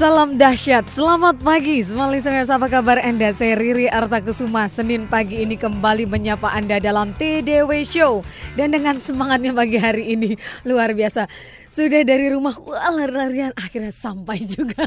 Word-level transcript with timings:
Salam 0.00 0.40
dahsyat, 0.40 0.88
selamat 0.88 1.44
pagi 1.44 1.84
semua 1.84 2.08
listeners. 2.08 2.48
Apa 2.48 2.72
kabar 2.72 2.96
Anda? 3.04 3.36
Saya 3.36 3.52
Riri 3.60 3.84
Artakusuma 3.84 4.64
Senin 4.64 5.04
pagi 5.04 5.44
ini 5.44 5.60
kembali 5.60 6.08
menyapa 6.08 6.48
Anda 6.56 6.80
dalam 6.80 7.12
TDW 7.12 7.68
Show. 7.84 8.24
Dan 8.56 8.72
dengan 8.72 8.96
semangatnya 8.96 9.52
pagi 9.52 9.76
hari 9.76 10.16
ini 10.16 10.40
luar 10.64 10.96
biasa 10.96 11.28
sudah 11.70 12.02
dari 12.02 12.26
rumah, 12.34 12.50
wah 12.66 12.90
lari-larian 12.90 13.54
akhirnya 13.54 13.94
sampai 13.94 14.42
juga. 14.42 14.82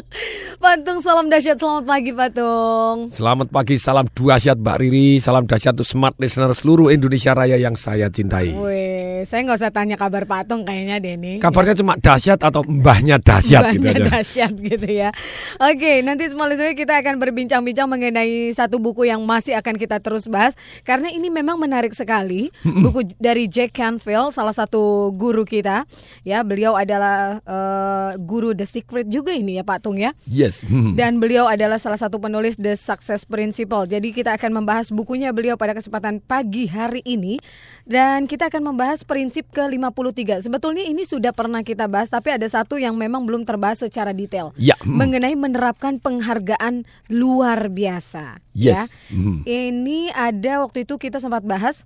Patung 0.62 1.04
salam 1.04 1.28
dahsyat, 1.28 1.60
selamat 1.60 1.84
pagi 1.84 2.16
Patung. 2.16 3.12
Selamat 3.12 3.52
pagi, 3.52 3.76
salam 3.76 4.08
dahsyat 4.08 4.56
Mbak 4.56 4.76
Riri, 4.80 5.20
salam 5.20 5.44
dahsyat 5.44 5.76
untuk 5.76 5.84
smart 5.84 6.16
listener 6.16 6.56
seluruh 6.56 6.88
Indonesia 6.88 7.36
Raya 7.36 7.60
yang 7.60 7.76
saya 7.76 8.08
cintai. 8.08 8.56
Wih, 8.56 9.28
saya 9.28 9.44
nggak 9.44 9.58
usah 9.60 9.68
tanya 9.68 10.00
kabar 10.00 10.24
Patung 10.24 10.64
kayaknya 10.64 10.96
Denny. 10.96 11.44
Kabarnya 11.44 11.76
ya. 11.76 11.80
cuma 11.84 11.92
dahsyat 12.00 12.40
atau 12.40 12.64
mbahnya 12.64 13.20
dahsyat 13.20 13.76
gitu 13.76 13.84
aja. 13.84 14.04
dahsyat 14.08 14.52
gitu 14.56 14.88
ya. 14.88 15.12
Oke, 15.60 16.00
nanti 16.00 16.24
semua 16.32 16.48
listener 16.48 16.72
kita 16.72 17.04
akan 17.04 17.20
berbincang-bincang 17.20 17.84
mengenai 17.84 18.48
satu 18.56 18.80
buku 18.80 19.12
yang 19.12 19.20
masih 19.28 19.60
akan 19.60 19.76
kita 19.76 20.00
terus 20.00 20.24
bahas 20.24 20.56
karena 20.88 21.12
ini 21.12 21.28
memang 21.28 21.60
menarik 21.60 21.92
sekali. 21.92 22.48
Buku 22.64 23.12
dari 23.20 23.44
Jack 23.44 23.76
Canfield, 23.76 24.32
salah 24.32 24.56
satu 24.56 25.12
guru 25.12 25.44
kita 25.44 25.84
ya 26.24 26.40
beliau 26.40 26.72
adalah 26.74 27.38
uh, 27.44 28.16
guru 28.16 28.56
The 28.56 28.64
Secret 28.64 29.06
juga 29.12 29.30
ini 29.30 29.60
ya 29.60 29.64
Pak 29.64 29.84
Tung 29.84 30.00
ya. 30.00 30.16
Yes. 30.24 30.64
Dan 30.98 31.20
beliau 31.20 31.46
adalah 31.46 31.76
salah 31.76 32.00
satu 32.00 32.18
penulis 32.18 32.56
The 32.56 32.74
Success 32.74 33.28
Principle. 33.28 33.84
Jadi 33.86 34.10
kita 34.10 34.34
akan 34.34 34.64
membahas 34.64 34.90
bukunya 34.90 35.30
beliau 35.30 35.54
pada 35.60 35.76
kesempatan 35.76 36.24
pagi 36.24 36.66
hari 36.66 37.04
ini. 37.04 37.36
Dan 37.84 38.24
kita 38.24 38.48
akan 38.48 38.74
membahas 38.74 39.04
prinsip 39.04 39.52
ke 39.52 39.60
53 39.60 40.48
sebetulnya 40.48 40.88
ini 40.88 41.04
sudah 41.04 41.36
pernah 41.36 41.60
kita 41.60 41.84
bahas 41.84 42.08
tapi 42.08 42.32
ada 42.32 42.48
satu 42.48 42.80
yang 42.80 42.96
memang 42.96 43.28
belum 43.28 43.44
terbahas 43.44 43.84
secara 43.84 44.16
detail. 44.16 44.56
Ya. 44.56 44.74
mengenai 44.82 45.36
menerapkan 45.36 46.00
penghargaan 46.00 46.88
luar 47.12 47.68
biasa. 47.68 48.40
Yes. 48.56 48.96
ya. 49.12 49.20
Ini 49.44 50.14
ada 50.16 50.64
waktu 50.64 50.88
itu 50.88 50.96
kita 50.96 51.20
sempat 51.20 51.44
bahas 51.44 51.84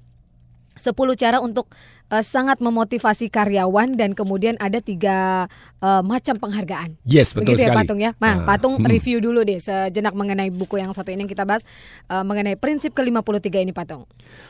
10 0.78 0.94
cara 1.18 1.42
untuk 1.42 1.74
uh, 2.12 2.24
sangat 2.24 2.58
memotivasi 2.60 3.28
karyawan 3.28 3.94
dan 3.96 4.12
kemudian 4.16 4.56
ada 4.60 4.80
tiga 4.80 5.46
uh, 5.80 6.02
macam 6.04 6.36
penghargaan. 6.40 6.96
Yes, 7.04 7.32
betul 7.32 7.56
Begitu 7.56 7.68
ya, 7.68 7.72
sekali. 7.72 7.76
ya 7.76 7.80
Patung 7.84 8.00
ya. 8.00 8.10
Nah, 8.18 8.34
uh, 8.42 8.46
Patung 8.48 8.74
hmm. 8.80 8.88
review 8.88 9.18
dulu 9.20 9.44
deh 9.44 9.60
sejenak 9.60 10.16
mengenai 10.16 10.50
buku 10.52 10.80
yang 10.80 10.92
satu 10.92 11.12
ini 11.12 11.24
yang 11.24 11.30
kita 11.30 11.44
bahas 11.44 11.62
uh, 12.08 12.24
mengenai 12.24 12.56
prinsip 12.56 12.96
ke-53 12.96 13.48
ini 13.68 13.72
Patung. 13.72 14.08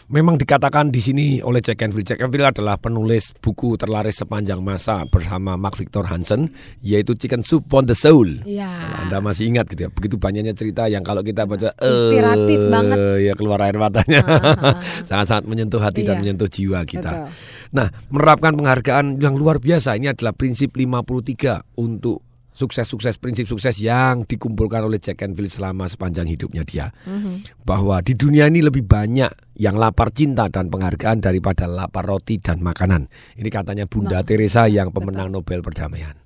Memang 0.08 0.40
dikatakan 0.40 0.88
di 0.88 1.00
sini 1.04 1.26
oleh 1.44 1.60
Jack 1.60 1.84
Canfield. 1.84 2.06
Jack 2.08 2.18
Canfield 2.22 2.56
adalah 2.56 2.80
penulis 2.80 3.34
buku 3.36 3.76
terlaris 3.76 4.16
sepanjang 4.16 4.62
masa 4.64 5.04
bersama 5.10 5.60
Mark 5.60 5.76
Victor 5.76 6.08
Hansen 6.08 6.48
yaitu 6.80 7.12
Chicken 7.12 7.44
Soup 7.44 7.66
on 7.74 7.84
the 7.84 7.96
Soul. 7.96 8.40
Iya. 8.48 8.70
Anda 9.04 9.20
masih 9.20 9.52
ingat 9.52 9.68
gitu 9.68 9.88
ya. 9.88 9.90
Begitu 9.92 10.16
banyaknya 10.16 10.56
cerita 10.56 10.88
yang 10.88 11.04
kalau 11.04 11.20
kita 11.20 11.44
baca 11.44 11.76
inspiratif 11.76 12.60
uh, 12.64 12.70
banget. 12.72 12.98
Ya 13.20 13.32
keluar 13.36 13.60
air 13.60 13.76
matanya. 13.76 14.22
Sangat-sangat 15.08 15.44
menyentuh 15.44 15.82
hati 15.82 16.06
iya. 16.06 16.14
dan 16.14 16.24
menyentuh 16.24 16.48
jiwa 16.48 16.80
kita. 16.88 17.28
Betul. 17.28 17.47
Nah, 17.74 17.88
menerapkan 18.08 18.56
penghargaan 18.56 19.20
yang 19.20 19.36
luar 19.36 19.60
biasa 19.60 19.94
ini 19.98 20.10
adalah 20.10 20.32
prinsip 20.32 20.74
53 20.76 21.78
untuk 21.78 22.24
sukses-sukses 22.58 23.22
prinsip 23.22 23.46
sukses 23.46 23.78
yang 23.78 24.26
dikumpulkan 24.26 24.82
oleh 24.82 24.98
Jack 24.98 25.22
Canfield 25.22 25.46
selama 25.46 25.86
sepanjang 25.86 26.26
hidupnya 26.26 26.66
dia. 26.66 26.90
Mm-hmm. 27.06 27.62
Bahwa 27.62 28.02
di 28.02 28.18
dunia 28.18 28.50
ini 28.50 28.66
lebih 28.66 28.82
banyak 28.82 29.30
yang 29.62 29.78
lapar 29.78 30.10
cinta 30.10 30.50
dan 30.50 30.66
penghargaan 30.66 31.22
daripada 31.22 31.70
lapar 31.70 32.02
roti 32.02 32.42
dan 32.42 32.58
makanan. 32.58 33.06
Ini 33.38 33.46
katanya 33.46 33.86
Bunda 33.86 34.18
nah, 34.18 34.26
Teresa 34.26 34.66
yang 34.66 34.90
pemenang 34.90 35.30
betul. 35.30 35.46
Nobel 35.46 35.60
perdamaian. 35.62 36.18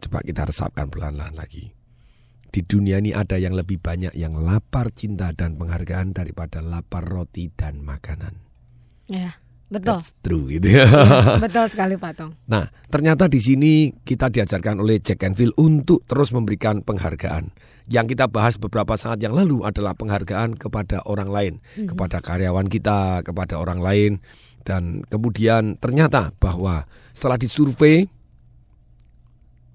Coba 0.00 0.24
kita 0.24 0.48
resapkan 0.48 0.88
pelan-pelan 0.88 1.36
lagi. 1.36 1.76
Di 2.50 2.66
dunia 2.66 2.98
ini 2.98 3.14
ada 3.14 3.36
yang 3.36 3.54
lebih 3.54 3.78
banyak 3.78 4.16
yang 4.16 4.34
lapar 4.34 4.90
cinta 4.90 5.30
dan 5.30 5.54
penghargaan 5.60 6.16
daripada 6.16 6.64
lapar 6.64 7.04
roti 7.04 7.52
dan 7.52 7.84
makanan. 7.84 8.34
Ya. 9.06 9.36
Betul. 9.70 10.02
That's 10.02 10.10
true 10.18 10.50
gitu 10.50 10.66
ya. 10.66 10.86
Betul 11.46 11.70
sekali 11.70 11.94
Pak 11.94 12.12
Tong. 12.18 12.34
Nah, 12.50 12.66
ternyata 12.90 13.30
di 13.30 13.38
sini 13.38 13.94
kita 14.02 14.26
diajarkan 14.26 14.82
oleh 14.82 14.98
Jack 14.98 15.22
Canfield 15.22 15.54
untuk 15.62 16.02
terus 16.10 16.34
memberikan 16.34 16.82
penghargaan. 16.82 17.54
Yang 17.86 18.18
kita 18.18 18.26
bahas 18.26 18.58
beberapa 18.58 18.98
saat 18.98 19.22
yang 19.22 19.34
lalu 19.34 19.62
adalah 19.62 19.94
penghargaan 19.94 20.58
kepada 20.58 21.06
orang 21.06 21.30
lain, 21.30 21.52
mm-hmm. 21.62 21.94
kepada 21.94 22.18
karyawan 22.18 22.66
kita, 22.66 23.22
kepada 23.22 23.62
orang 23.62 23.78
lain 23.78 24.12
dan 24.62 25.02
kemudian 25.08 25.80
ternyata 25.80 26.36
bahwa 26.36 26.84
setelah 27.16 27.40
disurvei 27.40 28.06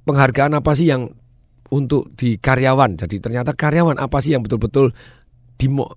penghargaan 0.06 0.54
apa 0.54 0.72
sih 0.78 0.94
yang 0.94 1.10
untuk 1.74 2.14
di 2.14 2.38
karyawan. 2.38 2.96
Jadi 2.96 3.18
ternyata 3.18 3.58
karyawan 3.58 3.98
apa 3.98 4.22
sih 4.22 4.38
yang 4.38 4.46
betul-betul 4.46 4.94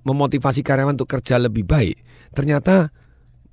memotivasi 0.06 0.64
karyawan 0.64 0.96
untuk 0.96 1.10
kerja 1.10 1.36
lebih 1.36 1.68
baik. 1.68 2.00
Ternyata 2.32 2.88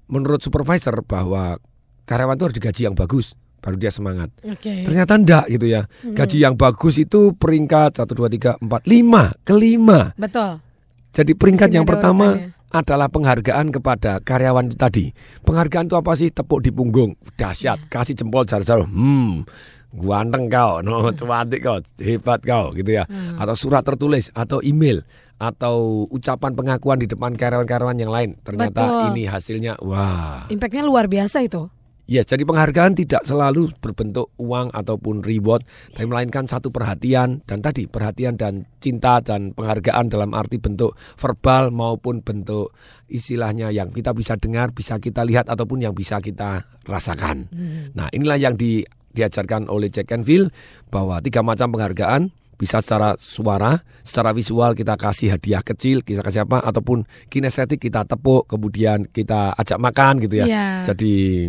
menurut 0.07 0.41
supervisor 0.41 1.01
bahwa 1.05 1.57
karyawan 2.05 2.38
itu 2.38 2.43
harus 2.45 2.57
digaji 2.57 2.81
yang 2.85 2.95
bagus 2.97 3.33
baru 3.66 3.81
dia 3.81 3.89
semangat. 3.89 4.29
Okay. 4.45 4.85
Ternyata 4.85 5.17
enggak 5.17 5.45
gitu 5.49 5.66
ya. 5.66 5.89
Hmm. 6.05 6.13
Gaji 6.13 6.38
yang 6.38 6.53
bagus 6.53 7.01
itu 7.01 7.33
peringkat 7.33 7.97
1 7.97 8.05
2 8.05 8.61
3 8.61 8.61
4 8.61 8.61
5, 8.61 9.41
kelima. 9.41 10.13
Betul. 10.13 10.61
Jadi 11.09 11.33
peringkat 11.33 11.73
yang 11.73 11.88
pertama 11.88 12.38
urutannya. 12.38 12.53
adalah 12.69 13.07
penghargaan 13.09 13.73
kepada 13.73 14.21
karyawan 14.21 14.69
itu 14.69 14.77
tadi. 14.77 15.05
Penghargaan 15.41 15.89
itu 15.89 15.97
apa 15.97 16.13
sih? 16.13 16.29
Tepuk 16.29 16.61
di 16.61 16.69
punggung. 16.69 17.17
Dahsyat, 17.39 17.79
yeah. 17.81 17.89
kasih 17.89 18.13
jempol 18.13 18.45
jar-jar. 18.45 18.85
Hmm. 18.85 19.49
Guanteng 19.95 20.51
kau, 20.51 20.83
no, 20.83 21.07
cantik 21.16 21.63
kau, 21.63 21.79
hebat 22.03 22.44
kau 22.44 22.75
gitu 22.75 23.00
ya. 23.00 23.07
Hmm. 23.07 23.39
Atau 23.39 23.56
surat 23.56 23.81
tertulis 23.88 24.28
atau 24.35 24.59
email 24.59 25.07
atau 25.35 26.07
ucapan 26.11 26.56
pengakuan 26.56 27.00
di 27.00 27.07
depan 27.07 27.35
karyawan-karyawan 27.35 28.00
yang 28.00 28.11
lain. 28.11 28.35
Ternyata 28.44 28.84
Betul. 28.84 29.01
ini 29.16 29.23
hasilnya 29.28 29.79
wah. 29.84 30.47
Impactnya 30.51 30.84
luar 30.84 31.07
biasa 31.07 31.44
itu. 31.44 31.72
Yes, 32.05 32.29
jadi 32.29 32.45
penghargaan 32.45 32.94
tidak 32.94 33.25
selalu 33.25 33.73
berbentuk 33.81 34.29
uang 34.38 34.69
ataupun 34.78 35.25
reward, 35.25 35.66
tapi 35.89 36.05
melainkan 36.05 36.45
satu 36.45 36.69
perhatian 36.69 37.41
dan 37.50 37.66
tadi 37.66 37.89
perhatian 37.89 38.38
dan 38.38 38.69
cinta 38.78 39.17
dan 39.25 39.57
penghargaan 39.57 40.13
dalam 40.13 40.38
arti 40.38 40.61
bentuk 40.61 40.94
verbal 41.17 41.73
maupun 41.73 42.22
bentuk 42.22 42.78
istilahnya 43.09 43.73
yang 43.73 43.89
kita 43.89 44.13
bisa 44.13 44.38
dengar, 44.38 44.69
bisa 44.69 45.01
kita 45.01 45.25
lihat 45.25 45.50
ataupun 45.50 45.81
yang 45.81 45.97
bisa 45.97 46.22
kita 46.22 46.69
rasakan. 46.85 47.50
Hmm. 47.50 47.97
Nah, 47.97 48.13
inilah 48.13 48.38
yang 48.38 48.53
di, 48.53 48.85
diajarkan 49.15 49.71
oleh 49.71 49.87
Jack 49.87 50.11
Canfield 50.11 50.51
bahwa 50.91 51.23
tiga 51.23 51.39
macam 51.39 51.71
penghargaan 51.71 52.35
bisa 52.55 52.79
secara 52.79 53.19
suara, 53.19 53.83
secara 53.99 54.31
visual 54.31 54.71
kita 54.75 54.95
kasih 54.95 55.35
hadiah 55.35 55.59
kecil, 55.59 56.03
kita 56.03 56.23
kasih 56.23 56.47
apa, 56.47 56.63
ataupun 56.63 57.03
kinestetik 57.27 57.83
kita 57.83 58.07
tepuk, 58.07 58.47
kemudian 58.47 59.03
kita 59.07 59.51
ajak 59.59 59.79
makan 59.79 60.23
gitu 60.23 60.43
ya. 60.43 60.47
Yeah. 60.47 60.75
Jadi 60.87 61.47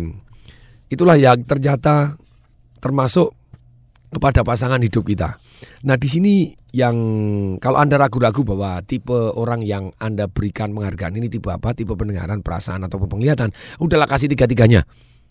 itulah 0.91 1.15
yang 1.15 1.47
ternyata 1.47 2.19
termasuk 2.83 3.31
kepada 4.11 4.43
pasangan 4.43 4.79
hidup 4.79 5.03
kita. 5.03 5.35
Nah 5.83 5.95
di 5.99 6.07
sini 6.07 6.33
yang 6.75 6.95
kalau 7.57 7.79
anda 7.79 7.97
ragu-ragu 7.97 8.43
bahwa 8.43 8.83
tipe 8.83 9.15
orang 9.15 9.63
yang 9.63 9.89
anda 9.97 10.27
berikan 10.27 10.75
penghargaan 10.75 11.17
ini 11.17 11.27
tipe 11.31 11.47
apa, 11.49 11.71
tipe 11.73 11.95
pendengaran, 11.95 12.43
perasaan 12.43 12.83
ataupun 12.85 13.17
penglihatan, 13.17 13.51
udahlah 13.79 14.07
kasih 14.07 14.27
tiga-tiganya. 14.31 14.83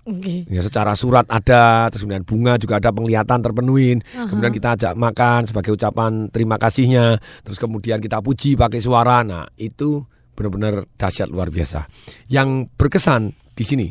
Okay. 0.07 0.47
Ya 0.47 0.63
secara 0.63 0.95
surat 0.95 1.27
ada, 1.27 1.91
terus 1.91 2.07
kemudian 2.07 2.23
bunga 2.23 2.55
juga 2.63 2.79
ada 2.79 2.95
penglihatan 2.95 3.43
terpenuhin. 3.43 3.99
Uh-huh. 4.07 4.31
Kemudian 4.31 4.55
kita 4.55 4.79
ajak 4.79 4.93
makan 4.95 5.51
sebagai 5.51 5.75
ucapan 5.75 6.31
terima 6.31 6.63
kasihnya. 6.63 7.19
Terus 7.43 7.59
kemudian 7.59 7.99
kita 7.99 8.23
puji 8.23 8.55
pakai 8.55 8.79
suara. 8.79 9.27
Nah 9.27 9.51
itu 9.59 10.07
benar-benar 10.39 10.87
dahsyat 10.95 11.27
luar 11.27 11.51
biasa. 11.51 11.91
Yang 12.31 12.71
berkesan 12.79 13.35
di 13.59 13.65
sini, 13.67 13.89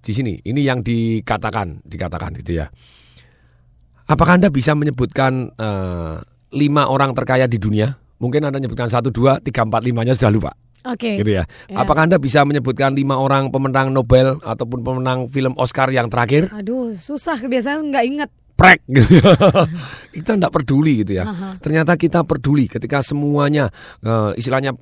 di 0.00 0.12
sini, 0.16 0.40
ini 0.48 0.64
yang 0.64 0.80
dikatakan, 0.80 1.84
dikatakan 1.84 2.32
gitu 2.40 2.64
ya. 2.64 2.72
Apakah 4.08 4.40
anda 4.40 4.48
bisa 4.48 4.72
menyebutkan 4.72 5.52
uh, 5.52 6.16
lima 6.56 6.88
orang 6.88 7.12
terkaya 7.12 7.44
di 7.44 7.60
dunia? 7.60 7.92
Mungkin 8.24 8.40
anda 8.40 8.56
menyebutkan 8.56 8.88
satu, 8.88 9.12
dua, 9.12 9.36
tiga, 9.44 9.68
empat, 9.68 9.84
limanya 9.84 10.16
sudah 10.16 10.32
lupa. 10.32 10.56
Oke. 10.88 11.00
Okay. 11.04 11.14
Gitu 11.20 11.30
ya. 11.36 11.44
ya. 11.68 11.76
Apakah 11.84 12.08
Anda 12.08 12.16
bisa 12.16 12.40
menyebutkan 12.48 12.96
lima 12.96 13.20
orang 13.20 13.52
pemenang 13.52 13.92
Nobel 13.92 14.40
ataupun 14.40 14.80
pemenang 14.80 15.28
film 15.28 15.52
Oscar 15.60 15.92
yang 15.92 16.08
terakhir? 16.08 16.48
Aduh, 16.56 16.96
susah 16.96 17.36
kebiasaan 17.36 17.92
nggak 17.92 18.06
ingat. 18.08 18.30
Prek, 18.58 18.82
kita 20.18 20.34
tidak 20.34 20.50
peduli 20.50 21.06
gitu 21.06 21.22
ya. 21.22 21.30
Aha. 21.30 21.62
Ternyata 21.62 21.94
kita 21.94 22.26
peduli 22.26 22.66
ketika 22.66 23.06
semuanya 23.06 23.70
uh, 24.02 24.34
istilahnya 24.34 24.74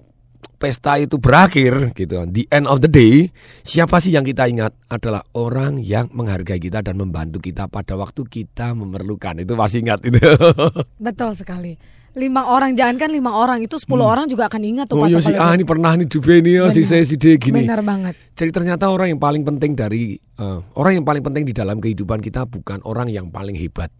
pesta 0.57 0.97
itu 0.97 1.21
berakhir 1.21 1.93
gitu, 1.93 2.25
the 2.25 2.49
end 2.49 2.65
of 2.65 2.81
the 2.81 2.89
day, 2.89 3.29
siapa 3.61 4.01
sih 4.01 4.17
yang 4.17 4.25
kita 4.25 4.49
ingat 4.49 4.73
adalah 4.89 5.21
orang 5.37 5.77
yang 5.77 6.09
menghargai 6.17 6.57
kita 6.57 6.81
dan 6.81 6.97
membantu 6.97 7.37
kita 7.45 7.69
pada 7.69 8.01
waktu 8.01 8.25
kita 8.25 8.73
memerlukan. 8.73 9.45
Itu 9.45 9.53
masih 9.59 9.85
ingat 9.85 10.09
itu. 10.09 10.25
Betul 11.07 11.37
sekali. 11.37 11.77
Lima 12.17 12.49
orang 12.49 12.73
jangan 12.73 12.97
kan 12.97 13.13
lima 13.13 13.29
orang 13.29 13.61
itu 13.61 13.77
sepuluh 13.77 14.09
hmm. 14.09 14.15
orang 14.17 14.25
juga 14.25 14.49
akan 14.49 14.63
ingat 14.65 14.89
tuh. 14.89 14.97
Oh 14.97 15.05
iya 15.05 15.21
si 15.21 15.37
ah 15.37 15.53
ini 15.53 15.69
pernah 15.69 15.93
nih 16.01 16.09
di 16.09 16.17
ini 16.17 16.51
ya 16.57 16.73
si 16.73 16.81
saya 16.81 17.05
si 17.05 17.21
D 17.21 17.37
gini. 17.37 17.61
Benar 17.61 17.85
banget. 17.85 18.17
Jadi 18.33 18.51
ternyata 18.57 18.89
orang 18.89 19.13
yang 19.13 19.21
paling 19.21 19.45
penting 19.45 19.77
dari 19.77 20.17
uh, 20.41 20.65
orang 20.81 20.97
yang 20.97 21.05
paling 21.05 21.21
penting 21.21 21.45
di 21.45 21.53
dalam 21.53 21.77
kehidupan 21.77 22.25
kita 22.25 22.49
bukan 22.49 22.81
orang 22.89 23.13
yang 23.13 23.29
paling 23.29 23.53
hebat, 23.53 23.93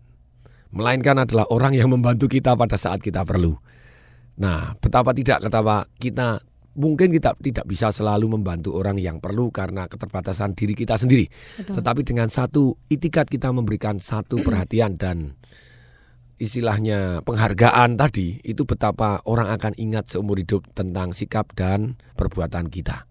melainkan 0.73 1.29
adalah 1.29 1.45
orang 1.53 1.77
yang 1.77 1.93
membantu 1.93 2.25
kita 2.25 2.57
pada 2.57 2.81
saat 2.81 3.05
kita 3.05 3.21
perlu. 3.29 3.53
Nah, 4.41 4.73
betapa 4.81 5.13
tidak 5.13 5.45
betapa 5.45 5.85
kita 6.01 6.41
mungkin 6.77 7.09
kita 7.13 7.37
tidak 7.41 7.65
bisa 7.69 7.89
selalu 7.93 8.37
membantu 8.37 8.77
orang 8.77 9.01
yang 9.01 9.21
perlu 9.21 9.49
karena 9.49 9.89
keterbatasan 9.89 10.57
diri 10.57 10.73
kita 10.73 10.97
sendiri. 10.97 11.29
Betul. 11.61 11.81
Tetapi 11.81 12.01
dengan 12.05 12.29
satu 12.29 12.77
itikat 12.89 13.29
kita 13.29 13.53
memberikan 13.53 14.01
satu 14.01 14.41
perhatian 14.45 14.97
dan 15.01 15.37
istilahnya 16.37 17.25
penghargaan 17.25 17.97
tadi 17.97 18.41
itu 18.45 18.69
betapa 18.69 19.25
orang 19.25 19.49
akan 19.57 19.73
ingat 19.81 20.13
seumur 20.13 20.37
hidup 20.37 20.69
tentang 20.77 21.17
sikap 21.17 21.53
dan 21.57 21.97
perbuatan 22.17 22.69
kita. 22.69 23.09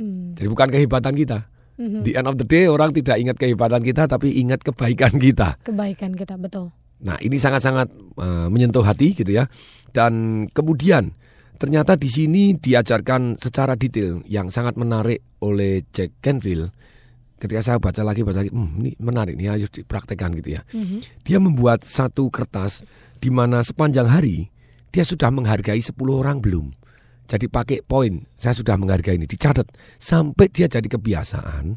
Hmm. 0.00 0.32
Jadi 0.34 0.48
bukan 0.48 0.68
kehebatan 0.72 1.14
kita. 1.14 1.48
Hmm. 1.74 2.06
Di 2.06 2.14
end 2.14 2.30
of 2.30 2.38
the 2.38 2.46
day 2.46 2.70
orang 2.70 2.94
tidak 2.94 3.18
ingat 3.18 3.36
kehebatan 3.36 3.82
kita 3.82 4.06
tapi 4.08 4.38
ingat 4.40 4.62
kebaikan 4.64 5.18
kita. 5.18 5.60
Kebaikan 5.66 6.14
kita 6.14 6.38
betul. 6.40 6.70
Nah, 7.04 7.20
ini 7.20 7.36
sangat-sangat 7.36 7.92
uh, 8.16 8.48
menyentuh 8.48 8.80
hati 8.80 9.12
gitu 9.12 9.28
ya. 9.28 9.44
Dan 9.92 10.46
kemudian 10.50 11.12
ternyata 11.60 12.00
di 12.00 12.08
sini 12.08 12.56
diajarkan 12.56 13.36
secara 13.36 13.76
detail 13.76 14.24
yang 14.24 14.48
sangat 14.48 14.80
menarik 14.80 15.20
oleh 15.44 15.84
Jack 15.92 16.16
Canfield. 16.24 16.72
Ketika 17.44 17.60
saya 17.60 17.76
baca 17.76 18.00
lagi 18.00 18.24
baca 18.24 18.40
lagi, 18.40 18.48
hmm, 18.48 18.80
ini 18.80 18.90
menarik 18.96 19.36
nih 19.36 19.52
harus 19.52 19.68
dipraktekkan 19.68 20.32
gitu 20.40 20.56
ya. 20.56 20.64
Mm-hmm. 20.72 21.28
Dia 21.28 21.36
membuat 21.36 21.84
satu 21.84 22.32
kertas 22.32 22.88
di 23.20 23.28
mana 23.28 23.60
sepanjang 23.60 24.08
hari 24.08 24.48
dia 24.88 25.04
sudah 25.04 25.28
menghargai 25.28 25.76
10 25.76 25.92
orang 26.08 26.40
belum. 26.40 26.72
Jadi 27.28 27.52
pakai 27.52 27.84
poin, 27.84 28.24
saya 28.32 28.56
sudah 28.56 28.80
menghargai 28.80 29.20
ini, 29.20 29.28
dicatat 29.28 29.68
sampai 30.00 30.48
dia 30.48 30.72
jadi 30.72 30.88
kebiasaan. 30.88 31.76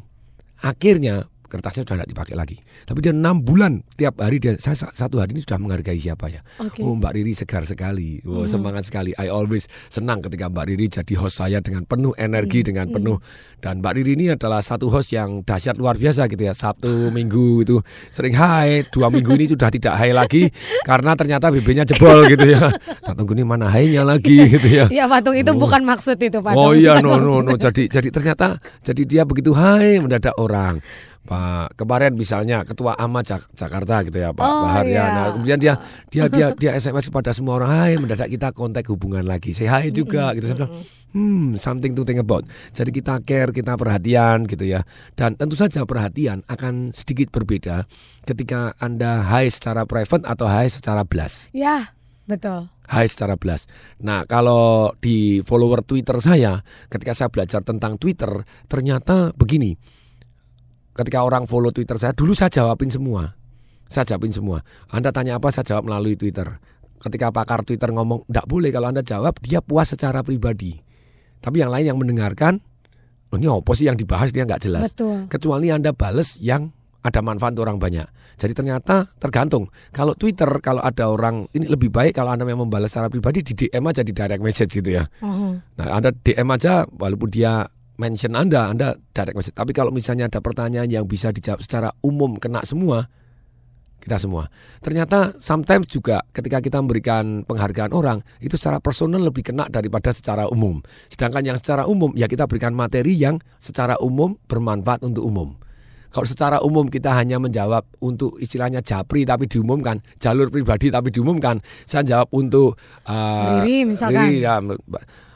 Akhirnya 0.64 1.28
kertasnya 1.48 1.82
sudah 1.88 2.04
tidak 2.04 2.10
dipakai 2.12 2.34
lagi. 2.36 2.56
Tapi 2.84 2.98
dia 3.00 3.12
enam 3.16 3.40
bulan 3.40 3.80
tiap 3.96 4.20
hari 4.20 4.36
dia 4.38 4.54
saya 4.60 4.76
satu 4.76 5.18
hari 5.18 5.32
ini 5.32 5.42
sudah 5.42 5.56
menghargai 5.56 5.96
siapa 5.96 6.28
ya. 6.28 6.44
Okay. 6.60 6.84
Oh 6.84 6.94
Mbak 6.94 7.12
Riri 7.16 7.32
segar 7.32 7.64
sekali, 7.64 8.20
oh, 8.28 8.44
hmm. 8.44 8.48
semangat 8.48 8.84
sekali. 8.84 9.16
I 9.16 9.32
always 9.32 9.66
senang 9.88 10.20
ketika 10.20 10.52
Mbak 10.52 10.64
Riri 10.68 10.86
jadi 10.92 11.14
host 11.16 11.40
saya 11.40 11.64
dengan 11.64 11.88
penuh 11.88 12.12
energi, 12.20 12.60
hmm. 12.62 12.68
dengan 12.68 12.86
hmm. 12.92 12.94
penuh 13.00 13.16
dan 13.64 13.80
Mbak 13.80 13.92
Riri 13.96 14.12
ini 14.14 14.26
adalah 14.36 14.60
satu 14.60 14.92
host 14.92 15.16
yang 15.16 15.42
dahsyat 15.42 15.80
luar 15.80 15.96
biasa 15.96 16.28
gitu 16.28 16.44
ya. 16.44 16.52
Sabtu 16.52 17.10
Minggu 17.10 17.64
itu 17.64 17.76
sering 18.12 18.36
hai, 18.36 18.84
dua 18.92 19.08
minggu 19.08 19.32
ini 19.34 19.48
sudah 19.48 19.72
tidak 19.72 19.96
hai 19.96 20.12
lagi 20.12 20.52
karena 20.84 21.16
ternyata 21.16 21.48
BB-nya 21.48 21.88
jebol 21.88 22.28
gitu 22.28 22.44
ya. 22.44 22.68
Tak 23.02 23.16
tunggu 23.16 23.32
ini 23.32 23.48
mana 23.48 23.72
hai-nya 23.72 24.04
lagi 24.04 24.36
gitu 24.52 24.68
ya. 24.68 24.86
Iya 24.92 25.08
patung 25.08 25.32
itu 25.32 25.48
oh. 25.48 25.56
bukan 25.56 25.82
maksud 25.88 26.20
itu 26.20 26.44
patung. 26.44 26.60
Oh 26.60 26.72
iya 26.76 27.00
no 27.00 27.16
no 27.16 27.40
no 27.40 27.56
jadi 27.56 27.88
jadi 27.88 28.08
ternyata 28.12 28.60
jadi 28.84 29.02
dia 29.08 29.22
begitu 29.24 29.56
hai 29.56 29.96
mendadak 29.98 30.36
orang. 30.36 30.84
Pak 31.28 31.76
kemarin 31.76 32.16
misalnya 32.16 32.64
ketua 32.64 32.96
AMA 32.96 33.20
Jak 33.20 33.52
Jakarta 33.52 34.00
gitu 34.00 34.16
ya 34.16 34.32
Pak 34.32 34.48
oh, 34.48 34.64
Bahar 34.64 34.88
ya. 34.88 35.04
Nah, 35.12 35.26
kemudian 35.36 35.60
dia 35.60 35.76
dia 36.08 36.24
dia 36.32 36.46
dia 36.60 36.72
SMS 36.72 37.12
kepada 37.12 37.36
semua 37.36 37.60
orang, 37.60 37.68
"Hai, 37.68 37.92
mendadak 38.00 38.32
kita 38.32 38.48
kontak 38.56 38.88
hubungan 38.88 39.28
lagi." 39.28 39.52
Saya 39.52 39.76
hai 39.76 39.92
juga 39.92 40.32
gitu 40.32 40.48
saya 40.48 40.56
bilang, 40.56 40.72
"Hmm, 41.12 41.46
something 41.60 41.92
to 41.92 42.08
think 42.08 42.16
about." 42.16 42.48
Jadi 42.72 42.96
kita 42.96 43.20
care, 43.28 43.52
kita 43.52 43.76
perhatian 43.76 44.48
gitu 44.48 44.64
ya. 44.64 44.80
Dan 45.12 45.36
tentu 45.36 45.52
saja 45.52 45.84
perhatian 45.84 46.40
akan 46.48 46.96
sedikit 46.96 47.28
berbeda 47.28 47.84
ketika 48.24 48.72
Anda 48.80 49.20
hai 49.20 49.52
secara 49.52 49.84
private 49.84 50.24
atau 50.24 50.48
hai 50.48 50.72
secara 50.72 51.04
blast. 51.04 51.52
Ya, 51.52 51.92
betul. 52.24 52.72
Hai 52.88 53.04
secara 53.04 53.36
blast. 53.36 53.68
Nah, 54.00 54.24
kalau 54.24 54.96
di 54.96 55.44
follower 55.44 55.84
Twitter 55.84 56.24
saya, 56.24 56.64
ketika 56.88 57.12
saya 57.12 57.28
belajar 57.28 57.60
tentang 57.60 58.00
Twitter, 58.00 58.32
ternyata 58.64 59.36
begini 59.36 59.97
ketika 60.98 61.22
orang 61.22 61.46
follow 61.46 61.70
Twitter 61.70 61.94
saya, 61.94 62.10
dulu 62.10 62.34
saya 62.34 62.50
jawabin 62.50 62.90
semua. 62.90 63.38
Saya 63.86 64.04
jawabin 64.04 64.34
semua. 64.34 64.58
Anda 64.90 65.14
tanya 65.14 65.38
apa, 65.38 65.54
saya 65.54 65.64
jawab 65.64 65.86
melalui 65.86 66.18
Twitter. 66.18 66.58
Ketika 66.98 67.30
pakar 67.30 67.62
Twitter 67.62 67.94
ngomong, 67.94 68.26
tidak 68.26 68.46
boleh 68.50 68.74
kalau 68.74 68.90
Anda 68.90 69.06
jawab, 69.06 69.38
dia 69.38 69.62
puas 69.62 69.94
secara 69.94 70.26
pribadi. 70.26 70.74
Tapi 71.38 71.62
yang 71.62 71.70
lain 71.70 71.94
yang 71.94 71.98
mendengarkan, 72.02 72.58
oh, 73.30 73.38
ini 73.38 73.46
apa 73.46 73.72
sih 73.78 73.86
yang 73.86 73.94
dibahas, 73.94 74.34
dia 74.34 74.42
nggak 74.42 74.58
jelas. 74.66 74.90
Betul. 74.90 75.30
Kecuali 75.30 75.70
Anda 75.70 75.94
bales 75.94 76.42
yang 76.42 76.74
ada 77.06 77.22
manfaat 77.22 77.54
untuk 77.54 77.70
orang 77.70 77.78
banyak. 77.78 78.06
Jadi 78.38 78.52
ternyata 78.54 79.06
tergantung. 79.22 79.70
Kalau 79.94 80.18
Twitter, 80.18 80.50
kalau 80.58 80.82
ada 80.82 81.06
orang, 81.06 81.46
ini 81.54 81.70
lebih 81.70 81.94
baik 81.94 82.18
kalau 82.18 82.34
Anda 82.34 82.42
memang 82.42 82.66
membalas 82.66 82.90
secara 82.90 83.06
pribadi, 83.06 83.46
di 83.46 83.54
DM 83.54 83.86
aja 83.86 84.02
di 84.02 84.10
direct 84.10 84.42
message 84.42 84.82
gitu 84.82 84.98
ya. 84.98 85.06
Uh 85.22 85.30
-huh. 85.30 85.52
Nah 85.78 85.86
Anda 85.94 86.10
DM 86.10 86.50
aja, 86.50 86.82
walaupun 86.90 87.30
dia 87.30 87.66
mention 87.98 88.38
Anda, 88.38 88.70
Anda 88.70 88.94
direct 89.12 89.36
message. 89.36 89.56
Tapi 89.58 89.74
kalau 89.74 89.90
misalnya 89.90 90.30
ada 90.30 90.38
pertanyaan 90.38 90.88
yang 90.88 91.04
bisa 91.04 91.34
dijawab 91.34 91.60
secara 91.60 91.90
umum 92.00 92.38
kena 92.38 92.62
semua, 92.62 93.10
kita 93.98 94.16
semua. 94.16 94.46
Ternyata 94.80 95.36
sometimes 95.36 95.90
juga 95.90 96.22
ketika 96.30 96.62
kita 96.62 96.78
memberikan 96.78 97.42
penghargaan 97.44 97.90
orang 97.90 98.22
itu 98.38 98.54
secara 98.54 98.78
personal 98.78 99.20
lebih 99.20 99.50
kena 99.50 99.66
daripada 99.66 100.14
secara 100.14 100.46
umum. 100.48 100.78
Sedangkan 101.10 101.42
yang 101.44 101.58
secara 101.58 101.84
umum 101.84 102.14
ya 102.14 102.30
kita 102.30 102.46
berikan 102.46 102.72
materi 102.72 103.18
yang 103.18 103.42
secara 103.58 103.98
umum 103.98 104.38
bermanfaat 104.46 105.02
untuk 105.02 105.26
umum. 105.26 105.58
Kalau 106.08 106.24
secara 106.24 106.64
umum 106.64 106.88
kita 106.88 107.12
hanya 107.12 107.36
menjawab 107.36 107.84
untuk 108.00 108.40
istilahnya 108.40 108.80
japri 108.80 109.28
tapi 109.28 109.44
diumumkan, 109.44 110.00
jalur 110.16 110.48
pribadi 110.48 110.88
tapi 110.88 111.12
diumumkan. 111.12 111.60
Saya 111.84 112.00
jawab 112.00 112.32
untuk 112.32 112.80
uh, 113.04 113.60
Riri 113.60 113.84
misalkan. 113.84 114.24
Riri, 114.24 114.40
ya, 114.40 114.56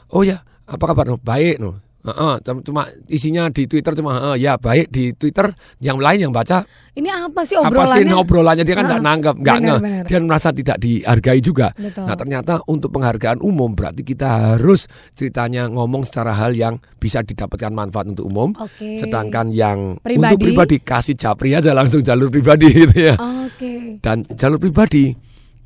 oh 0.09 0.25
ya, 0.25 0.41
apa 0.65 0.83
kabar? 0.89 1.13
No, 1.13 1.21
baik, 1.21 1.61
no. 1.61 1.82
Uh, 2.03 2.35
uh, 2.35 2.59
cuma 2.67 2.91
isinya 3.07 3.47
di 3.47 3.63
Twitter 3.63 3.95
cuma 3.95 4.19
uh, 4.19 4.35
ya 4.35 4.59
baik 4.59 4.91
di 4.91 5.15
Twitter 5.15 5.47
yang 5.79 5.95
lain 5.95 6.27
yang 6.27 6.33
baca 6.35 6.67
ini 6.99 7.07
apa 7.07 7.47
sih 7.47 7.55
obrolannya? 7.55 8.03
Apa 8.03 8.11
sih 8.11 8.19
obrolannya 8.19 8.63
dia 8.67 8.75
kan 8.75 8.85
nggak 8.91 8.99
uh, 8.99 9.07
nanggap 9.07 9.35
nggak 9.39 9.57
nge 9.63 9.75
dia 10.11 10.19
merasa 10.19 10.51
tidak 10.51 10.77
dihargai 10.83 11.39
juga. 11.39 11.71
Betul. 11.71 12.03
Nah 12.03 12.15
ternyata 12.19 12.59
untuk 12.67 12.91
penghargaan 12.91 13.39
umum 13.39 13.71
berarti 13.71 14.03
kita 14.03 14.59
harus 14.59 14.91
ceritanya 15.15 15.71
ngomong 15.71 16.03
secara 16.03 16.35
hal 16.35 16.51
yang 16.51 16.75
bisa 16.99 17.23
didapatkan 17.23 17.71
manfaat 17.71 18.11
untuk 18.11 18.27
umum. 18.27 18.51
Okay. 18.51 18.99
Sedangkan 18.99 19.55
yang 19.55 19.95
pribadi? 20.03 20.35
untuk 20.35 20.39
pribadi 20.43 20.75
kasih 20.83 21.15
japri 21.15 21.55
aja 21.55 21.71
langsung 21.71 22.03
jalur 22.03 22.27
pribadi 22.27 22.67
gitu 22.83 22.99
ya. 22.99 23.15
Okay. 23.15 24.03
Dan 24.03 24.27
jalur 24.35 24.59
pribadi 24.59 25.15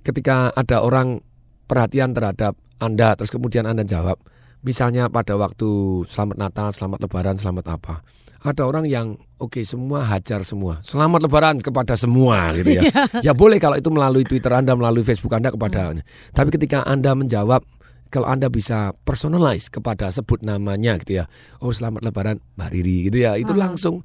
ketika 0.06 0.54
ada 0.54 0.86
orang 0.86 1.18
perhatian 1.66 2.14
terhadap 2.14 2.54
anda 2.78 3.18
terus 3.18 3.34
kemudian 3.34 3.66
anda 3.66 3.82
jawab 3.82 4.22
Misalnya 4.68 5.08
pada 5.08 5.40
waktu 5.40 6.04
selamat 6.04 6.36
Natal, 6.36 6.68
selamat 6.76 7.08
Lebaran, 7.08 7.40
selamat 7.40 7.66
apa. 7.72 8.04
Ada 8.44 8.68
orang 8.68 8.84
yang 8.84 9.16
oke 9.40 9.56
okay, 9.56 9.64
semua 9.64 10.04
hajar 10.04 10.44
semua. 10.44 10.84
Selamat 10.84 11.24
Lebaran 11.24 11.64
kepada 11.64 11.96
semua 11.96 12.52
gitu 12.52 12.76
ya. 12.76 12.84
ya 13.26 13.32
boleh 13.32 13.64
kalau 13.64 13.80
itu 13.80 13.88
melalui 13.88 14.28
Twitter 14.28 14.52
Anda, 14.52 14.76
melalui 14.76 15.08
Facebook 15.08 15.32
Anda 15.32 15.56
kepada. 15.56 15.96
Hmm. 15.96 16.04
Tapi 16.36 16.52
ketika 16.52 16.84
Anda 16.84 17.16
menjawab 17.16 17.64
kalau 18.12 18.28
Anda 18.28 18.52
bisa 18.52 18.92
personalize 19.08 19.72
kepada 19.72 20.12
sebut 20.12 20.44
namanya 20.44 21.00
gitu 21.00 21.24
ya. 21.24 21.32
Oh 21.64 21.72
selamat 21.72 22.04
Lebaran 22.04 22.44
Mbak 22.60 22.70
Riri 22.76 22.98
gitu 23.08 23.24
ya. 23.24 23.40
Itu 23.40 23.56
hmm. 23.56 23.64
langsung 23.64 24.04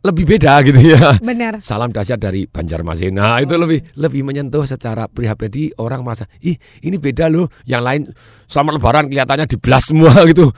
lebih 0.00 0.24
beda 0.24 0.64
gitu 0.64 0.80
ya. 0.80 1.20
Benar. 1.20 1.60
Salam 1.60 1.92
dahsyat 1.92 2.16
dari 2.16 2.48
Banjarmasin. 2.48 3.12
Nah, 3.12 3.36
oh. 3.36 3.44
itu 3.44 3.54
lebih 3.56 3.78
lebih 4.00 4.24
menyentuh 4.24 4.64
secara 4.64 5.04
pribadi 5.06 5.68
orang 5.76 6.00
merasa, 6.00 6.24
"Ih, 6.40 6.56
ini 6.84 6.96
beda 6.96 7.28
loh. 7.28 7.52
Yang 7.68 7.82
lain 7.84 8.02
selamat 8.48 8.72
lebaran 8.80 9.04
kelihatannya 9.12 9.46
diblas 9.48 9.84
semua 9.84 10.12
gitu." 10.30 10.48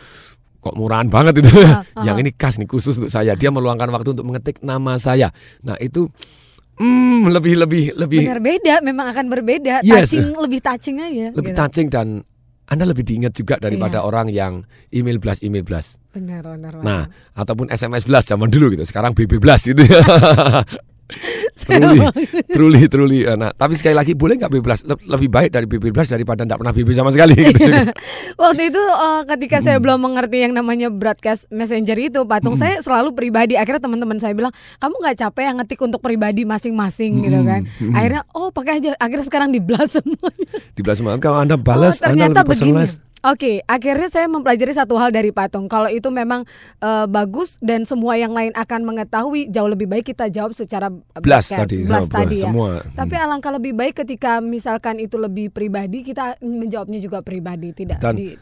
Kok 0.62 0.78
murahan 0.78 1.10
banget 1.10 1.42
itu. 1.42 1.50
Uh, 1.58 1.82
uh. 1.82 2.04
Yang 2.06 2.16
ini 2.22 2.30
khas 2.38 2.54
nih 2.62 2.70
khusus 2.70 2.94
untuk 2.94 3.10
saya. 3.10 3.34
Dia 3.34 3.50
meluangkan 3.50 3.90
waktu 3.90 4.14
untuk 4.14 4.30
mengetik 4.30 4.62
nama 4.62 4.94
saya. 4.94 5.34
Nah, 5.66 5.74
itu 5.82 6.06
Hmm, 6.72 7.28
lebih 7.28 7.54
lebih 7.60 7.92
lebih 7.94 8.24
benar 8.24 8.40
beda, 8.40 8.74
memang 8.80 9.12
akan 9.12 9.28
berbeda. 9.28 9.84
Yes. 9.84 10.08
Touching 10.08 10.32
lebih 10.34 10.60
touching 10.64 10.96
aja. 11.04 11.26
Lebih 11.36 11.52
gitu. 11.52 11.60
touching 11.60 11.86
dan 11.92 12.24
anda 12.70 12.84
lebih 12.86 13.02
diingat 13.02 13.34
juga 13.34 13.58
daripada 13.58 14.00
iya. 14.00 14.06
orang 14.06 14.26
yang 14.30 14.52
email 14.94 15.18
blast 15.18 15.42
email 15.42 15.66
blast. 15.66 15.98
Benar, 16.14 16.46
benar, 16.46 16.72
benar. 16.78 16.84
Nah, 16.84 17.02
ataupun 17.34 17.68
SMS 17.72 18.06
blast 18.06 18.30
zaman 18.30 18.48
dulu 18.48 18.72
gitu. 18.72 18.84
Sekarang 18.86 19.16
BB 19.16 19.42
blast 19.42 19.66
gitu 19.68 19.82
ya. 19.82 20.00
truly, 21.62 21.98
truly, 22.50 22.82
truly. 22.88 23.20
Nah, 23.26 23.52
tapi 23.54 23.78
sekali 23.78 23.94
lagi 23.96 24.12
boleh 24.16 24.40
nggak 24.40 24.52
bebas 24.52 24.78
lebih 24.86 25.28
baik 25.28 25.50
dari 25.52 25.66
bebas 25.66 26.10
daripada 26.10 26.42
tidak 26.42 26.58
pernah 26.60 26.74
bebas 26.74 26.96
sama 26.96 27.10
sekali. 27.14 27.34
Gitu. 27.36 27.70
Waktu 28.42 28.62
itu 28.72 28.82
uh, 28.82 29.22
ketika 29.28 29.60
hmm. 29.60 29.64
saya 29.64 29.78
belum 29.78 29.98
mengerti 30.02 30.38
yang 30.42 30.52
namanya 30.56 30.88
broadcast 30.90 31.48
messenger 31.52 31.96
itu, 31.98 32.20
patung 32.24 32.56
hmm. 32.56 32.62
saya 32.62 32.76
selalu 32.82 33.14
pribadi. 33.14 33.54
Akhirnya 33.54 33.82
teman-teman 33.82 34.18
saya 34.18 34.32
bilang, 34.34 34.52
kamu 34.80 34.94
nggak 34.98 35.16
capek 35.22 35.42
yang 35.52 35.56
ngetik 35.62 35.80
untuk 35.80 36.00
pribadi 36.02 36.42
masing-masing 36.42 37.20
hmm. 37.20 37.24
gitu 37.28 37.40
kan? 37.44 37.60
Hmm. 37.78 37.94
Akhirnya, 37.94 38.22
oh 38.34 38.48
pakai 38.50 38.82
aja. 38.82 38.90
Akhirnya 38.98 39.26
sekarang 39.26 39.48
diblas 39.54 39.94
semuanya. 39.96 40.50
Diblas 40.74 40.96
semua. 40.98 41.16
Kalau 41.22 41.38
anda 41.40 41.56
balas, 41.56 42.00
oh, 42.00 42.10
ternyata 42.10 42.42
anda 42.42 42.48
begini. 42.48 42.84
Oke, 43.22 43.38
okay, 43.38 43.56
akhirnya 43.70 44.10
saya 44.10 44.26
mempelajari 44.26 44.74
satu 44.74 44.98
hal 44.98 45.14
dari 45.14 45.30
patung. 45.30 45.70
Kalau 45.70 45.86
itu 45.86 46.10
memang 46.10 46.42
uh, 46.82 47.06
bagus 47.06 47.54
dan 47.62 47.86
semua 47.86 48.18
yang 48.18 48.34
lain 48.34 48.50
akan 48.50 48.82
mengetahui, 48.82 49.46
jauh 49.46 49.70
lebih 49.70 49.86
baik 49.86 50.10
kita 50.10 50.26
jawab 50.26 50.50
secara 50.58 50.90
blast 51.20 51.50
tadi, 51.52 51.84
blast 51.84 52.08
oh, 52.08 52.14
tadi 52.14 52.36
ya. 52.40 52.48
Semua. 52.48 52.80
Tapi 52.94 53.14
hmm. 53.16 53.24
alangkah 53.24 53.52
lebih 53.54 53.72
baik 53.74 53.94
ketika 54.04 54.38
misalkan 54.38 55.02
itu 55.02 55.18
lebih 55.18 55.52
pribadi, 55.52 56.06
kita 56.06 56.40
menjawabnya 56.40 56.98
juga 57.02 57.20
pribadi, 57.20 57.74
tidak 57.74 57.98
dan, 58.00 58.14
di 58.16 58.32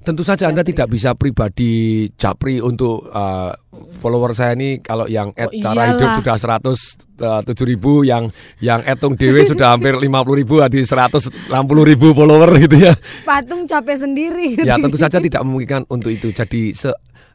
Tentu 0.00 0.24
saja 0.24 0.48
Anda 0.48 0.64
tidak 0.64 0.88
bisa 0.88 1.12
pribadi 1.12 2.08
japri 2.16 2.56
untuk 2.56 3.04
uh, 3.12 3.52
follower 4.00 4.32
saya 4.32 4.56
ini 4.56 4.80
kalau 4.80 5.04
yang 5.04 5.28
oh, 5.36 5.52
cara 5.60 5.92
hidup 5.92 6.24
sudah 6.24 6.40
107 6.40 7.20
uh, 7.20 7.64
ribu, 7.68 8.00
yang 8.08 8.32
yang 8.64 8.80
etung 8.88 9.12
dewe 9.12 9.44
sudah 9.52 9.76
hampir 9.76 9.92
50 9.92 10.40
ribu, 10.40 10.64
di 10.72 10.88
160 10.88 11.52
ribu 11.84 12.16
follower 12.16 12.48
gitu 12.64 12.80
ya. 12.80 12.96
Patung 13.28 13.68
capek 13.68 14.08
sendiri. 14.08 14.56
Ya 14.64 14.80
tentu 14.80 14.96
saja 14.96 15.20
tidak 15.28 15.44
memungkinkan 15.44 15.84
untuk 15.92 16.16
itu. 16.16 16.32
Jadi 16.32 16.72
se 16.72 16.88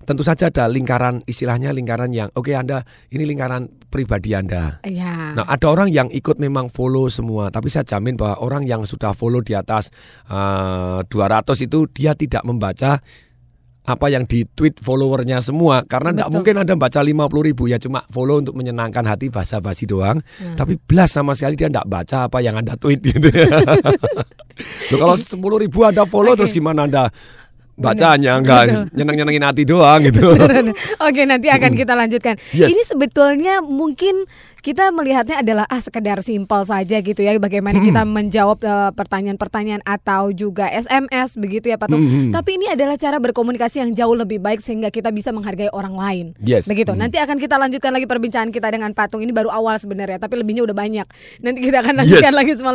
tentu 0.05 0.21
saja 0.21 0.53
ada 0.53 0.69
lingkaran 0.69 1.25
istilahnya 1.25 1.73
lingkaran 1.73 2.13
yang 2.13 2.29
oke 2.37 2.47
okay, 2.47 2.55
Anda 2.55 2.85
ini 3.09 3.25
lingkaran 3.25 3.67
pribadi 3.89 4.37
Anda. 4.37 4.79
Ya. 4.85 5.33
Nah, 5.33 5.47
ada 5.47 5.65
orang 5.71 5.89
yang 5.89 6.11
ikut 6.11 6.37
memang 6.37 6.67
follow 6.67 7.07
semua, 7.07 7.47
tapi 7.49 7.71
saya 7.73 7.87
jamin 7.87 8.19
bahwa 8.19 8.43
orang 8.43 8.63
yang 8.67 8.83
sudah 8.83 9.15
follow 9.15 9.39
di 9.39 9.55
atas 9.55 9.89
uh, 10.27 11.01
eh, 11.01 11.09
200 11.09 11.65
itu 11.65 11.87
dia 11.89 12.11
tidak 12.13 12.43
membaca 12.43 12.99
apa 13.85 14.09
yang 14.09 14.25
di 14.25 14.49
tweet 14.49 14.81
followernya 14.81 15.45
semua 15.45 15.85
karena 15.85 16.09
tidak 16.09 16.29
mungkin 16.33 16.57
Anda 16.57 16.73
baca 16.73 17.05
50 17.05 17.21
ribu 17.45 17.69
ya 17.69 17.77
cuma 17.77 18.01
follow 18.09 18.41
untuk 18.41 18.57
menyenangkan 18.57 19.05
hati 19.05 19.29
basa-basi 19.29 19.85
doang 19.85 20.25
hmm. 20.25 20.57
tapi 20.57 20.81
belas 20.81 21.13
sama 21.13 21.37
sekali 21.37 21.53
dia 21.53 21.69
tidak 21.69 21.85
baca 21.85 22.25
apa 22.25 22.41
yang 22.41 22.57
Anda 22.57 22.73
tweet 22.81 23.05
gitu 23.05 23.29
Loh, 24.89 24.97
kalau 24.97 25.15
10 25.19 25.37
ribu 25.37 25.85
Anda 25.85 26.09
follow 26.09 26.33
okay. 26.33 26.49
terus 26.49 26.53
gimana 26.57 26.89
Anda 26.89 27.13
bacanya 27.75 28.39
enggak 28.39 28.87
nyeneng-nyenengin 28.95 29.43
hati 29.43 29.63
doang 29.67 30.07
gitu. 30.07 30.31
Oke, 31.07 31.27
nanti 31.27 31.51
akan 31.51 31.75
kita 31.75 31.91
lanjutkan. 31.91 32.39
Yes. 32.55 32.71
Ini 32.71 32.81
sebetulnya 32.87 33.59
mungkin 33.59 34.23
kita 34.63 34.89
melihatnya 34.89 35.45
adalah 35.45 35.69
ah 35.69 35.77
sekedar 35.77 36.25
simpel 36.25 36.65
saja 36.65 36.97
gitu 36.97 37.21
ya 37.21 37.37
bagaimana 37.37 37.77
hmm. 37.77 37.85
kita 37.85 38.01
menjawab 38.01 38.57
eh, 38.65 38.91
pertanyaan-pertanyaan 38.97 39.85
atau 39.85 40.33
juga 40.33 40.65
SMS 40.71 41.37
begitu 41.37 41.69
ya 41.69 41.77
Pak 41.77 41.91
Tung. 41.91 42.01
Hmm. 42.01 42.31
Tapi 42.33 42.57
ini 42.57 42.71
adalah 42.71 42.97
cara 42.97 43.19
berkomunikasi 43.19 43.85
yang 43.85 43.91
jauh 43.93 44.15
lebih 44.17 44.41
baik 44.41 44.63
sehingga 44.63 44.89
kita 44.89 45.13
bisa 45.13 45.29
menghargai 45.35 45.69
orang 45.69 45.93
lain. 45.93 46.25
Yes. 46.41 46.65
Begitu. 46.65 46.95
Hmm. 46.95 47.05
Nanti 47.05 47.19
akan 47.19 47.37
kita 47.37 47.59
lanjutkan 47.59 47.91
lagi 47.91 48.07
perbincangan 48.07 48.49
kita 48.55 48.71
dengan 48.71 48.95
Patung. 48.95 49.21
Ini 49.21 49.35
baru 49.35 49.51
awal 49.51 49.77
sebenarnya, 49.77 50.17
tapi 50.17 50.39
lebihnya 50.39 50.63
udah 50.63 50.73
banyak. 50.73 51.05
Nanti 51.43 51.59
kita 51.59 51.83
akan 51.83 52.01
lanjutkan 52.01 52.33
yes. 52.33 52.39
lagi 52.39 52.51
semua 52.55 52.73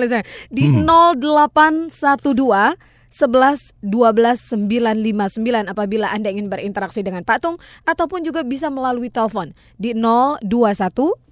di 0.53 0.69
hmm. 0.69 0.85
0812 0.87 3.00
11 3.11 3.75
12 3.83 4.57
959 4.71 5.71
apabila 5.71 6.09
Anda 6.15 6.31
ingin 6.31 6.47
berinteraksi 6.47 7.03
dengan 7.03 7.27
Pak 7.27 7.39
Tung 7.43 7.57
ataupun 7.85 8.23
juga 8.23 8.47
bisa 8.47 8.71
melalui 8.71 9.11
telepon 9.11 9.53
di 9.77 9.93
021 9.93 11.31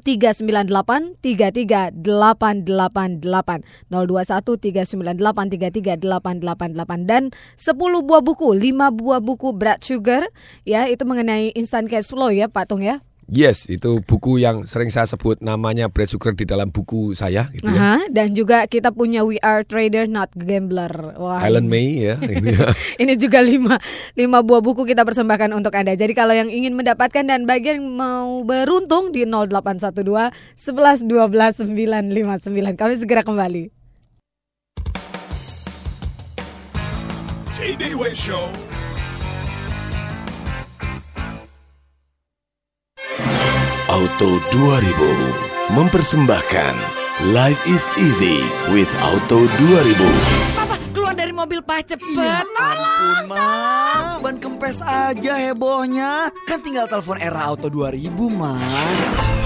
398 0.00 1.20
33 1.20 2.00
888 2.00 3.20
021 3.92 3.92
398 3.92 5.52
33 5.52 6.00
888 6.00 7.06
dan 7.06 7.28
10 7.60 7.76
buah 8.08 8.22
buku 8.24 8.48
5 8.56 8.98
buah 8.98 9.20
buku 9.20 9.52
Brad 9.52 9.84
Sugar 9.84 10.24
ya 10.64 10.88
itu 10.88 11.04
mengenai 11.04 11.52
instant 11.54 11.86
cash 11.86 12.10
flow 12.10 12.32
ya 12.32 12.48
Pak 12.48 12.72
Tung 12.72 12.82
ya 12.82 13.04
Yes, 13.32 13.64
itu 13.72 14.04
buku 14.04 14.44
yang 14.44 14.68
sering 14.68 14.92
saya 14.92 15.08
sebut 15.08 15.40
namanya 15.40 15.88
Brad 15.88 16.04
Sugar 16.04 16.36
di 16.36 16.44
dalam 16.44 16.68
buku 16.68 17.16
saya. 17.16 17.48
Gitu 17.48 17.64
ya. 17.64 18.04
Dan 18.12 18.36
juga 18.36 18.68
kita 18.68 18.92
punya 18.92 19.24
We 19.24 19.40
Are 19.40 19.64
Trader 19.64 20.04
Not 20.04 20.36
Gambler. 20.36 21.16
Wah, 21.16 21.40
Alan 21.40 21.64
May 21.64 21.96
ya. 22.12 22.20
ini 23.00 23.16
juga 23.16 23.40
lima, 23.40 23.80
lima 24.20 24.44
buah 24.44 24.60
buku 24.60 24.84
kita 24.84 25.08
persembahkan 25.08 25.48
untuk 25.56 25.72
Anda. 25.72 25.96
Jadi 25.96 26.12
kalau 26.12 26.36
yang 26.36 26.52
ingin 26.52 26.76
mendapatkan 26.76 27.24
dan 27.24 27.48
bagian 27.48 27.80
mau 27.80 28.44
beruntung 28.44 29.16
di 29.16 29.24
0812 29.24 30.04
11 30.52 31.08
12 31.08 31.72
959. 31.72 32.76
Kami 32.76 32.94
segera 33.00 33.24
kembali. 33.24 33.72
JDW 37.56 38.12
Show 38.12 38.52
Auto 43.92 44.40
2000 44.56 45.76
mempersembahkan 45.76 46.74
Life 47.28 47.60
is 47.68 47.92
easy 48.00 48.40
with 48.72 48.88
Auto 49.04 49.44
2000. 49.60 50.56
Papa 50.56 50.80
keluar 50.96 51.12
dari 51.12 51.28
mobil 51.28 51.60
pak 51.60 51.92
cepet. 51.92 52.16
Ya 52.16 52.40
ampun 52.56 53.28
ma, 53.28 54.16
ban 54.16 54.40
kempes 54.40 54.80
aja 54.80 55.36
hebohnya. 55.36 56.32
Kan 56.48 56.64
tinggal 56.64 56.88
telepon 56.88 57.20
era 57.20 57.44
Auto 57.44 57.68
2000 57.68 58.16
ma. 58.32 58.56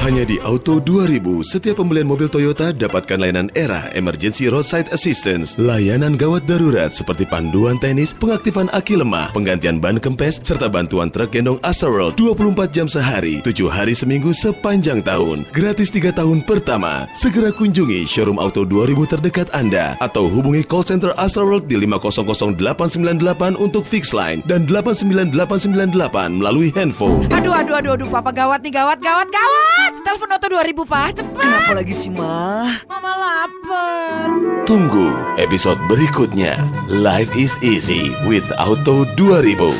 Hanya 0.06 0.22
di 0.22 0.38
Auto 0.46 0.78
2000, 0.78 1.42
setiap 1.42 1.82
pembelian 1.82 2.06
mobil 2.06 2.30
Toyota 2.30 2.70
dapatkan 2.70 3.18
layanan 3.18 3.50
era 3.58 3.90
Emergency 3.90 4.46
Roadside 4.46 4.86
Assistance, 4.94 5.58
layanan 5.58 6.14
gawat 6.14 6.46
darurat 6.46 6.94
seperti 6.94 7.26
panduan 7.26 7.74
tenis, 7.82 8.14
pengaktifan 8.14 8.70
aki 8.70 9.02
lemah, 9.02 9.34
penggantian 9.34 9.82
ban 9.82 9.98
kempes, 9.98 10.38
serta 10.46 10.70
bantuan 10.70 11.10
truk 11.10 11.34
gendong 11.34 11.58
Astroworld 11.58 12.14
24 12.14 12.70
jam 12.70 12.86
sehari, 12.86 13.42
7 13.42 13.66
hari 13.66 13.98
seminggu 13.98 14.30
sepanjang 14.30 15.02
tahun. 15.02 15.42
Gratis 15.50 15.90
3 15.90 16.14
tahun 16.14 16.46
pertama. 16.46 17.10
Segera 17.10 17.50
kunjungi 17.50 18.06
showroom 18.06 18.38
Auto 18.38 18.62
2000 18.62 19.10
terdekat 19.10 19.50
Anda 19.58 19.98
atau 19.98 20.30
hubungi 20.30 20.62
call 20.62 20.86
center 20.86 21.18
Astroworld 21.18 21.66
di 21.66 21.82
500898 21.82 23.58
untuk 23.58 23.82
fix 23.82 24.14
line 24.14 24.38
dan 24.46 24.70
89898 24.70 26.38
melalui 26.38 26.70
handphone. 26.78 27.26
Aduh, 27.34 27.50
aduh, 27.50 27.74
aduh, 27.82 27.98
aduh, 27.98 28.06
papa 28.06 28.30
gawat 28.30 28.62
nih, 28.62 28.70
gawat, 28.70 29.02
gawat, 29.02 29.26
gawat. 29.34 29.95
Telepon 30.04 30.34
Oto 30.36 30.46
2000, 30.50 30.84
Pak. 30.84 31.08
Cepat. 31.16 31.40
Kenapa 31.40 31.72
lagi 31.72 31.94
sih, 31.96 32.10
Ma? 32.12 32.68
Mama 32.90 33.12
lapar. 33.16 34.28
Tunggu 34.66 35.08
episode 35.38 35.78
berikutnya. 35.86 36.58
Life 36.90 37.32
is 37.38 37.56
easy 37.62 38.12
with 38.26 38.44
Auto 38.58 39.06
2000. 39.14 39.72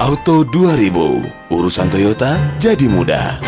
Auto 0.00 0.46
2000, 0.46 1.52
urusan 1.52 1.88
Toyota 1.90 2.38
jadi 2.56 2.86
mudah. 2.90 3.38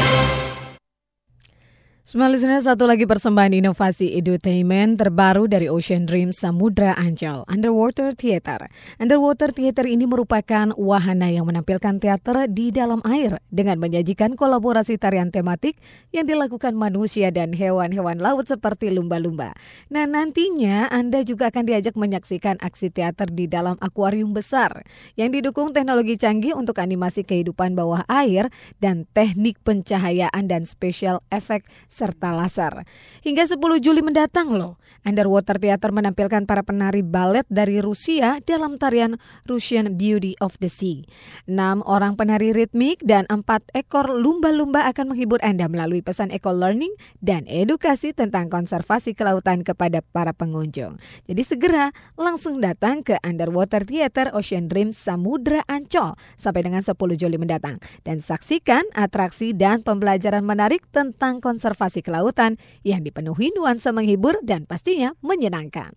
Semua 2.07 2.31
listener, 2.31 2.63
satu 2.63 2.87
lagi 2.87 3.03
persembahan 3.03 3.51
inovasi 3.51 4.15
edutainment 4.15 4.95
terbaru 4.95 5.51
dari 5.51 5.67
Ocean 5.67 6.07
Dream 6.07 6.31
Samudra 6.31 6.95
Ancol, 6.95 7.43
Underwater 7.51 8.15
Theater. 8.15 8.71
Underwater 9.03 9.51
Theater 9.51 9.91
ini 9.91 10.07
merupakan 10.07 10.71
wahana 10.79 11.35
yang 11.35 11.51
menampilkan 11.51 11.99
teater 11.99 12.47
di 12.47 12.71
dalam 12.71 13.03
air 13.03 13.43
dengan 13.51 13.83
menyajikan 13.83 14.39
kolaborasi 14.39 15.03
tarian 15.03 15.35
tematik 15.35 15.83
yang 16.15 16.31
dilakukan 16.31 16.79
manusia 16.79 17.35
dan 17.35 17.51
hewan-hewan 17.51 18.23
laut 18.23 18.47
seperti 18.47 18.95
lumba-lumba. 18.95 19.59
Nah, 19.91 20.07
nantinya 20.07 20.87
Anda 20.95 21.27
juga 21.27 21.51
akan 21.51 21.67
diajak 21.67 21.99
menyaksikan 21.99 22.63
aksi 22.63 22.95
teater 22.95 23.35
di 23.35 23.51
dalam 23.51 23.75
akuarium 23.83 24.31
besar 24.31 24.87
yang 25.19 25.35
didukung 25.35 25.75
teknologi 25.75 26.15
canggih 26.15 26.55
untuk 26.55 26.79
animasi 26.79 27.27
kehidupan 27.27 27.75
bawah 27.75 28.07
air 28.07 28.47
dan 28.79 29.11
teknik 29.11 29.59
pencahayaan 29.67 30.47
dan 30.47 30.63
special 30.63 31.19
effect 31.35 31.67
serta 31.97 32.37
laser. 32.37 32.85
Hingga 33.25 33.49
10 33.49 33.81
Juli 33.81 34.05
mendatang 34.05 34.53
loh, 34.53 34.77
Underwater 35.09 35.57
Theater 35.57 35.97
menampilkan 35.97 36.45
para 36.45 36.61
penari 36.61 37.01
balet 37.01 37.49
dari 37.49 37.81
Rusia 37.81 38.37
dalam 38.45 38.77
tarian 38.77 39.17
Russian 39.49 39.97
Beauty 39.97 40.37
of 40.45 40.61
the 40.61 40.69
Sea. 40.69 41.09
Enam 41.49 41.81
orang 41.89 42.21
penari 42.21 42.53
ritmik 42.53 43.01
dan 43.01 43.25
empat 43.33 43.65
ekor 43.73 44.13
lumba-lumba 44.13 44.85
akan 44.93 45.17
menghibur 45.17 45.41
Anda 45.41 45.73
melalui 45.73 46.05
pesan 46.05 46.29
eco-learning 46.29 46.93
dan 47.25 47.49
edukasi 47.49 48.13
tentang 48.13 48.53
konservasi 48.53 49.17
kelautan 49.17 49.65
kepada 49.65 50.05
para 50.05 50.37
pengunjung. 50.37 51.01
Jadi 51.25 51.43
segera 51.49 51.97
langsung 52.21 52.61
datang 52.61 53.01
ke 53.01 53.17
Underwater 53.25 53.89
Theater 53.89 54.37
Ocean 54.37 54.69
Dream 54.69 54.93
Samudra 54.93 55.65
Ancol 55.65 56.13
sampai 56.37 56.61
dengan 56.61 56.85
10 56.85 56.93
Juli 57.17 57.41
mendatang 57.41 57.81
dan 58.05 58.21
saksikan 58.21 58.85
atraksi 58.93 59.57
dan 59.57 59.81
pembelajaran 59.81 60.45
menarik 60.45 60.85
tentang 60.93 61.41
konservasi 61.41 61.86
konservasi 61.87 62.03
kelautan 62.03 62.59
yang 62.83 63.07
dipenuhi 63.07 63.55
nuansa 63.55 63.95
menghibur 63.95 64.43
dan 64.43 64.67
pastinya 64.67 65.15
menyenangkan. 65.23 65.95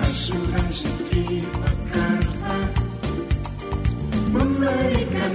Asuransi 0.00 0.90
Memberikan 4.30 5.34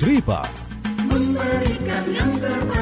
Tripa 0.00 0.42
memberikan 1.08 2.04
yang 2.12 2.32
terbaik. 2.38 2.79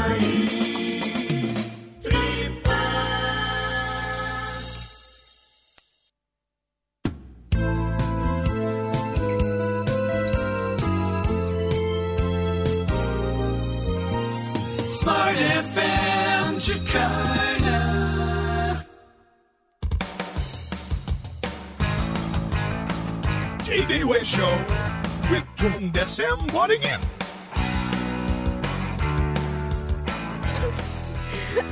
Show 24.29 24.61
with 25.33 25.49
Jung 25.57 25.89
Desem 25.89 26.37
Waddingin. 26.53 27.01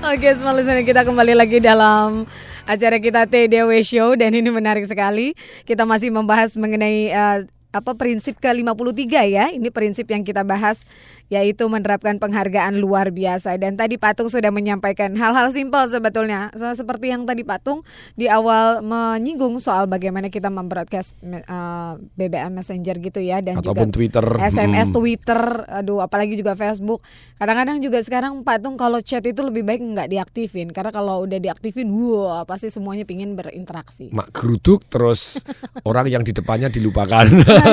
Oke, 0.00 0.28
semua 0.32 0.56
kita 0.80 1.04
kembali 1.04 1.36
lagi 1.36 1.60
dalam 1.60 2.24
acara 2.64 2.96
kita 2.96 3.28
TDW 3.28 3.84
Show 3.84 4.16
dan 4.16 4.32
ini 4.32 4.48
menarik 4.48 4.88
sekali. 4.88 5.36
Kita 5.68 5.84
masih 5.84 6.08
membahas 6.08 6.56
mengenai 6.56 7.12
uh, 7.12 7.44
apa 7.76 7.92
prinsip 7.92 8.40
ke-53 8.40 9.04
ya. 9.28 9.52
Ini 9.52 9.68
prinsip 9.68 10.08
yang 10.08 10.24
kita 10.24 10.40
bahas 10.40 10.80
yaitu 11.26 11.66
menerapkan 11.66 12.22
penghargaan 12.22 12.78
luar 12.78 13.10
biasa. 13.10 13.58
Dan 13.58 13.74
tadi 13.74 13.98
Patung 13.98 14.30
sudah 14.30 14.54
menyampaikan 14.54 15.12
hal-hal 15.18 15.50
simpel 15.50 15.90
sebetulnya, 15.90 16.54
seperti 16.54 17.10
yang 17.10 17.26
tadi 17.26 17.42
Patung 17.42 17.82
di 18.14 18.30
awal 18.30 18.80
menyinggung 18.86 19.58
soal 19.58 19.90
bagaimana 19.90 20.30
kita 20.30 20.46
membroadcast 20.46 21.18
uh, 21.50 21.98
BBM 22.14 22.54
Messenger 22.54 22.96
gitu 23.02 23.20
ya, 23.20 23.42
dan 23.42 23.58
Ataupun 23.58 23.90
juga 23.90 23.96
Twitter, 23.98 24.26
SMS, 24.38 24.88
hmm. 24.90 24.96
Twitter, 24.96 25.40
aduh, 25.66 25.98
apalagi 26.04 26.38
juga 26.38 26.54
Facebook. 26.54 27.02
Kadang-kadang 27.36 27.82
juga 27.82 27.98
sekarang 28.00 28.40
Patung 28.46 28.78
kalau 28.78 29.02
chat 29.02 29.24
itu 29.26 29.42
lebih 29.42 29.66
baik 29.66 29.82
nggak 29.82 30.08
diaktifin, 30.08 30.70
karena 30.70 30.94
kalau 30.94 31.26
udah 31.26 31.42
diaktifin, 31.42 31.90
wah 31.90 32.46
pasti 32.46 32.70
semuanya 32.70 33.02
pingin 33.02 33.34
berinteraksi. 33.34 34.14
Mak 34.14 34.30
geruduk 34.30 34.86
terus 34.86 35.42
orang 35.88 36.06
yang 36.06 36.22
di 36.22 36.30
depannya 36.30 36.70
dilupakan. 36.70 37.26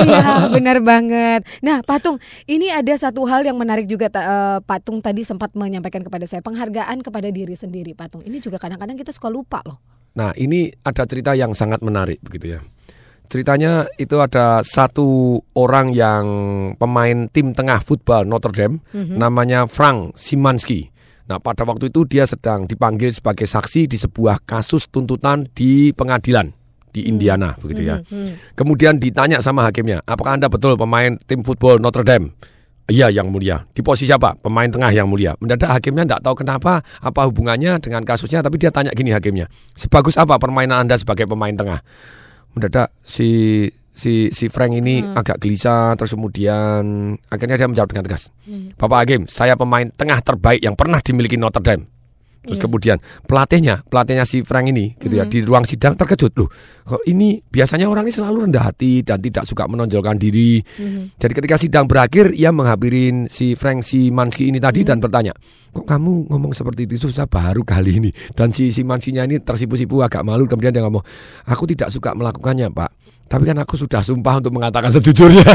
Iya, 0.04 0.50
benar 0.52 0.82
banget. 0.82 1.46
Nah, 1.62 1.80
Patung, 1.86 2.18
ini 2.44 2.68
ada 2.68 2.92
satu 2.98 3.24
hal 3.24 3.43
yang 3.44 3.60
menarik 3.60 3.84
juga 3.84 4.08
uh, 4.10 4.58
Patung 4.64 5.04
tadi 5.04 5.22
sempat 5.22 5.52
menyampaikan 5.52 6.00
kepada 6.00 6.24
saya 6.24 6.40
penghargaan 6.40 7.04
kepada 7.04 7.28
diri 7.28 7.52
sendiri 7.52 7.92
Patung. 7.92 8.24
Ini 8.24 8.40
juga 8.40 8.56
kadang-kadang 8.56 8.96
kita 8.96 9.12
suka 9.12 9.28
lupa 9.28 9.60
loh. 9.68 9.78
Nah, 10.14 10.32
ini 10.38 10.70
ada 10.86 11.04
cerita 11.04 11.34
yang 11.34 11.52
sangat 11.52 11.82
menarik 11.82 12.22
begitu 12.22 12.58
ya. 12.58 12.60
Ceritanya 13.28 13.88
itu 13.96 14.20
ada 14.20 14.60
satu 14.62 15.40
orang 15.56 15.90
yang 15.96 16.24
pemain 16.76 17.26
tim 17.32 17.56
tengah 17.56 17.80
football 17.80 18.28
Notre 18.28 18.52
Dame 18.52 18.84
mm-hmm. 18.92 19.16
namanya 19.16 19.66
Frank 19.66 20.14
Simanski. 20.14 20.92
Nah, 21.24 21.40
pada 21.40 21.64
waktu 21.64 21.88
itu 21.88 22.04
dia 22.04 22.28
sedang 22.28 22.68
dipanggil 22.68 23.08
sebagai 23.08 23.48
saksi 23.48 23.88
di 23.88 23.96
sebuah 23.96 24.44
kasus 24.44 24.92
tuntutan 24.92 25.48
di 25.56 25.90
pengadilan 25.96 26.52
di 26.94 27.10
Indiana 27.10 27.56
hmm. 27.56 27.60
begitu 27.64 27.82
ya. 27.82 27.96
Hmm. 28.06 28.38
Kemudian 28.54 29.02
ditanya 29.02 29.42
sama 29.42 29.66
hakimnya, 29.66 30.04
apakah 30.06 30.38
Anda 30.38 30.46
betul 30.46 30.78
pemain 30.78 31.18
tim 31.26 31.42
football 31.42 31.82
Notre 31.82 32.06
Dame? 32.06 32.30
Iya 32.84 33.08
yang 33.08 33.32
mulia. 33.32 33.64
Di 33.72 33.80
posisi 33.80 34.12
apa? 34.12 34.36
Pemain 34.36 34.68
tengah 34.68 34.92
yang 34.92 35.08
mulia. 35.08 35.32
Mendadak 35.40 35.72
hakimnya 35.72 36.04
tidak 36.04 36.20
tahu 36.20 36.44
kenapa, 36.44 36.84
apa 37.00 37.20
hubungannya 37.24 37.80
dengan 37.80 38.04
kasusnya, 38.04 38.44
tapi 38.44 38.60
dia 38.60 38.68
tanya 38.68 38.92
gini 38.92 39.08
hakimnya. 39.08 39.48
Sebagus 39.72 40.20
apa 40.20 40.36
permainan 40.36 40.84
Anda 40.84 41.00
sebagai 41.00 41.24
pemain 41.24 41.56
tengah? 41.56 41.80
Mendadak 42.52 42.92
si 43.00 43.64
si 43.94 44.28
si 44.34 44.50
Frank 44.50 44.74
ini 44.74 45.00
hmm. 45.00 45.16
agak 45.16 45.38
gelisah 45.38 45.94
terus 45.94 46.12
kemudian 46.12 47.14
akhirnya 47.30 47.56
dia 47.56 47.68
menjawab 47.70 47.88
dengan 47.88 48.04
tegas. 48.04 48.28
Hmm. 48.44 48.76
Bapak 48.76 48.98
Hakim, 49.06 49.22
saya 49.32 49.56
pemain 49.56 49.88
tengah 49.88 50.20
terbaik 50.20 50.60
yang 50.60 50.76
pernah 50.76 51.00
dimiliki 51.00 51.40
Notre 51.40 51.64
Dame. 51.64 51.93
Terus 52.44 52.60
yeah. 52.60 52.64
kemudian 52.68 52.96
pelatihnya, 53.24 53.74
pelatihnya 53.88 54.28
si 54.28 54.44
Frank 54.44 54.68
ini 54.68 54.92
gitu 55.00 55.16
ya, 55.16 55.24
mm. 55.24 55.32
ya 55.32 55.32
di 55.32 55.38
ruang 55.42 55.64
sidang 55.64 55.96
terkejut 55.96 56.32
loh. 56.36 56.48
Kok 56.84 57.08
ini 57.08 57.40
biasanya 57.40 57.88
orang 57.88 58.04
ini 58.04 58.12
selalu 58.12 58.48
rendah 58.48 58.68
hati 58.68 59.00
dan 59.00 59.18
tidak 59.24 59.48
suka 59.48 59.64
menonjolkan 59.64 60.20
diri. 60.20 60.60
Mm. 60.60 61.16
Jadi 61.16 61.32
ketika 61.32 61.56
sidang 61.56 61.88
berakhir 61.88 62.36
ia 62.36 62.52
menghabirin 62.52 63.26
si 63.32 63.56
Frank 63.56 63.80
si 63.80 64.12
Manski 64.12 64.52
ini 64.52 64.60
tadi 64.60 64.84
mm. 64.84 64.88
dan 64.92 65.00
bertanya, 65.00 65.32
"Kok 65.72 65.88
kamu 65.88 66.28
ngomong 66.28 66.52
seperti 66.52 66.84
itu 66.84 67.08
susah 67.08 67.24
baru 67.24 67.64
kali 67.64 68.04
ini?" 68.04 68.10
Dan 68.36 68.52
si 68.52 68.68
si 68.68 68.84
Manskinya 68.84 69.24
ini 69.24 69.40
tersipu-sipu 69.40 70.04
agak 70.04 70.20
malu 70.20 70.44
kemudian 70.44 70.76
dia 70.76 70.84
ngomong, 70.84 71.02
"Aku 71.48 71.64
tidak 71.64 71.88
suka 71.88 72.12
melakukannya, 72.12 72.68
Pak." 72.68 73.04
Tapi 73.24 73.48
kan 73.48 73.56
aku 73.56 73.74
sudah 73.80 74.04
sumpah 74.04 74.36
untuk 74.36 74.52
mengatakan 74.52 74.92
sejujurnya. 74.92 75.48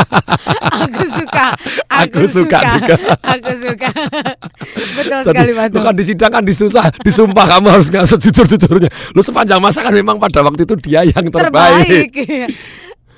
aku 0.88 1.04
suka. 1.12 1.46
Aku, 1.92 2.24
aku 2.24 2.28
suka, 2.28 2.58
suka 2.64 2.70
juga. 2.72 2.94
aku 3.36 3.52
suka. 3.60 3.88
Betul 4.96 5.18
Jadi, 5.20 5.28
sekali 5.28 5.52
Batu. 5.52 5.74
Bukan 5.76 5.94
di 5.94 6.04
sidang 6.08 6.30
kan 6.32 6.42
disusah, 6.42 6.86
disumpah 7.04 7.46
kamu 7.56 7.66
harus 7.68 7.86
nggak 7.92 8.06
sejujur-jujurnya. 8.08 8.90
Lu 9.12 9.20
sepanjang 9.20 9.60
masa 9.60 9.84
kan 9.84 9.92
memang 9.92 10.16
pada 10.16 10.40
waktu 10.40 10.64
itu 10.64 10.74
dia 10.80 11.04
yang 11.04 11.28
terbaik. 11.28 12.08
terbaik 12.08 12.10
iya. 12.16 12.48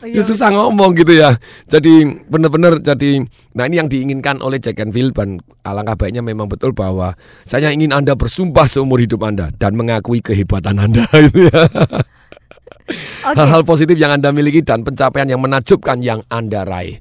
Ya 0.04 0.20
susah 0.20 0.52
ngomong 0.52 0.92
gitu 1.00 1.16
ya. 1.16 1.40
Jadi 1.64 2.20
benar-benar 2.28 2.76
jadi 2.84 3.24
nah 3.56 3.64
ini 3.64 3.80
yang 3.80 3.88
diinginkan 3.88 4.44
oleh 4.44 4.60
Jack 4.60 4.84
and 4.84 4.92
Phil 4.92 5.16
dan 5.16 5.40
alangkah 5.64 5.96
baiknya 5.96 6.20
memang 6.20 6.44
betul 6.44 6.76
bahwa 6.76 7.16
saya 7.48 7.72
ingin 7.72 7.88
Anda 7.88 8.12
bersumpah 8.12 8.68
seumur 8.68 9.00
hidup 9.00 9.24
Anda 9.24 9.48
dan 9.56 9.80
mengakui 9.80 10.20
kehebatan 10.20 10.76
Anda 10.76 11.08
gitu 11.08 11.48
ya. 11.48 11.64
Hal-hal 13.24 13.64
okay. 13.64 13.70
positif 13.72 13.96
yang 13.96 14.12
Anda 14.12 14.28
miliki 14.28 14.60
dan 14.60 14.84
pencapaian 14.84 15.24
yang 15.24 15.40
menakjubkan 15.40 16.04
yang 16.04 16.20
Anda 16.28 16.68
raih. 16.68 17.00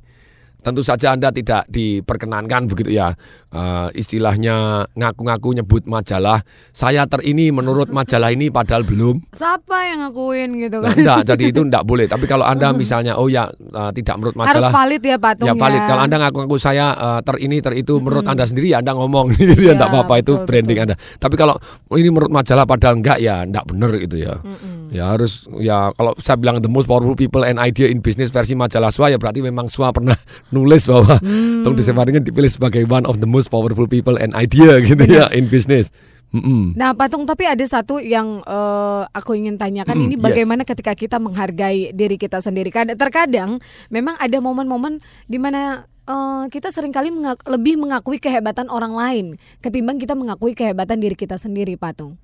Tentu 0.63 0.81
saja 0.81 1.11
Anda 1.11 1.29
tidak 1.35 1.67
diperkenankan 1.67 2.71
begitu 2.71 2.95
ya 2.95 3.11
uh, 3.53 3.87
istilahnya 3.93 4.87
ngaku-ngaku 4.97 5.61
nyebut 5.61 5.83
majalah. 5.85 6.41
Saya 6.73 7.05
ter 7.05 7.21
ini 7.23 7.53
menurut 7.53 7.93
majalah 7.93 8.33
ini 8.33 8.49
padahal 8.49 8.83
belum. 8.83 9.21
Siapa 9.31 9.77
yang 9.93 10.09
ngakuin 10.09 10.49
gitu 10.63 10.77
kan? 10.81 10.89
Nah, 10.89 10.95
enggak, 10.97 11.19
jadi 11.35 11.43
itu 11.53 11.61
enggak 11.61 11.83
boleh. 11.85 12.05
Tapi 12.09 12.25
kalau 12.25 12.43
Anda 12.43 12.73
misalnya 12.81 13.15
oh 13.15 13.29
ya 13.29 13.47
uh, 13.47 13.91
tidak 13.93 14.15
menurut 14.19 14.35
majalah. 14.35 14.69
Harus 14.69 14.73
valid 14.73 15.01
ya 15.05 15.17
patung 15.21 15.47
ya. 15.51 15.53
valid. 15.55 15.81
Kalau 15.85 16.01
Anda 16.01 16.15
ngaku-ngaku 16.27 16.57
saya 16.57 16.85
uh, 16.97 17.19
ter 17.21 17.35
ini 17.39 17.61
ter 17.61 17.73
itu 17.77 18.01
menurut 18.01 18.25
Anda 18.25 18.43
sendiri 18.43 18.73
ya 18.73 18.81
Anda 18.81 18.97
ngomong 18.97 19.31
gitu 19.37 19.55
ya 19.61 19.77
enggak 19.77 19.93
apa-apa 19.93 20.13
itu 20.19 20.33
betul, 20.39 20.47
branding 20.49 20.77
betul. 20.81 20.85
Anda. 20.89 20.95
Tapi 21.21 21.35
kalau 21.37 21.55
oh, 21.91 21.97
ini 21.97 22.09
menurut 22.09 22.31
majalah 22.33 22.65
padahal 22.65 22.97
enggak 22.97 23.17
ya 23.21 23.45
enggak 23.45 23.63
benar 23.69 23.91
gitu 24.01 24.17
ya. 24.17 24.33
Mm-mm. 24.41 24.72
Ya 24.93 25.09
harus 25.09 25.49
ya 25.57 25.89
kalau 25.97 26.13
saya 26.21 26.37
bilang 26.37 26.61
the 26.61 26.69
most 26.69 26.85
powerful 26.85 27.17
people 27.17 27.41
and 27.41 27.57
idea 27.57 27.89
in 27.89 27.97
business 27.99 28.29
versi 28.29 28.53
majalah 28.53 28.93
Swa 28.93 29.09
ya 29.09 29.17
berarti 29.17 29.41
memang 29.41 29.65
Swa 29.65 29.89
pernah 29.89 30.13
nulis 30.55 30.85
bahwa 30.85 31.17
hmm. 31.17 31.65
Tung 31.65 31.73
Desemarinya 31.73 32.21
dipilih 32.21 32.53
sebagai 32.53 32.85
one 32.85 33.09
of 33.09 33.17
the 33.17 33.27
most 33.27 33.49
powerful 33.49 33.89
people 33.89 34.21
and 34.21 34.37
idea 34.37 34.77
gitu 34.85 35.01
ya 35.03 35.33
in 35.33 35.49
business. 35.49 35.89
Mm-mm. 36.33 36.73
Nah, 36.73 36.97
Patung, 36.97 37.29
tapi 37.29 37.45
ada 37.45 37.61
satu 37.61 38.01
yang 38.01 38.41
uh, 38.49 39.05
aku 39.13 39.37
ingin 39.37 39.53
tanyakan 39.53 39.93
mm, 39.93 40.05
ini 40.09 40.15
bagaimana 40.17 40.65
yes. 40.65 40.73
ketika 40.73 40.97
kita 40.97 41.17
menghargai 41.21 41.93
diri 41.93 42.17
kita 42.17 42.41
sendiri. 42.41 42.73
Terkadang 42.73 43.61
memang 43.93 44.17
ada 44.17 44.41
momen-momen 44.41 44.97
di 45.29 45.37
mana 45.37 45.85
uh, 46.09 46.49
kita 46.49 46.73
sering 46.73 46.89
kali 46.89 47.13
mengak- 47.13 47.45
lebih 47.45 47.77
mengakui 47.77 48.17
kehebatan 48.17 48.65
orang 48.73 48.97
lain 48.97 49.25
ketimbang 49.61 50.01
kita 50.01 50.17
mengakui 50.17 50.57
kehebatan 50.57 50.97
diri 50.97 51.13
kita 51.13 51.37
sendiri, 51.37 51.77
Patung. 51.77 52.17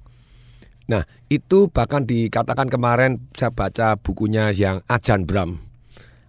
Nah, 0.90 1.06
itu 1.30 1.70
bahkan 1.70 2.04
dikatakan 2.04 2.66
kemarin 2.66 3.22
saya 3.38 3.54
baca 3.54 3.94
bukunya 4.02 4.50
yang 4.50 4.82
Ajan 4.90 5.30
Bram. 5.30 5.62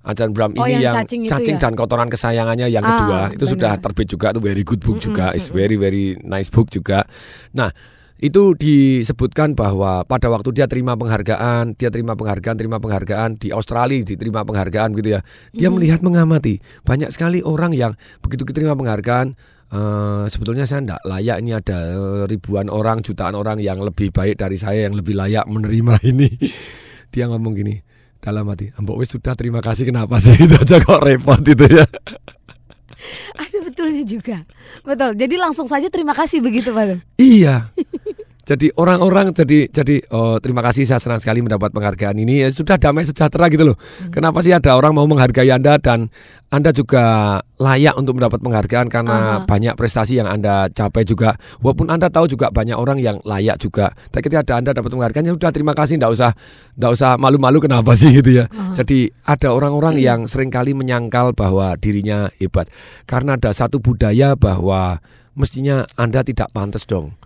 Ajan 0.05 0.37
Bram 0.37 0.53
oh, 0.57 0.65
ini 0.65 0.81
yang, 0.81 0.93
yang 0.93 0.95
cacing, 1.05 1.29
cacing 1.29 1.57
ya? 1.57 1.63
dan 1.65 1.73
kotoran 1.77 2.09
kesayangannya 2.09 2.73
yang 2.73 2.85
ah, 2.85 2.89
kedua 2.89 3.21
itu 3.37 3.45
benar. 3.45 3.53
sudah 3.53 3.73
terbit 3.85 4.09
juga 4.09 4.27
itu 4.33 4.41
very 4.41 4.65
good 4.65 4.81
book 4.81 4.97
mm 4.97 5.05
-hmm, 5.05 5.13
juga 5.13 5.37
is 5.37 5.53
very 5.53 5.77
very 5.77 6.17
nice 6.25 6.49
book 6.49 6.73
juga. 6.73 7.05
Nah, 7.53 7.69
itu 8.21 8.53
disebutkan 8.53 9.57
bahwa 9.57 10.05
pada 10.05 10.29
waktu 10.29 10.53
dia 10.53 10.69
terima 10.69 10.93
penghargaan, 10.93 11.73
dia 11.81 11.89
terima 11.89 12.13
penghargaan, 12.13 12.57
terima 12.61 12.77
penghargaan 12.77 13.41
di 13.41 13.49
Australia, 13.49 14.05
diterima 14.05 14.45
penghargaan 14.45 14.93
gitu 14.93 15.17
ya. 15.17 15.21
Dia 15.57 15.73
melihat 15.73 16.05
mengamati 16.05 16.61
banyak 16.85 17.09
sekali 17.09 17.41
orang 17.41 17.73
yang 17.73 17.97
begitu 18.21 18.45
diterima 18.45 18.77
penghargaan 18.77 19.33
eh, 19.71 20.25
sebetulnya 20.29 20.67
saya 20.67 20.83
tidak 20.83 21.03
layak 21.07 21.37
ini 21.43 21.51
ada 21.57 21.79
eh, 21.95 22.23
ribuan 22.27 22.69
orang, 22.69 23.03
jutaan 23.03 23.35
orang 23.39 23.59
yang 23.63 23.79
lebih 23.81 24.11
baik 24.11 24.39
dari 24.39 24.59
saya 24.59 24.91
yang 24.91 24.95
lebih 24.95 25.15
layak 25.17 25.47
menerima 25.47 25.95
ini. 26.11 26.31
Dia 27.11 27.27
ngomong 27.27 27.55
gini 27.59 27.81
dalam 28.21 28.45
hati, 28.53 28.71
Mbok 28.77 29.01
wis 29.01 29.11
sudah 29.11 29.33
terima 29.33 29.65
kasih 29.65 29.89
kenapa 29.89 30.21
sih 30.21 30.37
itu 30.45 30.55
aja 30.55 30.77
kok 30.79 31.01
repot 31.01 31.41
itu 31.41 31.67
ya. 31.67 31.87
Ada 33.41 33.59
betulnya 33.65 34.05
juga. 34.05 34.45
Betul. 34.85 35.17
Jadi 35.17 35.35
langsung 35.41 35.65
saja 35.65 35.89
terima 35.89 36.13
kasih 36.13 36.45
begitu 36.45 36.71
Pak. 36.71 37.01
Iya. 37.17 37.73
Jadi 38.51 38.67
orang-orang 38.75 39.31
jadi 39.31 39.71
jadi 39.71 40.03
oh, 40.11 40.43
terima 40.43 40.59
kasih 40.59 40.83
saya 40.83 40.99
senang 40.99 41.23
sekali 41.23 41.39
mendapat 41.39 41.71
penghargaan 41.71 42.19
ini 42.19 42.43
ya 42.43 42.51
sudah 42.51 42.83
damai 42.83 43.07
sejahtera 43.07 43.47
gitu 43.47 43.63
loh. 43.63 43.79
Kenapa 44.11 44.43
sih 44.43 44.51
ada 44.51 44.75
orang 44.75 44.91
mau 44.91 45.07
menghargai 45.07 45.47
Anda 45.55 45.79
dan 45.79 46.11
Anda 46.51 46.75
juga 46.75 47.39
layak 47.63 47.95
untuk 47.95 48.19
mendapat 48.19 48.43
penghargaan 48.43 48.91
karena 48.91 49.15
Aha. 49.15 49.47
banyak 49.47 49.79
prestasi 49.79 50.19
yang 50.19 50.27
Anda 50.27 50.67
capai 50.67 51.07
juga. 51.07 51.39
Walaupun 51.63 51.95
Anda 51.95 52.11
tahu 52.11 52.27
juga 52.27 52.51
banyak 52.51 52.75
orang 52.75 52.99
yang 52.99 53.23
layak 53.23 53.63
juga. 53.63 53.95
Tapi 54.11 54.27
ketika 54.27 54.43
ada 54.43 54.55
Anda 54.59 54.71
dapat 54.75 54.99
penghargaan 54.99 55.31
ya 55.31 55.33
sudah 55.39 55.55
terima 55.55 55.79
kasih 55.79 56.03
enggak 56.03 56.11
usah 56.11 56.31
enggak 56.75 56.93
usah 56.99 57.11
malu-malu 57.23 57.63
kenapa 57.63 57.95
sih 57.95 58.11
gitu 58.11 58.35
ya. 58.35 58.51
Jadi 58.75 59.15
ada 59.31 59.55
orang-orang 59.55 59.95
yang 60.03 60.27
sering 60.27 60.51
kali 60.51 60.75
menyangkal 60.75 61.39
bahwa 61.39 61.79
dirinya 61.79 62.27
hebat 62.43 62.67
karena 63.07 63.39
ada 63.39 63.55
satu 63.55 63.79
budaya 63.79 64.35
bahwa 64.35 64.99
mestinya 65.39 65.87
Anda 65.95 66.27
tidak 66.27 66.51
pantas 66.51 66.83
dong 66.83 67.20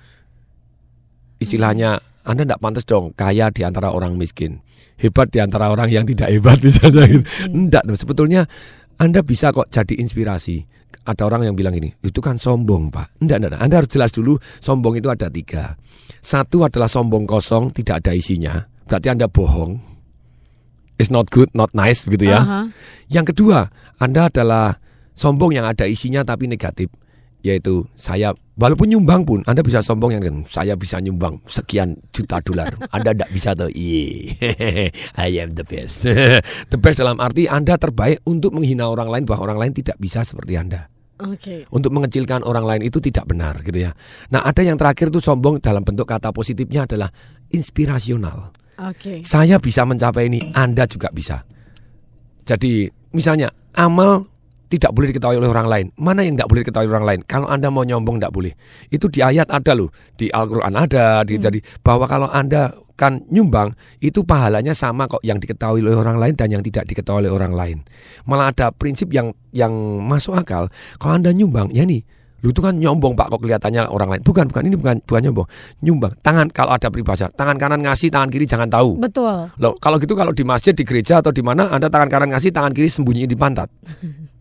istilahnya 1.44 2.00
Anda 2.24 2.48
tidak 2.48 2.60
pantas 2.64 2.84
dong 2.88 3.12
kaya 3.12 3.52
di 3.52 3.62
antara 3.62 3.92
orang 3.92 4.16
miskin, 4.16 4.64
hebat 4.96 5.28
di 5.28 5.44
antara 5.44 5.68
orang 5.68 5.92
yang 5.92 6.08
tidak 6.08 6.32
hebat 6.32 6.58
misalnya 6.66 7.04
gitu. 7.04 7.24
Enggak, 7.52 7.84
sebetulnya 7.94 8.48
Anda 8.96 9.20
bisa 9.20 9.52
kok 9.52 9.68
jadi 9.68 10.00
inspirasi. 10.00 10.64
Ada 11.04 11.28
orang 11.28 11.44
yang 11.44 11.52
bilang 11.52 11.76
ini, 11.76 11.92
itu 12.00 12.24
kan 12.24 12.40
sombong 12.40 12.88
pak. 12.88 13.20
Enggak, 13.20 13.44
enggak, 13.44 13.50
enggak. 13.52 13.62
Anda 13.68 13.74
harus 13.84 13.90
jelas 13.92 14.10
dulu, 14.16 14.40
sombong 14.64 14.96
itu 14.96 15.12
ada 15.12 15.28
tiga. 15.28 15.76
Satu 16.24 16.64
adalah 16.64 16.88
sombong 16.88 17.28
kosong, 17.28 17.68
tidak 17.76 18.00
ada 18.00 18.16
isinya. 18.16 18.64
Berarti 18.88 19.12
Anda 19.12 19.28
bohong. 19.28 19.76
It's 20.96 21.12
not 21.12 21.28
good, 21.28 21.52
not 21.52 21.76
nice 21.76 22.08
begitu 22.08 22.32
ya. 22.32 22.40
Aha. 22.40 22.60
Yang 23.12 23.36
kedua, 23.36 23.68
Anda 24.00 24.32
adalah 24.32 24.80
sombong 25.12 25.52
yang 25.52 25.68
ada 25.68 25.84
isinya 25.84 26.24
tapi 26.24 26.48
negatif. 26.48 26.88
Yaitu 27.44 27.84
saya, 27.92 28.32
walaupun 28.56 28.88
nyumbang 28.88 29.28
pun, 29.28 29.44
Anda 29.44 29.60
bisa 29.60 29.84
sombong 29.84 30.16
yang 30.16 30.24
saya 30.48 30.80
bisa 30.80 30.96
nyumbang 30.96 31.44
sekian 31.44 31.92
juta 32.08 32.40
dolar. 32.40 32.72
Anda 32.88 33.12
tidak 33.12 33.30
bisa 33.36 33.52
tuh. 33.52 33.68
Iya, 33.68 34.88
I 35.28 35.44
am 35.44 35.52
the 35.52 35.60
best. 35.68 36.08
the 36.72 36.78
best 36.80 37.04
dalam 37.04 37.20
arti 37.20 37.44
Anda 37.44 37.76
terbaik 37.76 38.24
untuk 38.24 38.56
menghina 38.56 38.88
orang 38.88 39.12
lain 39.12 39.24
bahwa 39.28 39.52
orang 39.52 39.58
lain 39.60 39.72
tidak 39.76 40.00
bisa 40.00 40.24
seperti 40.24 40.56
Anda. 40.56 40.88
Oke. 41.22 41.68
Untuk 41.70 41.94
mengecilkan 41.94 42.42
orang 42.42 42.66
lain 42.66 42.82
itu 42.90 42.98
tidak 42.98 43.30
benar 43.30 43.62
gitu 43.62 43.86
ya. 43.86 43.94
Nah 44.34 44.42
ada 44.42 44.66
yang 44.66 44.74
terakhir 44.74 45.14
tuh 45.14 45.22
sombong 45.22 45.62
dalam 45.62 45.86
bentuk 45.86 46.10
kata 46.10 46.34
positifnya 46.34 46.90
adalah 46.90 47.12
inspirasional. 47.54 48.50
Oke. 48.82 49.22
Saya 49.22 49.62
bisa 49.62 49.86
mencapai 49.86 50.26
ini, 50.26 50.50
Anda 50.50 50.90
juga 50.90 51.14
bisa. 51.14 51.46
Jadi 52.42 52.90
misalnya 53.14 53.54
amal 53.78 54.33
tidak 54.76 54.92
boleh 54.94 55.10
diketahui 55.10 55.36
oleh 55.38 55.50
orang 55.50 55.68
lain. 55.68 55.86
Mana 55.98 56.22
yang 56.22 56.38
tidak 56.38 56.48
boleh 56.50 56.60
diketahui 56.66 56.88
orang 56.90 57.06
lain? 57.06 57.20
Kalau 57.24 57.46
Anda 57.48 57.68
mau 57.68 57.82
nyombong 57.82 58.20
tidak 58.20 58.32
boleh. 58.32 58.52
Itu 58.88 59.10
di 59.10 59.20
ayat 59.24 59.50
ada 59.50 59.72
loh, 59.74 59.90
di 60.14 60.30
Al-Qur'an 60.30 60.74
ada, 60.74 61.22
di 61.22 61.38
jadi 61.38 61.58
bahwa 61.82 62.04
kalau 62.06 62.28
Anda 62.30 62.74
kan 62.94 63.26
nyumbang 63.26 63.74
itu 63.98 64.22
pahalanya 64.22 64.70
sama 64.70 65.10
kok 65.10 65.18
yang 65.26 65.42
diketahui 65.42 65.82
oleh 65.82 65.98
orang 65.98 66.14
lain 66.14 66.34
dan 66.38 66.54
yang 66.54 66.62
tidak 66.62 66.86
diketahui 66.86 67.26
oleh 67.26 67.32
orang 67.34 67.52
lain. 67.54 67.78
Malah 68.26 68.54
ada 68.54 68.66
prinsip 68.70 69.10
yang 69.10 69.34
yang 69.50 69.72
masuk 70.02 70.38
akal. 70.38 70.70
Kalau 71.02 71.18
Anda 71.18 71.34
nyumbang, 71.34 71.74
ya 71.74 71.82
nih 71.82 72.06
Lu 72.44 72.52
itu 72.52 72.60
kan 72.60 72.76
nyombong 72.76 73.16
Pak 73.16 73.32
kok 73.32 73.40
kelihatannya 73.40 73.88
orang 73.88 74.08
lain. 74.12 74.20
Bukan, 74.20 74.52
bukan 74.52 74.62
ini 74.68 74.76
bukan 74.76 75.00
bukan 75.08 75.20
nyombong. 75.24 75.48
Nyumbang. 75.80 76.12
Tangan 76.20 76.52
kalau 76.52 76.76
ada 76.76 76.92
peribahasa, 76.92 77.32
tangan 77.32 77.56
kanan 77.56 77.80
ngasih, 77.80 78.12
tangan 78.12 78.28
kiri 78.28 78.44
jangan 78.44 78.68
tahu. 78.68 79.00
Betul. 79.00 79.48
Loh, 79.56 79.72
kalau 79.80 79.96
gitu 79.96 80.12
kalau 80.12 80.36
di 80.36 80.44
masjid, 80.44 80.76
di 80.76 80.84
gereja 80.84 81.24
atau 81.24 81.32
di 81.32 81.40
mana 81.40 81.72
Anda 81.72 81.88
tangan 81.88 82.12
kanan 82.12 82.36
ngasih, 82.36 82.52
tangan 82.52 82.76
kiri 82.76 82.92
sembunyiin 82.92 83.32
di 83.32 83.38
pantat. 83.40 83.72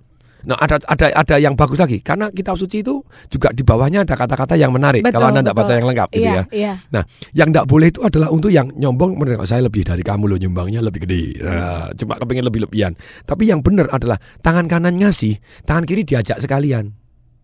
Nah, 0.44 0.60
ada 0.60 0.76
ada 0.92 1.08
ada 1.16 1.36
yang 1.40 1.56
bagus 1.56 1.80
lagi 1.80 2.04
karena 2.04 2.28
kitab 2.28 2.60
suci 2.60 2.84
itu 2.84 3.00
juga 3.32 3.56
di 3.56 3.64
bawahnya 3.64 4.04
ada 4.04 4.16
kata-kata 4.20 4.60
yang 4.60 4.76
menarik 4.76 5.00
Betul, 5.00 5.16
kalau 5.16 5.28
Anda 5.32 5.42
tidak 5.42 5.56
baca 5.56 5.72
yang 5.72 5.88
lengkap 5.88 6.10
gitu 6.12 6.24
Iya, 6.24 6.36
ya. 6.36 6.44
iya. 6.52 6.74
Nah, 6.92 7.04
yang 7.32 7.50
tidak 7.56 7.66
boleh 7.72 7.88
itu 7.88 8.00
adalah 8.04 8.28
untuk 8.28 8.52
yang 8.52 8.68
nyombong 8.76 9.16
menurut 9.16 9.48
saya 9.48 9.64
lebih 9.64 9.88
dari 9.88 10.04
kamu 10.04 10.28
loh 10.28 10.38
nyumbangnya 10.40 10.84
lebih 10.84 11.08
gede. 11.08 11.40
Nah, 11.40 11.96
cuma 11.96 12.20
kepengen 12.20 12.46
lebih-lebihan. 12.48 12.94
Tapi 13.24 13.48
yang 13.48 13.64
benar 13.64 13.88
adalah 13.92 14.20
tangan 14.44 14.68
kanan 14.68 15.00
ngasih, 15.00 15.40
tangan 15.64 15.88
kiri 15.88 16.04
diajak 16.04 16.44
sekalian. 16.44 16.92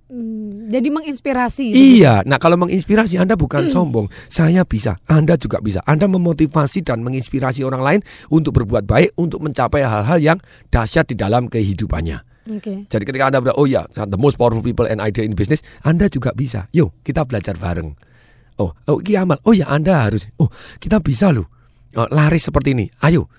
Hmm, 0.10 0.66
jadi 0.74 0.90
menginspirasi. 0.90 1.70
Iya, 1.70 2.26
nah 2.26 2.42
kalau 2.42 2.58
menginspirasi 2.58 3.22
Anda 3.22 3.38
bukan 3.38 3.70
sombong, 3.70 4.10
saya 4.26 4.66
bisa, 4.66 4.98
Anda 5.06 5.38
juga 5.38 5.62
bisa. 5.62 5.86
Anda 5.86 6.10
memotivasi 6.10 6.82
dan 6.82 7.06
menginspirasi 7.06 7.62
orang 7.62 7.82
lain 7.86 8.02
untuk 8.34 8.58
berbuat 8.58 8.90
baik, 8.90 9.14
untuk 9.22 9.46
mencapai 9.46 9.86
hal-hal 9.86 10.18
yang 10.18 10.38
dahsyat 10.74 11.06
di 11.06 11.14
dalam 11.14 11.46
kehidupannya. 11.46 12.29
Oke. 12.50 12.90
Jadi 12.90 13.04
ketika 13.06 13.30
Anda 13.30 13.40
bilang, 13.40 13.58
oh 13.62 13.70
ya, 13.70 13.86
the 13.94 14.18
most 14.18 14.42
powerful 14.42 14.66
people 14.66 14.90
and 14.90 14.98
idea 14.98 15.22
in 15.22 15.38
business, 15.38 15.62
Anda 15.86 16.10
juga 16.10 16.34
bisa. 16.34 16.66
Yuk, 16.74 17.06
kita 17.06 17.24
belajar 17.24 17.56
bareng. 17.56 17.94
Oh, 18.60 18.74
oh 18.90 18.98
iki 19.00 19.16
amal. 19.16 19.38
Oh 19.46 19.54
ya, 19.54 19.70
Anda 19.70 20.10
harus. 20.10 20.28
Oh, 20.42 20.50
kita 20.82 21.00
bisa 21.00 21.32
loh. 21.32 21.48
Oh, 21.96 22.10
laris 22.10 22.50
seperti 22.50 22.76
ini. 22.76 22.86
Ayo. 23.06 23.30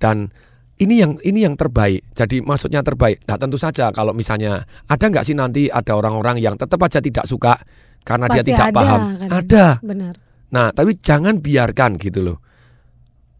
Dan 0.00 0.32
ini 0.80 1.02
yang 1.02 1.20
ini 1.20 1.44
yang 1.44 1.54
terbaik. 1.54 2.16
Jadi 2.16 2.40
maksudnya 2.40 2.80
terbaik. 2.80 3.20
Nah, 3.28 3.36
tentu 3.36 3.60
saja 3.60 3.92
kalau 3.92 4.16
misalnya 4.16 4.64
ada 4.88 5.04
nggak 5.04 5.24
sih 5.28 5.36
nanti 5.36 5.68
ada 5.68 5.92
orang-orang 5.92 6.40
yang 6.40 6.56
tetap 6.56 6.80
aja 6.80 7.04
tidak 7.04 7.28
suka 7.28 7.60
karena 8.02 8.26
dia 8.32 8.40
Pasti 8.40 8.50
tidak 8.56 8.66
ada, 8.72 8.76
paham. 8.80 9.00
kan? 9.20 9.28
Ada. 9.28 9.66
Benar. 9.84 10.14
Nah, 10.50 10.66
tapi 10.72 10.96
jangan 10.98 11.38
biarkan 11.38 12.00
gitu 12.00 12.24
loh. 12.24 12.38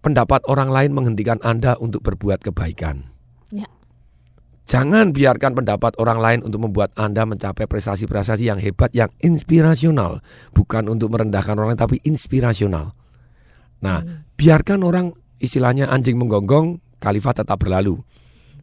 Pendapat 0.05 0.45
orang 0.47 0.69
lain 0.69 0.93
menghentikan 0.93 1.41
Anda 1.41 1.77
untuk 1.81 2.05
berbuat 2.05 2.45
kebaikan. 2.45 3.10
Jangan 4.69 5.11
biarkan 5.11 5.57
pendapat 5.59 5.99
orang 5.99 6.19
lain 6.23 6.41
untuk 6.47 6.63
membuat 6.63 6.95
Anda 6.95 7.27
mencapai 7.27 7.67
prestasi-prestasi 7.67 8.47
yang 8.47 8.61
hebat, 8.63 8.95
yang 8.95 9.11
inspirasional. 9.19 10.23
Bukan 10.55 10.87
untuk 10.87 11.11
merendahkan 11.11 11.59
orang 11.59 11.75
lain, 11.75 11.81
tapi 11.81 11.97
inspirasional. 12.07 12.95
Nah, 13.83 14.05
biarkan 14.39 14.85
orang 14.87 15.11
istilahnya 15.43 15.91
anjing 15.91 16.21
menggonggong, 16.21 16.79
khalifah 17.03 17.43
tetap 17.43 17.59
berlalu. 17.59 17.99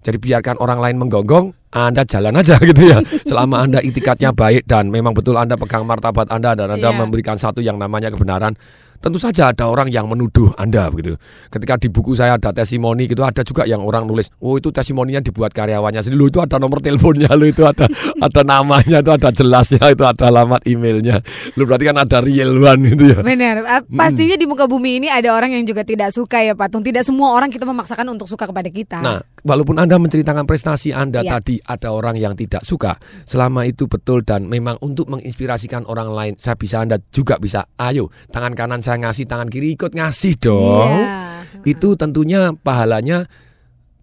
Jadi 0.05 0.15
biarkan 0.21 0.61
orang 0.61 0.79
lain 0.79 0.95
menggonggong, 1.01 1.51
Anda 1.75 2.07
jalan 2.07 2.39
aja 2.39 2.55
gitu 2.69 2.87
ya. 2.87 3.03
Selama 3.27 3.65
Anda 3.67 3.83
itikatnya 3.83 4.31
baik 4.31 4.63
dan 4.63 4.87
memang 4.87 5.11
betul 5.11 5.35
Anda 5.35 5.59
pegang 5.59 5.83
martabat 5.83 6.31
Anda 6.31 6.55
dan 6.55 6.71
Anda 6.71 6.93
Iya. 6.93 6.99
memberikan 7.03 7.35
satu 7.35 7.59
yang 7.59 7.75
namanya 7.75 8.13
kebenaran. 8.13 8.55
Tentu 8.97 9.21
saja 9.21 9.53
ada 9.53 9.69
orang 9.69 9.87
yang 9.93 10.09
menuduh 10.09 10.51
Anda 10.57 10.89
begitu. 10.89 11.15
Ketika 11.53 11.77
di 11.77 11.87
buku 11.93 12.17
saya 12.17 12.35
ada 12.35 12.49
testimoni 12.51 13.05
gitu 13.05 13.21
ada 13.21 13.45
juga 13.45 13.63
yang 13.69 13.85
orang 13.85 14.09
nulis, 14.09 14.33
"Oh, 14.41 14.57
itu 14.57 14.73
testimoninya 14.73 15.21
dibuat 15.21 15.53
karyawannya 15.53 16.01
sendiri." 16.01 16.17
Loh, 16.17 16.27
itu 16.29 16.39
ada 16.41 16.57
nomor 16.57 16.81
teleponnya, 16.81 17.29
lo 17.37 17.45
itu 17.45 17.61
ada 17.63 17.85
ada 18.25 18.41
namanya, 18.41 18.99
itu 19.05 19.11
ada 19.13 19.29
jelasnya, 19.29 19.93
itu 19.93 20.03
ada 20.03 20.33
alamat 20.33 20.65
emailnya. 20.65 21.21
Lu 21.55 21.69
berarti 21.69 21.85
kan 21.87 21.97
ada 22.01 22.17
real 22.19 22.57
one 22.57 22.83
itu 22.89 23.03
ya. 23.13 23.19
Benar. 23.21 23.85
Pastinya 23.85 24.35
di 24.35 24.45
muka 24.49 24.65
bumi 24.65 25.03
ini 25.03 25.07
ada 25.07 25.33
orang 25.33 25.53
yang 25.53 25.63
juga 25.63 25.85
tidak 25.85 26.09
suka 26.11 26.41
ya 26.41 26.57
Patung. 26.57 26.81
Tidak 26.81 27.05
semua 27.05 27.33
orang 27.33 27.53
kita 27.53 27.63
memaksakan 27.63 28.09
untuk 28.11 28.25
suka 28.25 28.49
kepada 28.49 28.69
kita. 28.73 28.99
Nah, 28.99 29.21
walaupun 29.43 29.77
Anda 29.77 30.01
menceritakan 30.01 30.45
prestasi 30.49 30.95
Anda 30.95 31.21
Iya. 31.21 31.37
tadi 31.37 31.55
ada 31.61 31.93
orang 31.93 32.17
yang 32.17 32.33
tidak 32.33 32.63
suka, 32.65 32.97
selama 33.27 33.67
itu 33.67 33.85
betul 33.85 34.23
dan 34.25 34.47
memang 34.49 34.77
untuk 34.81 35.09
menginspirasikan 35.11 35.85
orang 35.85 36.09
lain, 36.09 36.33
saya 36.39 36.57
bisa 36.57 36.81
Anda 36.81 36.97
juga 37.11 37.37
bisa. 37.37 37.69
Ayo, 37.77 38.09
tangan 38.33 38.53
kanan 38.57 38.81
saya 38.81 38.97
ngasih, 39.03 39.27
tangan 39.29 39.49
kiri 39.51 39.77
ikut 39.77 39.93
ngasih 39.93 40.33
dong. 40.41 40.89
Iya. 40.89 41.37
Itu 41.65 41.95
tentunya 41.99 42.53
pahalanya 42.55 43.25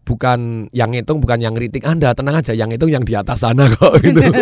bukan 0.04 0.68
yang 0.70 0.92
ngitung, 0.92 1.18
bukan 1.18 1.40
yang 1.40 1.56
ngeritik 1.56 1.88
Anda. 1.88 2.12
Tenang 2.12 2.44
aja, 2.44 2.52
yang 2.52 2.68
ngitung 2.70 2.92
yang 2.92 3.02
di 3.02 3.16
atas 3.16 3.42
sana 3.42 3.66
kok 3.66 3.98
gitu. 4.04 4.20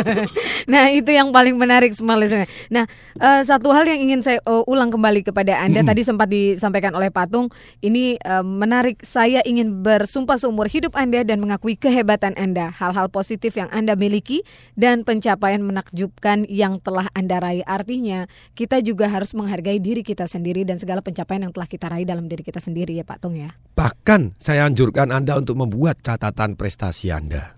Nah 0.62 0.94
itu 0.94 1.11
yang 1.11 1.35
paling 1.35 1.59
menarik 1.59 1.90
semua 1.90 2.14
listener. 2.14 2.46
Nah 2.70 2.87
eh, 3.18 3.42
satu 3.42 3.75
hal 3.75 3.83
yang 3.87 3.98
ingin 3.98 4.20
saya 4.22 4.38
eh, 4.42 4.62
ulang 4.70 4.94
kembali 4.94 5.27
kepada 5.27 5.59
anda 5.59 5.83
tadi 5.83 6.07
sempat 6.07 6.31
disampaikan 6.31 6.94
oleh 6.94 7.11
Patung 7.11 7.51
ini 7.83 8.14
eh, 8.18 8.44
menarik. 8.46 9.03
Saya 9.03 9.42
ingin 9.42 9.83
bersumpah 9.83 10.38
seumur 10.38 10.70
hidup 10.70 10.94
anda 10.94 11.27
dan 11.27 11.42
mengakui 11.42 11.75
kehebatan 11.75 12.38
anda, 12.38 12.70
hal-hal 12.70 13.11
positif 13.11 13.59
yang 13.59 13.70
anda 13.75 13.98
miliki 13.98 14.46
dan 14.79 15.03
pencapaian 15.03 15.62
menakjubkan 15.62 16.46
yang 16.46 16.79
telah 16.79 17.11
anda 17.14 17.42
raih. 17.42 17.66
Artinya 17.66 18.31
kita 18.55 18.79
juga 18.83 19.11
harus 19.11 19.35
menghargai 19.35 19.83
diri 19.83 20.07
kita 20.07 20.31
sendiri 20.31 20.62
dan 20.62 20.79
segala 20.79 21.03
pencapaian 21.03 21.46
yang 21.46 21.55
telah 21.55 21.66
kita 21.66 21.90
raih 21.90 22.07
dalam 22.07 22.31
diri 22.31 22.46
kita 22.46 22.62
sendiri 22.62 22.94
ya 22.96 23.05
Patung 23.05 23.35
ya. 23.35 23.53
Bahkan 23.72 24.37
saya 24.37 24.68
anjurkan 24.68 25.09
Anda 25.11 25.40
untuk 25.40 25.52
membuat 25.55 26.01
catatan 26.03 26.59
prestasi 26.59 27.12
Anda. 27.15 27.57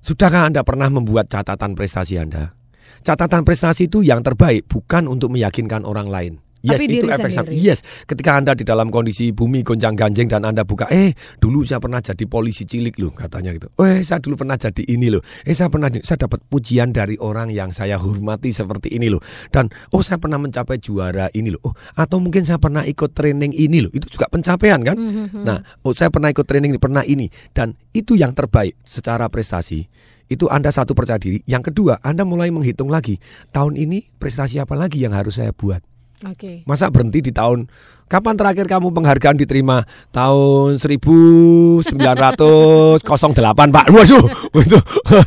Sudahkah 0.00 0.46
Anda 0.48 0.62
pernah 0.62 0.88
membuat 0.92 1.28
catatan 1.32 1.74
prestasi 1.74 2.20
Anda? 2.20 2.56
catatan 3.06 3.46
prestasi 3.46 3.86
itu 3.86 4.02
yang 4.02 4.18
terbaik 4.26 4.66
bukan 4.66 5.06
untuk 5.06 5.30
meyakinkan 5.30 5.86
orang 5.86 6.10
lain. 6.10 6.34
Yes, 6.66 6.82
Tapi 6.82 6.84
itu 6.90 7.06
efek 7.06 7.30
sendiri. 7.30 7.36
samping. 7.38 7.56
Yes, 7.62 7.78
ketika 8.10 8.30
Anda 8.34 8.52
di 8.58 8.66
dalam 8.66 8.90
kondisi 8.90 9.30
bumi 9.30 9.62
gonjang-ganjing 9.62 10.26
dan 10.26 10.42
Anda 10.42 10.66
buka, 10.66 10.90
eh 10.90 11.14
dulu 11.38 11.62
saya 11.62 11.78
pernah 11.78 12.02
jadi 12.02 12.26
polisi 12.26 12.66
cilik 12.66 12.98
loh 12.98 13.14
katanya 13.14 13.54
gitu. 13.54 13.70
Eh 13.78 14.02
saya 14.02 14.18
dulu 14.18 14.42
pernah 14.42 14.58
jadi 14.58 14.82
ini 14.90 15.14
loh. 15.14 15.22
Eh 15.46 15.54
saya 15.54 15.70
pernah 15.70 15.86
saya 16.02 16.26
dapat 16.26 16.42
pujian 16.50 16.90
dari 16.90 17.14
orang 17.22 17.54
yang 17.54 17.70
saya 17.70 17.96
hormati 18.02 18.50
seperti 18.50 18.90
ini 18.98 19.06
loh. 19.06 19.22
Dan 19.54 19.70
oh 19.94 20.02
saya 20.02 20.18
pernah 20.18 20.42
mencapai 20.42 20.82
juara 20.82 21.30
ini 21.30 21.54
loh. 21.54 21.62
Oh 21.62 21.74
atau 21.94 22.18
mungkin 22.18 22.42
saya 22.42 22.58
pernah 22.58 22.82
ikut 22.82 23.14
training 23.14 23.54
ini 23.54 23.86
loh. 23.86 23.92
Itu 23.94 24.10
juga 24.10 24.26
pencapaian 24.26 24.82
kan? 24.82 24.96
Nah, 25.32 25.62
oh 25.86 25.94
saya 25.94 26.10
pernah 26.10 26.28
ikut 26.34 26.44
training 26.44 26.74
ini, 26.74 26.80
pernah 26.82 27.06
ini 27.06 27.30
dan 27.54 27.78
itu 27.94 28.18
yang 28.18 28.34
terbaik 28.34 28.74
secara 28.82 29.30
prestasi. 29.30 29.86
Itu 30.26 30.50
Anda 30.50 30.74
satu 30.74 30.90
percaya 30.90 31.22
diri. 31.22 31.38
Yang 31.46 31.70
kedua, 31.70 32.02
Anda 32.02 32.26
mulai 32.26 32.50
menghitung 32.50 32.90
lagi. 32.90 33.22
Tahun 33.54 33.78
ini 33.78 34.10
prestasi 34.18 34.58
apa 34.58 34.74
lagi 34.74 34.98
yang 34.98 35.14
harus 35.14 35.38
saya 35.38 35.54
buat? 35.54 35.78
Oke. 36.24 36.64
Masa 36.64 36.88
berhenti 36.88 37.20
di 37.20 37.32
tahun 37.34 37.68
Kapan 38.06 38.38
terakhir 38.38 38.70
kamu 38.70 38.94
penghargaan 38.94 39.34
diterima? 39.34 39.82
Tahun 40.14 40.78
1908 40.78 42.22
Pak 43.74 43.86
Waduh 43.90 44.24
itu 44.62 44.78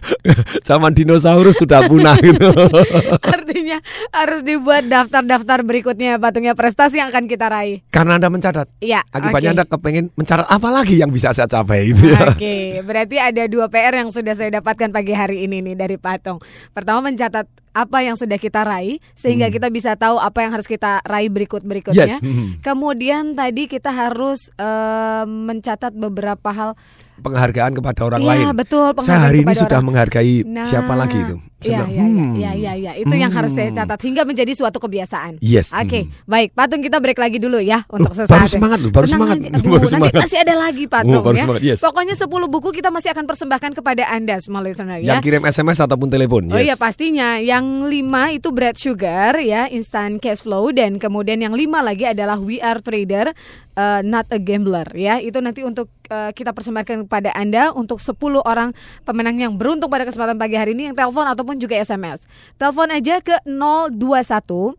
Zaman 0.67 0.95
dinosaurus 0.95 1.59
sudah 1.59 1.83
punah 1.91 2.15
gitu 2.23 2.47
Artinya 3.35 3.83
harus 4.15 4.47
dibuat 4.47 4.87
daftar-daftar 4.87 5.67
berikutnya 5.67 6.23
patungnya 6.23 6.55
prestasi 6.55 7.03
yang 7.03 7.11
akan 7.11 7.27
kita 7.27 7.51
raih. 7.51 7.83
Karena 7.91 8.15
Anda 8.15 8.31
mencatat 8.31 8.71
Iya. 8.79 9.03
Akibatnya 9.11 9.51
oke. 9.51 9.55
Anda 9.59 9.65
kepengen 9.67 10.05
mencatat 10.15 10.47
apa 10.47 10.69
lagi 10.71 10.95
yang 10.95 11.11
bisa 11.11 11.35
saya 11.35 11.51
capai 11.51 11.91
gitu 11.91 12.15
ya 12.15 12.31
Oke, 12.31 12.79
berarti 12.87 13.19
ada 13.19 13.43
dua 13.51 13.67
PR 13.67 13.99
yang 13.99 14.07
sudah 14.07 14.39
saya 14.39 14.55
dapatkan 14.55 14.87
pagi 14.95 15.11
hari 15.11 15.43
ini 15.43 15.59
nih 15.59 15.75
dari 15.75 15.97
Patung. 15.99 16.39
Pertama 16.71 17.11
mencatat 17.11 17.43
apa 17.69 18.01
yang 18.01 18.17
sudah 18.17 18.35
kita 18.41 18.65
raih 18.65 18.97
sehingga 19.13 19.47
kita 19.53 19.69
bisa 19.69 19.93
tahu 19.93 20.17
apa 20.17 20.41
yang 20.43 20.51
harus 20.51 20.65
kita 20.65 20.99
raih 21.05 21.29
berikut 21.29 21.61
berikutnya. 21.63 22.17
Yes, 22.17 22.19
hmm. 22.19 22.59
Kemudian 22.69 23.33
tadi 23.33 23.65
kita 23.65 23.89
harus 23.89 24.53
eh, 24.61 25.25
mencatat 25.25 25.89
beberapa 25.97 26.53
hal. 26.53 26.77
Penghargaan 27.19 27.71
kepada 27.73 28.01
orang 28.03 28.19
Iya, 28.19 28.29
lain 28.29 28.45
betul, 28.53 28.89
Saya 29.01 29.19
hari 29.25 29.41
ini 29.41 29.51
sudah 29.51 29.77
orang. 29.77 29.85
menghargai 29.85 30.35
Nah, 30.41 30.65
siapa 30.65 30.93
lagi 30.93 31.19
itu 31.19 31.37
Iya, 31.59 31.83
bilang, 31.83 31.89
iya, 31.91 32.01
"Hmm, 32.01 32.31
iya, 32.33 32.51
iya, 32.53 32.71
iya. 32.73 32.91
Itu 32.95 33.11
yang 33.11 33.27
harus 33.29 33.51
saya 33.51 33.67
hmm. 33.67 33.75
catat 33.75 33.99
hingga 33.99 34.23
menjadi 34.23 34.47
suatu 34.53 34.79
kebiasaan. 34.79 35.43
Yes, 35.43 35.75
Oke, 35.75 36.07
hmm. 36.07 36.23
baik. 36.23 36.55
Patung 36.55 36.79
kita 36.79 36.97
break 36.97 37.19
lagi 37.19 37.35
dulu 37.35 37.59
ya 37.59 37.83
untuk 37.89 38.15
sesaat. 38.15 38.31
baru 38.31 38.47
semangat 38.47 38.79
loh, 38.79 38.87
baru 38.89 39.03
Tenang 39.03 39.19
semangat. 39.19 39.35
aja. 39.35 39.49
Aduh, 39.59 39.67
Baru 39.67 39.75
nanti 39.75 39.91
semangat. 39.91 40.21
masih 40.23 40.37
ada 40.39 40.53
lagi 40.55 40.83
Patung 40.87 41.11
Oh, 41.11 41.19
baru 41.19 41.35
ya. 41.35 41.43
semangat, 41.43 41.61
yes. 41.65 41.79
Pokoknya 41.83 42.15
10 42.15 42.47
buku 42.47 42.69
kita 42.71 42.89
masih 42.89 43.09
akan 43.11 43.25
persembahkan 43.27 43.71
kepada 43.75 44.03
Anda 44.07 44.35
semua 44.39 44.63
listener 44.63 45.03
ya. 45.03 45.07
Yang 45.11 45.19
kirim 45.21 45.43
SMS 45.43 45.77
ataupun 45.81 46.07
telepon 46.07 46.47
Oh 46.47 46.55
yes. 46.55 46.63
iya 46.63 46.75
pastinya. 46.79 47.29
Yang 47.37 47.65
lima 47.89 48.23
itu 48.31 48.49
bread 48.49 48.79
sugar 48.79 49.35
ya, 49.35 49.67
instant 49.67 50.15
cash 50.17 50.39
flow 50.39 50.71
dan 50.71 50.95
kemudian 50.95 51.37
yang 51.37 51.51
lima 51.51 51.83
lagi 51.83 52.07
adalah 52.07 52.39
we 52.39 52.63
are 52.63 52.79
trader, 52.79 53.35
uh, 53.79 54.03
not 54.03 54.27
a 54.35 54.39
gambler 54.39 54.83
ya. 54.91 55.23
Itu 55.23 55.39
nanti 55.39 55.63
untuk 55.63 55.87
uh, 56.11 56.35
kita 56.35 56.51
persembahkan 56.51 57.07
kepada 57.07 57.31
Anda 57.31 57.71
untuk 57.71 58.03
10 58.03 58.19
orang 58.43 58.75
pemenang 59.07 59.39
yang 59.39 59.55
beruntung 59.55 59.87
pada 59.87 60.03
kesempatan 60.03 60.35
pagi 60.35 60.59
hari 60.59 60.75
ini 60.75 60.91
yang 60.91 60.95
telepon 60.99 61.23
ataupun 61.23 61.55
juga 61.63 61.79
SMS. 61.79 62.27
Telepon 62.59 62.91
aja 62.91 63.23
ke 63.23 63.39
021 63.47 64.75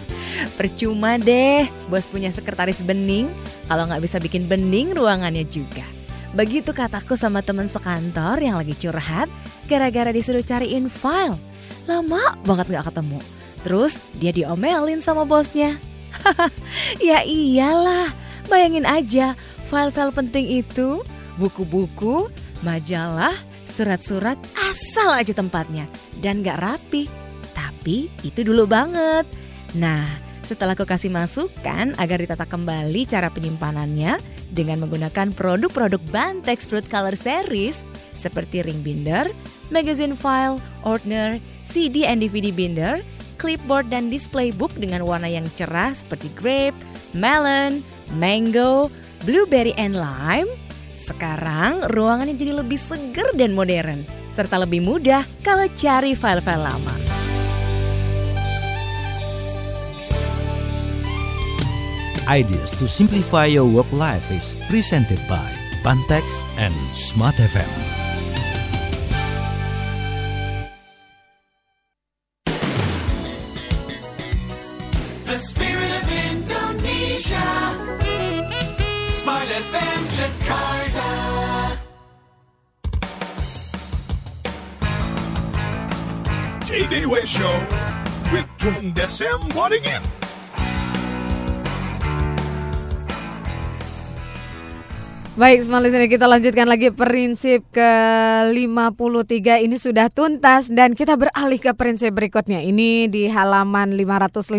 Percuma 0.63 1.19
deh, 1.19 1.67
bos 1.91 2.07
punya 2.07 2.31
sekretaris 2.31 2.87
bening 2.87 3.27
kalau 3.67 3.91
nggak 3.91 4.07
bisa 4.07 4.23
bikin 4.23 4.47
bening 4.47 4.95
ruangannya 4.95 5.43
juga. 5.43 5.83
Begitu 6.39 6.71
kataku 6.71 7.19
sama 7.19 7.43
temen 7.43 7.67
sekantor 7.67 8.39
yang 8.39 8.63
lagi 8.63 8.79
curhat 8.79 9.27
gara-gara 9.67 10.15
disuruh 10.15 10.47
cariin 10.47 10.87
file. 10.87 11.35
Lama 11.91 12.39
banget 12.47 12.79
nggak 12.79 12.95
ketemu. 12.95 13.19
Terus 13.67 13.99
dia 14.23 14.31
diomelin 14.31 15.03
sama 15.03 15.27
bosnya. 15.27 15.83
ya 17.09 17.25
iyalah, 17.25 18.13
bayangin 18.49 18.85
aja 18.89 19.39
file-file 19.69 20.17
penting 20.17 20.65
itu, 20.65 21.05
buku-buku, 21.37 22.33
majalah, 22.65 23.37
surat-surat, 23.69 24.41
asal 24.57 25.13
aja 25.13 25.37
tempatnya. 25.37 25.85
Dan 26.19 26.41
gak 26.41 26.65
rapi. 26.65 27.05
Tapi 27.53 28.09
itu 28.25 28.41
dulu 28.41 28.65
banget. 28.65 29.29
Nah, 29.77 30.09
setelah 30.41 30.73
aku 30.73 30.89
kasih 30.89 31.13
masukan 31.13 31.93
agar 32.01 32.19
ditata 32.25 32.49
kembali 32.49 33.05
cara 33.05 33.29
penyimpanannya 33.29 34.17
dengan 34.57 34.81
menggunakan 34.89 35.37
produk-produk 35.37 36.01
Bantex 36.09 36.65
Fruit 36.65 36.89
Color 36.89 37.13
Series 37.13 37.85
seperti 38.17 38.65
ring 38.65 38.81
binder, 38.81 39.29
magazine 39.69 40.17
file, 40.17 40.59
ordner, 40.83 41.37
CD 41.63 42.09
and 42.09 42.25
DVD 42.25 42.51
binder, 42.51 43.05
clipboard 43.39 43.89
dan 43.89 44.11
display 44.11 44.51
book 44.51 44.75
dengan 44.75 45.07
warna 45.07 45.31
yang 45.31 45.47
cerah 45.55 45.95
seperti 45.95 46.29
grape, 46.35 46.77
melon, 47.15 47.81
mango, 48.19 48.91
blueberry 49.23 49.73
and 49.79 49.95
lime. 49.97 50.51
Sekarang 50.93 51.87
ruangannya 51.95 52.37
jadi 52.37 52.61
lebih 52.61 52.77
seger 52.77 53.33
dan 53.39 53.57
modern 53.57 54.19
serta 54.39 54.63
lebih 54.63 54.87
mudah 54.87 55.27
kalau 55.43 55.67
cari 55.75 56.15
file-file 56.15 56.63
lama. 56.63 56.95
Ideas 62.29 62.71
to 62.77 62.85
simplify 62.85 63.49
your 63.49 63.65
work 63.65 63.89
life 63.89 64.29
is 64.29 64.53
presented 64.69 65.19
by 65.27 65.49
Bantex 65.81 66.45
and 66.61 66.77
Smart 66.93 67.41
FM. 67.41 68.08
Tung 89.19 89.27
Desem 89.27 89.55
Waddington. 89.57 90.18
Baik, 95.39 95.71
semua 95.71 95.79
listener 95.79 96.11
kita 96.11 96.27
lanjutkan 96.27 96.67
lagi 96.67 96.91
prinsip 96.91 97.63
ke-53 97.71 99.63
ini 99.63 99.79
sudah 99.79 100.11
tuntas 100.11 100.67
dan 100.67 100.99
kita 100.99 101.15
beralih 101.15 101.63
ke 101.63 101.71
prinsip 101.79 102.11
berikutnya. 102.11 102.59
Ini 102.59 103.07
di 103.07 103.31
halaman 103.31 103.95
515 103.95 104.51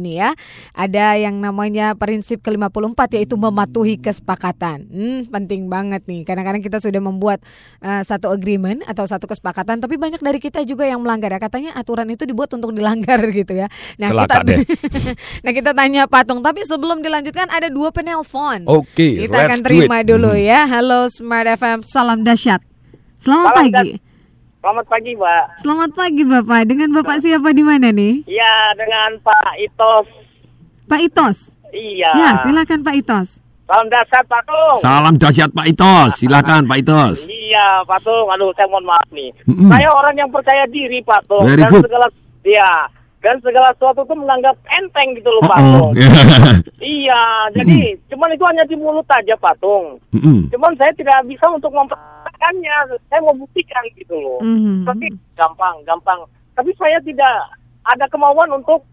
ini 0.00 0.16
ya. 0.16 0.32
Ada 0.72 1.20
yang 1.20 1.36
namanya 1.44 1.92
prinsip 1.92 2.40
ke-54 2.40 3.20
yaitu 3.20 3.36
mematuhi 3.36 4.00
kesepakatan. 4.00 4.88
Hmm, 4.88 5.28
penting 5.28 5.68
banget 5.68 6.00
nih. 6.08 6.24
Kadang-kadang 6.24 6.64
kita 6.64 6.80
sudah 6.80 7.04
membuat 7.04 7.44
uh, 7.84 8.00
satu 8.00 8.32
agreement 8.32 8.80
atau 8.88 9.04
satu 9.04 9.28
kesepakatan 9.28 9.76
tapi 9.76 10.00
banyak 10.00 10.24
dari 10.24 10.40
kita 10.40 10.64
juga 10.64 10.88
yang 10.88 11.04
melanggar. 11.04 11.36
Ya. 11.36 11.40
Katanya 11.44 11.76
aturan 11.76 12.08
itu 12.08 12.24
dibuat 12.24 12.48
untuk 12.56 12.72
dilanggar 12.72 13.20
gitu 13.44 13.52
ya. 13.52 13.68
Nah, 14.00 14.08
Celaka 14.08 14.40
kita 14.40 14.48
deh. 14.48 14.58
Nah, 15.44 15.52
kita 15.52 15.76
tanya 15.76 16.08
Patung, 16.08 16.40
tapi 16.40 16.64
sebelum 16.64 17.04
dilanjutkan 17.04 17.52
ada 17.52 17.68
dua 17.68 17.92
penelpon. 17.92 18.64
Oke, 18.64 19.28
Kita 19.28 19.36
let's 19.36 19.48
akan 19.52 19.58
terima 19.60 19.97
dulu 20.02 20.30
Mhm. 20.30 20.42
ya. 20.42 20.60
Halo 20.64 21.06
Smart 21.08 21.46
FM, 21.48 21.82
salam 21.82 22.22
dahsyat. 22.22 22.60
Selamat 23.16 23.50
Salam 23.50 23.66
pagi. 23.72 23.90
Selamat 24.58 24.86
pagi, 24.86 25.12
Mbak. 25.14 25.44
Selamat 25.56 25.90
pagi 25.92 26.22
Bapak. 26.24 26.60
Dengan 26.66 26.88
Bapak 26.92 27.16
siapa 27.18 27.48
di 27.50 27.62
mana 27.62 27.88
nih? 27.88 28.26
Iya, 28.26 28.54
dengan 28.74 29.16
Pak 29.18 29.54
Itos. 29.56 30.06
Pak 30.84 31.00
Itos. 31.00 31.36
Iya. 31.70 32.10
Ya, 32.12 32.30
silakan 32.42 32.80
Pak 32.82 32.94
Itos. 32.96 33.28
Salam 33.68 33.86
dasar, 33.86 34.24
Pak 34.24 34.42
Tung. 34.44 34.76
Salam 34.80 35.14
dahsyat 35.14 35.50
Pak 35.52 35.66
Itos. 35.68 36.10
Silakan 36.16 36.64
Pak 36.64 36.78
Itos. 36.80 37.28
Iya, 37.28 37.84
Pak 37.84 38.00
Tung. 38.00 38.26
Aduh, 38.28 38.48
saya 38.56 38.64
mohon 38.66 38.88
maaf 38.88 39.04
nih. 39.12 39.28
Mm-mm. 39.44 39.68
Saya 39.68 39.88
orang 39.92 40.14
yang 40.16 40.30
percaya 40.32 40.64
diri, 40.66 41.04
Pak 41.04 41.28
Tung. 41.28 41.44
Very 41.44 41.60
dan 41.60 41.70
good. 41.70 41.84
segala 41.84 42.06
ya, 42.42 42.88
dan 43.18 43.34
segala 43.42 43.74
sesuatu 43.74 44.06
itu 44.06 44.14
menganggap 44.14 44.54
enteng 44.70 45.10
gitu 45.18 45.26
loh, 45.28 45.42
Pak 45.42 45.58
Oh, 45.58 45.90
Tung. 45.90 45.92
Iya, 46.78 47.50
jadi 47.50 47.98
cuman 48.06 48.30
itu 48.30 48.44
hanya 48.46 48.64
di 48.64 48.78
mulut 48.78 49.06
aja, 49.10 49.34
Pak 49.34 49.58
Tung. 49.58 49.98
Cuman 50.48 50.72
saya 50.78 50.94
tidak 50.94 51.26
bisa 51.26 51.50
untuk 51.50 51.74
mempraktekannya. 51.74 52.94
Saya 53.10 53.20
mau 53.20 53.34
buktikan 53.34 53.82
gitu 53.98 54.14
loh. 54.14 54.38
Mhm. 54.40 54.86
Tapi 54.86 55.10
gampang, 55.34 55.74
gampang. 55.82 56.22
Tapi 56.54 56.70
saya 56.78 57.02
tidak 57.02 57.34
ada 57.82 58.06
kemauan 58.06 58.54
untuk 58.54 58.86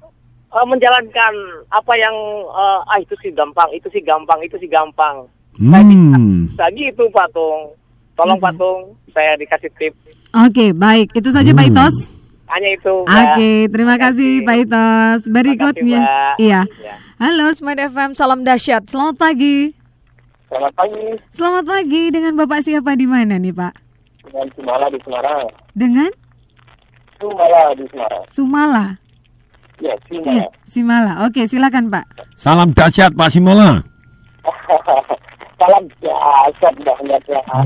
uh, 0.49 0.65
menjalankan 0.65 1.33
apa 1.69 1.93
yang 1.93 2.15
uh, 2.49 2.81
ah 2.85 2.97
itu 2.97 3.13
sih 3.21 3.29
gampang, 3.29 3.69
itu 3.69 3.85
sih 3.93 4.01
gampang, 4.01 4.41
itu 4.41 4.57
sih 4.57 4.69
gampang. 4.69 5.29
Hmm. 5.55 6.49
Bisa 6.49 6.67
gitu, 6.73 7.05
Pak 7.13 7.29
Tung. 7.31 7.77
Tolong 8.17 8.41
Pak 8.41 8.57
Tung, 8.57 8.97
saya 9.13 9.37
dikasih 9.37 9.71
tip. 9.77 9.93
Oke, 10.33 10.73
baik. 10.73 11.13
Itu 11.13 11.29
saja 11.31 11.53
Pak 11.53 11.63
Hmm. 11.63 11.71
Itos. 11.71 11.95
Hanya 12.45 12.69
itu. 12.77 12.95
Oke, 13.03 13.51
terima 13.73 13.95
kasih 13.97 14.45
Pak 14.45 14.57
Itos. 14.61 15.21
Berikutnya. 15.25 16.01
Mbak. 16.01 16.35
Iya. 16.37 16.61
Ya. 16.69 16.95
Halo 17.17 17.49
Smart 17.57 17.81
FM, 17.81 18.13
salam 18.13 18.45
dahsyat. 18.45 18.85
Selamat 18.85 19.17
pagi. 19.17 19.73
Selamat 20.45 20.73
pagi. 20.77 21.03
Selamat 21.33 21.65
pagi. 21.65 22.03
Dengan 22.13 22.33
Bapak 22.37 22.61
siapa 22.61 22.93
di 22.93 23.07
mana 23.09 23.41
nih, 23.41 23.49
Pak? 23.49 23.73
Dengan 24.29 24.47
Sumala 24.53 24.85
di 24.93 24.99
Semarang. 25.01 25.45
Dengan 25.73 26.09
Sumala 27.17 27.61
di 27.73 27.85
Semarang. 27.89 28.23
Sumala. 28.29 28.85
Ya, 29.83 29.91
Iya, 30.07 30.47
Simala. 30.63 31.27
Oke, 31.27 31.51
silakan 31.51 31.91
Pak. 31.91 32.07
Salam 32.39 32.71
dahsyat 32.71 33.11
Pak 33.11 33.27
Simola. 33.27 33.83
Salam 35.55 35.83
dahsyat 36.03 36.73
mbahnya 36.83 37.17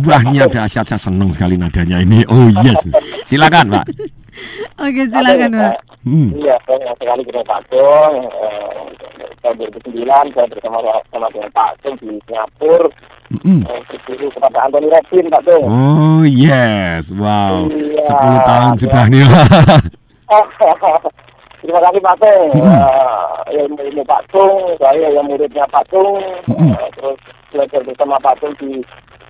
Mbahnya 0.06 0.44
dahsyat 0.46 0.86
saya 0.86 1.02
senang 1.02 1.34
sekali 1.34 1.58
nadanya 1.58 1.98
ini. 2.06 2.22
Oh 2.30 2.48
yes. 2.62 2.86
Silakan 3.26 3.74
Pak. 3.74 3.86
Oke, 4.86 5.10
silakan 5.10 5.52
Pak. 5.58 5.76
Hmm. 6.06 6.30
Iya, 6.38 6.56
saya 6.70 6.78
senang 6.86 6.98
sekali 7.02 7.22
ketemu 7.26 7.46
Pak 7.50 7.62
Tung. 7.74 8.16
Eh, 8.30 8.86
tahun 9.42 9.56
2009 9.90 10.36
saya 10.38 10.48
bersama 10.54 10.78
sama 11.10 11.28
dengan 11.34 11.50
Pak 11.50 11.72
Tung 11.82 11.96
di 11.98 12.22
Singapura. 12.30 12.88
Mm-mm. 13.30 13.60
Eh, 13.66 13.82
berguru 13.90 14.28
kepada 14.34 14.58
Anthony 14.70 14.88
Robin, 14.94 15.26
Pak 15.34 15.42
Tung. 15.50 15.64
Oh 15.66 16.22
yes. 16.22 17.10
Wow. 17.10 17.74
Iya. 17.74 18.06
10 18.06 18.50
tahun 18.50 18.74
sudah 18.78 19.06
nih. 19.10 19.26
Terima 21.60 21.80
kasih 21.84 22.02
Pak 22.02 22.18
Tung. 22.24 22.50
Mm-mm. 22.56 22.72
Eh, 22.72 23.64
ilmu-ilmu 23.64 24.04
Pak 24.08 24.24
Tung, 24.32 24.80
saya 24.80 25.08
yang 25.12 25.28
muridnya 25.28 25.66
Pak 25.68 25.84
Tung. 25.92 26.24
Mm-mm. 26.48 26.72
Eh, 26.72 26.90
terus 26.96 27.20
belajar 27.52 27.82
bersama 27.84 28.16
Pak 28.24 28.36
Tung 28.40 28.56
di 28.64 28.80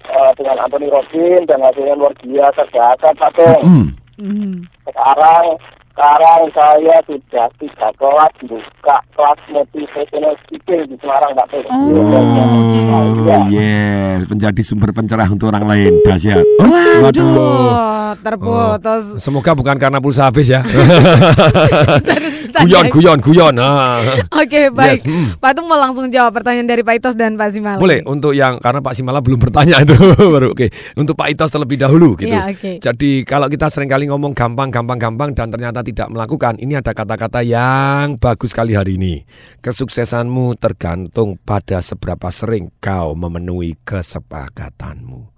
eh, 0.10 0.32
dengan 0.38 0.58
Anthony 0.62 0.88
Robin 0.94 1.42
dan 1.50 1.66
hasilnya 1.66 1.98
luar 1.98 2.14
biasa 2.22 2.62
dahsyat 2.70 3.16
Pak 3.18 3.32
Tung. 3.34 3.62
Hmm. 3.66 3.88
Mhm. 4.20 4.68
Sekarang 4.84 5.46
sekarang 5.94 6.42
saya 6.56 6.96
sudah 7.04 7.48
tiga 7.60 7.88
kelas 8.00 8.34
buka 8.48 8.98
kelas 9.18 9.40
motivational 9.52 10.34
speaking 10.46 10.84
di 10.88 10.96
Semarang 11.02 11.32
Pak 11.36 11.46
Tung. 11.52 11.66
Oh 11.70 13.44
yes. 13.52 14.26
Menjadi 14.30 14.62
sumber 14.64 14.96
pencerah 14.96 15.28
untuk 15.28 15.52
orang 15.52 15.66
lain. 15.68 15.94
Dahsyat. 16.06 16.42
Waduh. 16.42 17.04
Waduh, 17.04 18.16
terputus. 18.22 19.04
Semoga 19.22 19.52
bukan 19.54 19.78
karena 19.78 20.00
pulsa 20.02 20.30
habis 20.30 20.50
ya. 20.50 20.62
guyon, 22.52 22.86
guyon, 22.92 23.20
guyon. 23.22 23.56
Ah. 23.62 24.02
Oke, 24.42 24.74
baik. 24.74 25.00
Yes, 25.00 25.08
hmm. 25.08 25.40
Pak 25.40 25.52
Tung 25.56 25.68
mau 25.70 25.80
langsung 25.80 26.10
jawab 26.10 26.36
pertanyaan 26.36 26.68
dari 26.68 26.82
Pak 26.84 26.96
Itos 27.00 27.16
dan 27.16 27.40
Pak 27.40 27.56
Simala. 27.56 27.80
Boleh 27.80 28.04
untuk 28.06 28.36
yang 28.36 28.60
karena 28.60 28.82
Pak 28.84 28.94
Simala 28.98 29.24
belum 29.24 29.40
bertanya 29.40 29.82
itu 29.82 29.96
baru 30.36 30.52
oke. 30.54 30.68
Untuk 31.00 31.16
Pak 31.16 31.28
Itos 31.34 31.50
terlebih 31.50 31.80
dahulu 31.80 32.20
gitu. 32.20 32.34
Iya, 32.34 32.52
oke. 32.52 32.72
Jadi 32.84 33.24
kalau 33.24 33.48
kita 33.48 33.72
sering 33.72 33.88
kali 33.88 34.12
ngomong 34.12 34.36
gampang 34.36 34.70
gampang 34.70 35.00
gampang 35.00 35.30
dan 35.34 35.50
ternyata 35.50 35.80
tidak 35.82 36.12
melakukan, 36.12 36.60
ini 36.60 36.76
ada 36.76 36.92
kata-kata 36.92 37.42
yang 37.42 38.20
bagus 38.20 38.52
sekali 38.52 38.76
hari 38.76 39.00
ini. 39.00 39.24
Kesuksesanmu 39.64 40.60
tergantung 40.60 41.40
pada 41.40 41.80
seberapa 41.80 42.28
sering 42.30 42.74
kau 42.84 43.16
memenuhi 43.16 43.80
kesepakatanmu. 43.86 45.32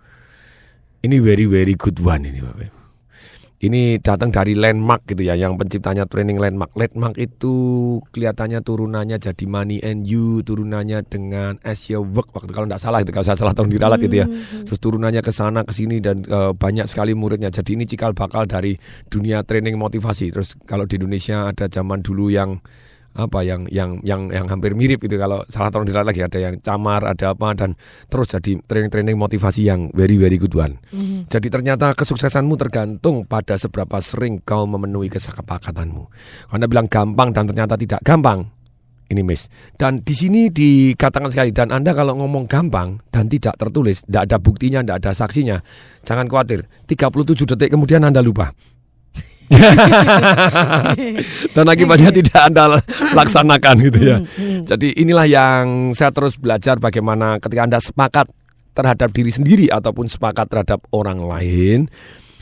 Ini 1.02 1.18
very 1.18 1.50
very 1.50 1.74
good 1.74 1.98
one 2.02 2.26
ini 2.30 2.42
Bapak. 2.42 2.81
Ini 3.62 4.02
datang 4.02 4.34
dari 4.34 4.58
landmark 4.58 5.06
gitu 5.06 5.22
ya, 5.22 5.38
yang 5.38 5.54
penciptanya 5.54 6.10
training 6.10 6.42
landmark. 6.42 6.74
Landmark 6.74 7.14
itu 7.22 7.54
kelihatannya 8.10 8.66
turunannya 8.66 9.22
jadi 9.22 9.46
money 9.46 9.78
and 9.86 10.10
you, 10.10 10.42
turunannya 10.42 11.06
dengan 11.06 11.62
as 11.62 11.86
your 11.86 12.02
work 12.02 12.34
waktu 12.34 12.50
kalau 12.58 12.66
tidak 12.66 12.82
salah 12.82 13.06
itu 13.06 13.14
kalau 13.14 13.22
saya 13.22 13.38
salah 13.38 13.54
tolong 13.54 13.70
diralat 13.70 14.02
gitu 14.02 14.26
ya. 14.26 14.28
Terus 14.66 14.82
turunannya 14.82 15.22
ke 15.22 15.30
sana 15.30 15.62
ke 15.62 15.78
sini 15.78 16.02
dan 16.02 16.26
eh, 16.26 16.58
banyak 16.58 16.90
sekali 16.90 17.14
muridnya. 17.14 17.54
Jadi 17.54 17.78
ini 17.78 17.86
cikal 17.86 18.18
bakal 18.18 18.50
dari 18.50 18.74
dunia 19.14 19.46
training 19.46 19.78
motivasi. 19.78 20.34
Terus 20.34 20.58
kalau 20.66 20.90
di 20.90 20.98
Indonesia 20.98 21.54
ada 21.54 21.70
zaman 21.70 22.02
dulu 22.02 22.34
yang 22.34 22.58
apa 23.12 23.44
yang 23.44 23.68
yang 23.68 24.00
yang 24.08 24.32
yang 24.32 24.48
hampir 24.48 24.72
mirip 24.72 25.04
gitu 25.04 25.20
kalau 25.20 25.44
salah 25.52 25.68
tolong 25.68 25.88
diralat 25.88 26.16
lagi 26.16 26.24
ada 26.24 26.40
yang 26.40 26.56
camar 26.64 27.04
ada 27.04 27.36
apa 27.36 27.52
dan 27.54 27.76
terus 28.08 28.32
jadi 28.32 28.60
training-training 28.64 29.20
motivasi 29.20 29.68
yang 29.68 29.92
very 29.92 30.16
very 30.16 30.40
good 30.40 30.56
one. 30.56 30.80
Mhm. 30.96 31.28
Jadi 31.28 31.48
ternyata 31.52 31.92
kesuksesanmu 31.92 32.56
tergantung 32.56 33.28
pada 33.28 33.60
seberapa 33.60 34.00
sering 34.00 34.40
kau 34.44 34.64
memenuhi 34.64 35.12
kesepakatanmu. 35.12 36.04
Anda 36.56 36.66
bilang 36.72 36.88
gampang 36.88 37.36
dan 37.36 37.52
ternyata 37.52 37.76
tidak 37.76 38.00
gampang. 38.04 38.48
Ini 39.12 39.28
miss. 39.28 39.52
Dan 39.76 40.08
di 40.08 40.16
sini 40.16 40.48
dikatakan 40.48 41.28
sekali 41.28 41.52
dan 41.52 41.76
Anda 41.76 41.92
kalau 41.92 42.16
ngomong 42.16 42.48
gampang 42.48 43.04
dan 43.12 43.28
tidak 43.28 43.60
tertulis, 43.60 44.08
tidak 44.08 44.32
ada 44.32 44.38
buktinya, 44.40 44.80
tidak 44.80 45.04
ada 45.04 45.12
saksinya, 45.12 45.58
jangan 46.08 46.32
khawatir. 46.32 46.64
37 46.88 47.44
detik 47.44 47.76
kemudian 47.76 48.08
Anda 48.08 48.24
lupa. 48.24 48.56
dan 51.56 51.66
akibatnya 51.68 52.12
tidak 52.12 52.42
Anda 52.42 52.80
laksanakan 53.14 53.76
gitu 53.92 54.00
ya. 54.00 54.18
Jadi 54.66 54.96
inilah 54.96 55.28
yang 55.28 55.92
saya 55.92 56.16
terus 56.16 56.40
belajar 56.40 56.80
bagaimana 56.80 57.38
ketika 57.38 57.62
Anda 57.68 57.80
sepakat 57.84 58.32
terhadap 58.72 59.12
diri 59.12 59.32
sendiri 59.32 59.66
ataupun 59.68 60.08
sepakat 60.08 60.48
terhadap 60.48 60.80
orang 60.96 61.20
lain, 61.20 61.92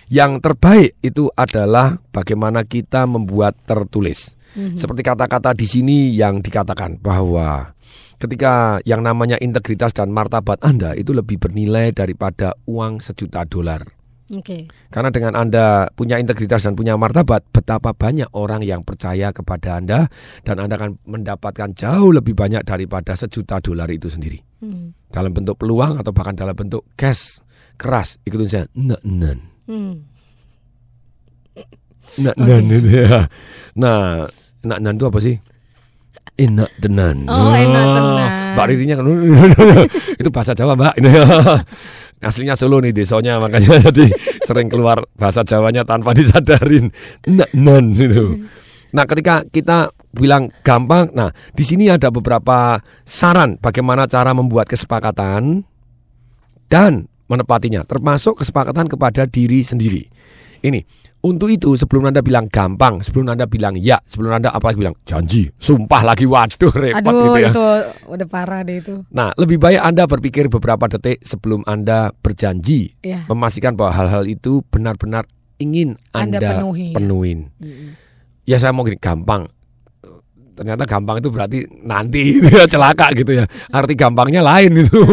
yang 0.10 0.42
terbaik 0.42 0.98
itu 1.06 1.30
adalah 1.38 2.02
bagaimana 2.14 2.66
kita 2.66 3.06
membuat 3.06 3.58
tertulis. 3.66 4.38
Mhm. 4.58 4.78
Seperti 4.78 5.02
kata-kata 5.06 5.54
di 5.54 5.70
sini 5.70 5.98
yang 6.14 6.42
dikatakan 6.42 6.98
bahwa 6.98 7.78
ketika 8.18 8.82
yang 8.84 9.06
namanya 9.06 9.38
integritas 9.38 9.94
dan 9.94 10.10
martabat 10.10 10.58
Anda 10.66 10.98
itu 10.98 11.14
lebih 11.14 11.38
bernilai 11.38 11.94
daripada 11.94 12.58
uang 12.66 13.02
sejuta 13.02 13.46
dolar. 13.46 13.99
Oke. 14.30 14.70
Karena 14.94 15.10
dengan 15.10 15.34
Anda 15.34 15.90
punya 15.90 16.22
integritas 16.22 16.62
dan 16.62 16.78
punya 16.78 16.94
martabat, 16.94 17.50
betapa 17.50 17.98
banyak 17.98 18.30
orang 18.38 18.62
yang 18.62 18.86
percaya 18.86 19.34
kepada 19.34 19.82
Anda 19.82 20.06
dan 20.46 20.62
Anda 20.62 20.78
akan 20.78 21.02
mendapatkan 21.10 21.74
jauh 21.74 22.14
lebih 22.14 22.38
banyak 22.38 22.62
daripada 22.62 23.18
sejuta 23.18 23.58
dolar 23.58 23.90
itu 23.90 24.06
sendiri. 24.06 24.38
Hmm. 24.62 24.94
Dalam 25.10 25.34
bentuk 25.34 25.58
peluang 25.58 25.98
atau 25.98 26.14
bahkan 26.14 26.38
dalam 26.38 26.54
bentuk 26.54 26.86
cash 26.94 27.42
keras, 27.80 28.22
ikutin 28.28 28.50
saya. 28.50 28.66
Nah, 28.78 29.02
nan. 29.02 29.40
Hmm. 29.66 30.06
Nah, 32.22 32.36
nan 32.38 32.70
itu 32.70 32.90
ya. 32.90 33.26
Nah, 33.78 34.30
nah, 34.62 34.78
nan 34.78 34.94
itu 34.94 35.06
apa 35.10 35.20
sih? 35.22 35.36
Enak 36.40 36.72
tenan. 36.80 37.28
Oh, 37.28 37.52
enak 37.52 37.86
tenan. 37.98 38.30
Mbak 38.56 38.66
Ririnya 38.72 38.96
kan 39.00 39.06
itu 40.22 40.30
bahasa 40.32 40.52
Jawa, 40.56 40.76
Mbak. 40.76 40.94
Aslinya 42.20 42.60
Solo 42.60 42.84
nih 42.84 42.92
desanya 42.92 43.40
makanya 43.40 43.80
jadi 43.90 44.12
sering 44.44 44.68
keluar 44.68 45.08
bahasa 45.16 45.48
Jawanya 45.48 45.88
tanpa 45.88 46.12
disadarin. 46.18 46.92
Enak 47.24 47.50
tenan 47.56 47.86
itu. 47.96 48.44
Nah, 48.90 49.06
ketika 49.06 49.46
kita 49.46 49.94
bilang 50.10 50.50
gampang, 50.66 51.14
nah 51.14 51.30
di 51.54 51.62
sini 51.62 51.94
ada 51.94 52.10
beberapa 52.10 52.82
saran 53.06 53.62
bagaimana 53.62 54.10
cara 54.10 54.34
membuat 54.34 54.66
kesepakatan 54.66 55.62
dan 56.66 57.06
menepatinya, 57.30 57.86
termasuk 57.86 58.42
kesepakatan 58.42 58.90
kepada 58.90 59.30
diri 59.30 59.62
sendiri. 59.62 60.10
Ini 60.60 60.80
untuk 61.20 61.52
itu 61.52 61.76
sebelum 61.76 62.08
Anda 62.08 62.24
bilang 62.24 62.48
gampang, 62.48 63.04
sebelum 63.04 63.28
Anda 63.28 63.44
bilang 63.44 63.76
ya, 63.76 64.00
sebelum 64.08 64.40
Anda 64.40 64.56
apalagi 64.56 64.80
bilang 64.80 64.96
janji, 65.04 65.52
sumpah 65.60 66.08
lagi 66.08 66.24
waduh 66.24 66.72
repot 66.72 67.12
Aduh, 67.12 67.24
gitu 67.28 67.40
ya. 67.44 67.52
itu 67.52 67.66
udah 68.08 68.28
parah 68.32 68.64
deh 68.64 68.80
itu. 68.80 69.04
Nah, 69.12 69.36
lebih 69.36 69.60
baik 69.60 69.84
Anda 69.84 70.08
berpikir 70.08 70.48
beberapa 70.48 70.88
detik 70.88 71.20
sebelum 71.20 71.68
Anda 71.68 72.16
berjanji, 72.16 72.96
Iya. 73.04 73.28
memastikan 73.28 73.76
bahwa 73.76 73.92
hal-hal 73.92 74.24
itu 74.32 74.64
benar-benar 74.72 75.28
ingin 75.60 76.00
Anda 76.16 76.40
Anda, 76.40 76.50
penuhi, 76.64 76.88
ya. 76.88 76.96
penuhin. 76.96 77.40
Ya 78.48 78.56
saya 78.56 78.72
mau 78.72 78.88
gini, 78.88 78.96
gampang. 78.96 79.44
Ternyata 80.56 80.84
gampang 80.88 81.20
itu 81.20 81.28
berarti 81.32 81.68
nanti 81.84 82.40
gitu 82.40 82.48
ya, 82.60 82.64
celaka 82.64 83.12
gitu 83.12 83.44
ya. 83.44 83.46
Arti 83.72 83.96
gampangnya 83.96 84.40
lain 84.40 84.72
itu. 84.76 85.04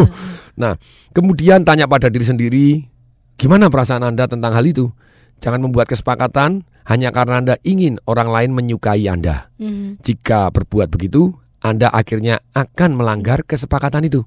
Nah, 0.54 0.78
kemudian 1.10 1.66
tanya 1.66 1.90
pada 1.90 2.06
diri 2.06 2.22
sendiri, 2.22 2.66
gimana 3.34 3.66
perasaan 3.66 4.06
Anda 4.06 4.30
tentang 4.30 4.54
hal 4.54 4.62
itu? 4.62 4.86
Jangan 5.40 5.60
membuat 5.62 5.90
kesepakatan 5.90 6.64
hanya 6.86 7.10
karena 7.10 7.42
Anda 7.42 7.54
ingin 7.66 7.98
orang 8.06 8.30
lain 8.30 8.50
menyukai 8.54 9.10
Anda. 9.10 9.50
Mhm. 9.58 10.00
Jika 10.00 10.54
berbuat 10.54 10.88
begitu, 10.88 11.34
Anda 11.58 11.90
akhirnya 11.90 12.40
akan 12.54 12.94
melanggar 12.94 13.42
kesepakatan 13.42 14.06
itu. 14.06 14.22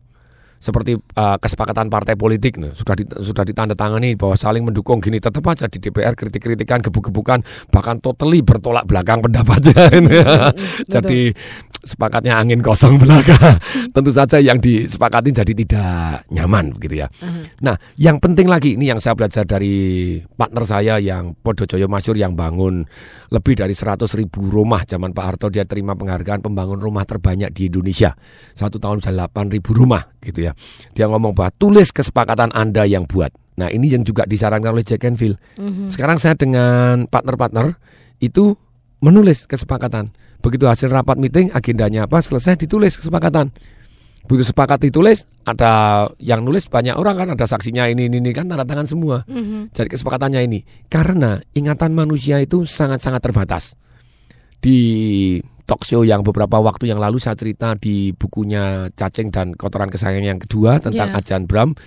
Seperti 0.60 1.00
uh, 1.00 1.40
kesepakatan 1.40 1.88
partai 1.88 2.20
politik 2.20 2.60
nah, 2.60 2.76
sudah 2.76 2.96
di, 3.00 3.08
sudah 3.08 3.48
ditandatangani 3.48 4.20
bahwa 4.20 4.36
saling 4.36 4.68
mendukung 4.68 5.00
gini 5.00 5.24
tetap 5.24 5.42
aja 5.48 5.72
di 5.72 5.80
DPR 5.80 6.20
kritik-kritikan 6.20 6.84
gebuk-gebukan 6.84 7.40
bahkan 7.72 7.98
totally 8.04 8.44
bertolak 8.44 8.84
belakang 8.84 9.24
pendapatnya 9.24 9.88
ini 10.00 10.20
ya. 10.20 10.52
Jadi 10.86 11.32
sepakatnya 11.80 12.36
angin 12.36 12.60
kosong 12.60 13.00
belaka. 13.00 13.56
Tentu 13.96 14.12
saja 14.12 14.38
yang 14.44 14.60
disepakati 14.60 15.32
jadi 15.32 15.54
tidak 15.56 16.28
nyaman 16.28 16.76
begitu 16.76 17.02
ya. 17.02 17.08
Nah, 17.64 17.80
yang 17.96 18.20
penting 18.20 18.52
lagi 18.52 18.76
ini 18.76 18.92
yang 18.92 19.00
saya 19.00 19.16
belajar 19.16 19.48
dari 19.48 20.20
partner 20.22 20.64
saya 20.68 20.96
yang 21.00 21.34
Podojoyo 21.40 21.88
Masyur 21.88 22.20
yang 22.20 22.36
bangun 22.36 22.84
lebih 23.32 23.56
dari 23.56 23.72
100 23.72 24.06
ribu 24.20 24.44
rumah 24.52 24.84
zaman 24.84 25.16
Pak 25.16 25.26
Harto 25.26 25.48
dia 25.48 25.64
terima 25.64 25.96
penghargaan 25.96 26.44
pembangun 26.44 26.82
rumah 26.82 27.08
terbanyak 27.08 27.56
di 27.56 27.72
Indonesia. 27.72 28.12
Satu 28.52 28.78
tahun 28.78 29.00
bisa 29.00 29.16
8 29.16 29.56
ribu 29.56 29.72
rumah 29.72 30.04
gitu 30.20 30.49
ya. 30.49 30.49
Dia 30.94 31.10
ngomong 31.10 31.34
bahwa 31.34 31.52
tulis 31.56 31.90
kesepakatan 31.90 32.54
Anda 32.54 32.86
yang 32.86 33.06
buat. 33.10 33.34
Nah, 33.60 33.68
ini 33.68 33.92
yang 33.92 34.08
juga 34.08 34.24
disarankan 34.24 34.72
oleh 34.72 34.88
Jack 34.88 35.04
Canfield. 35.04 35.36
Mhm. 35.60 35.92
Sekarang 35.92 36.16
saya 36.16 36.40
dengan 36.40 37.06
partner-partner 37.12 37.76
itu 38.24 38.56
menulis 39.04 39.48
kesepakatan. 39.48 40.08
Begitu 40.40 40.72
hasil 40.72 40.88
rapat 40.88 41.20
meeting 41.20 41.52
agendanya 41.52 42.08
apa 42.08 42.24
selesai 42.24 42.56
ditulis 42.56 42.96
kesepakatan. 42.96 43.52
Begitu 44.30 44.54
sepakat 44.54 44.86
ditulis 44.86 45.26
ada 45.42 46.06
yang 46.22 46.46
nulis 46.46 46.70
banyak 46.70 46.94
orang 46.94 47.16
kan 47.18 47.28
ada 47.34 47.50
saksinya 47.50 47.90
ini 47.90 48.08
ini, 48.12 48.22
ini 48.22 48.32
kan 48.32 48.46
tanda 48.46 48.64
tangan 48.64 48.86
semua. 48.86 49.26
Mhm. 49.26 49.74
Jadi 49.74 49.90
kesepakatannya 49.90 50.42
ini 50.46 50.60
karena 50.88 51.42
ingatan 51.58 51.92
manusia 51.98 52.38
itu 52.40 52.64
sangat-sangat 52.64 53.20
terbatas. 53.26 53.74
Di 54.60 55.40
talk 55.70 55.86
show 55.86 56.02
yang 56.02 56.26
beberapa 56.26 56.58
waktu 56.58 56.90
yang 56.90 56.98
lalu 56.98 57.22
saya 57.22 57.38
cerita 57.38 57.78
di 57.78 58.10
bukunya 58.18 58.90
Cacing 58.98 59.30
dan 59.30 59.54
Kotoran 59.54 59.94
Kesayangan 59.94 60.26
yang 60.26 60.42
kedua 60.42 60.82
tentang 60.82 61.14
Ya. 61.14 61.22
Ajan 61.22 61.46
Bram. 61.46 61.78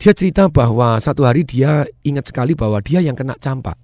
Dia 0.00 0.16
cerita 0.16 0.48
bahwa 0.48 0.96
satu 0.96 1.28
hari 1.28 1.44
dia 1.44 1.84
ingat 2.08 2.32
sekali 2.32 2.56
bahwa 2.56 2.80
dia 2.80 3.04
yang 3.04 3.12
kena 3.12 3.36
campak. 3.36 3.76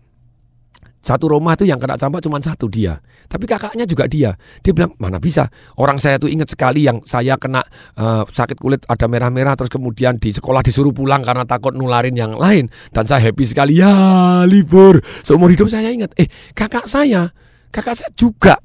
Satu 0.99 1.31
rumah 1.31 1.55
itu 1.55 1.63
yang 1.63 1.79
kena 1.79 1.95
campak 1.95 2.25
cuma 2.27 2.43
satu 2.43 2.67
dia. 2.67 2.99
Tapi 3.31 3.47
kakaknya 3.47 3.87
juga 3.87 4.11
dia. 4.11 4.35
Dia 4.67 4.75
bilang, 4.75 4.99
mana 4.99 5.23
bisa. 5.23 5.47
Orang 5.79 6.03
saya 6.03 6.19
tuh 6.19 6.27
ingat 6.27 6.51
sekali 6.51 6.91
yang 6.91 7.07
saya 7.07 7.39
kena 7.39 7.63
eh, 7.95 8.25
sakit 8.27 8.59
kulit 8.59 8.83
ada 8.91 9.07
merah-merah. 9.07 9.55
Terus 9.55 9.71
kemudian 9.71 10.19
di 10.19 10.35
sekolah 10.35 10.59
disuruh 10.59 10.91
pulang 10.91 11.23
karena 11.23 11.47
takut 11.47 11.71
nularin 11.71 12.19
yang 12.19 12.35
lain. 12.35 12.67
Dan 12.91 13.07
saya 13.07 13.31
happy 13.31 13.47
sekali. 13.47 13.79
Ya 13.79 13.95
libur. 14.43 14.99
Seumur 15.23 15.55
hidup 15.55 15.71
saya 15.71 15.95
ingat. 15.95 16.11
Eh 16.19 16.27
kakak 16.51 16.91
saya, 16.91 17.31
kakak 17.71 17.95
saya 17.95 18.11
juga 18.19 18.59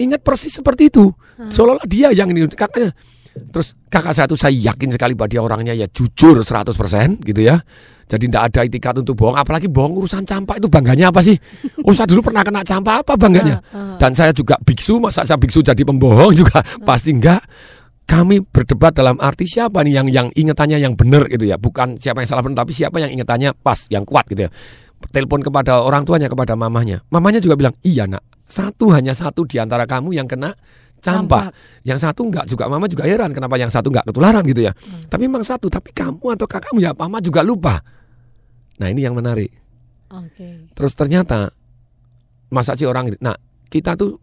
ingat 0.00 0.20
persis 0.22 0.52
seperti 0.52 0.88
itu. 0.88 1.12
Seolah-olah 1.36 1.86
dia 1.88 2.08
yang 2.12 2.28
ini 2.32 2.48
kakaknya. 2.48 2.96
Terus 3.52 3.76
kakak 3.92 4.16
saya 4.16 4.26
tuh 4.28 4.40
saya 4.40 4.52
yakin 4.56 4.96
sekali 4.96 5.12
bahwa 5.12 5.28
dia 5.28 5.40
orangnya 5.44 5.76
ya 5.76 5.84
jujur 5.92 6.40
100% 6.40 7.20
gitu 7.20 7.40
ya. 7.44 7.60
Jadi 8.06 8.30
tidak 8.30 8.42
ada 8.54 8.60
itikat 8.62 8.94
untuk 9.02 9.18
bohong, 9.18 9.34
apalagi 9.34 9.66
bohong 9.66 9.98
urusan 9.98 10.22
campak 10.22 10.62
itu 10.62 10.70
bangganya 10.70 11.10
apa 11.10 11.20
sih? 11.20 11.34
Oh 11.86 11.90
saya 11.90 12.06
dulu 12.06 12.30
pernah 12.30 12.46
kena 12.46 12.62
campak 12.62 13.02
apa 13.02 13.18
bangganya? 13.18 13.58
Dan 13.98 14.14
saya 14.14 14.30
juga 14.30 14.54
biksu, 14.62 15.02
masa 15.02 15.26
saya 15.26 15.36
biksu 15.36 15.60
jadi 15.60 15.82
pembohong 15.82 16.32
juga 16.32 16.62
pasti 16.86 17.10
enggak. 17.12 17.42
Kami 18.06 18.38
berdebat 18.38 18.94
dalam 18.94 19.18
arti 19.18 19.50
siapa 19.50 19.82
nih 19.82 19.98
yang 19.98 20.06
yang 20.06 20.28
ingatannya 20.30 20.78
yang 20.78 20.94
benar 20.94 21.26
gitu 21.26 21.50
ya, 21.50 21.58
bukan 21.58 21.98
siapa 21.98 22.22
yang 22.22 22.30
salah 22.30 22.46
benar, 22.46 22.62
tapi 22.62 22.70
siapa 22.70 23.02
yang 23.02 23.10
ingatannya 23.10 23.50
pas, 23.58 23.90
yang 23.90 24.06
kuat 24.06 24.30
gitu 24.30 24.46
ya. 24.46 24.50
Telepon 24.96 25.44
kepada 25.44 25.84
orang 25.84 26.08
tuanya, 26.08 26.26
kepada 26.28 26.56
mamahnya. 26.56 27.04
Mamanya 27.12 27.40
juga 27.40 27.56
bilang, 27.56 27.76
iya 27.84 28.08
nak, 28.08 28.24
satu 28.48 28.92
hanya 28.92 29.12
satu 29.12 29.44
di 29.44 29.60
antara 29.60 29.84
kamu 29.84 30.16
yang 30.16 30.24
kena 30.24 30.56
campak. 31.00 31.52
Yang 31.84 32.08
satu 32.08 32.26
enggak 32.26 32.44
juga 32.48 32.66
mama 32.66 32.88
juga 32.88 33.04
heran 33.06 33.30
kenapa 33.30 33.60
yang 33.60 33.70
satu 33.70 33.92
enggak 33.92 34.08
ketularan 34.08 34.42
gitu 34.48 34.66
ya. 34.66 34.72
Tapi 35.06 35.22
memang 35.28 35.44
satu, 35.44 35.68
tapi 35.68 35.92
kamu 35.92 36.34
atau 36.34 36.46
kakakmu 36.48 36.80
ya 36.80 36.96
mama 36.96 37.20
juga 37.20 37.44
lupa. 37.44 37.78
Nah 38.80 38.88
ini 38.88 39.04
yang 39.04 39.14
menarik. 39.16 39.52
Oke. 40.12 40.72
Terus 40.72 40.92
ternyata 40.94 41.50
masa 42.50 42.78
sih 42.78 42.86
orang 42.86 43.10
Nah 43.18 43.34
kita 43.66 43.98
tuh 43.98 44.22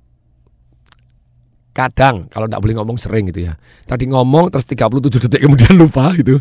kadang 1.74 2.30
kalau 2.30 2.46
tidak 2.46 2.62
boleh 2.62 2.76
ngomong 2.78 2.98
sering 3.02 3.28
gitu 3.34 3.50
ya. 3.50 3.58
Tadi 3.84 4.06
ngomong 4.08 4.54
terus 4.54 4.66
37 4.70 5.26
detik 5.28 5.42
kemudian 5.44 5.74
lupa 5.76 6.14
gitu. 6.14 6.38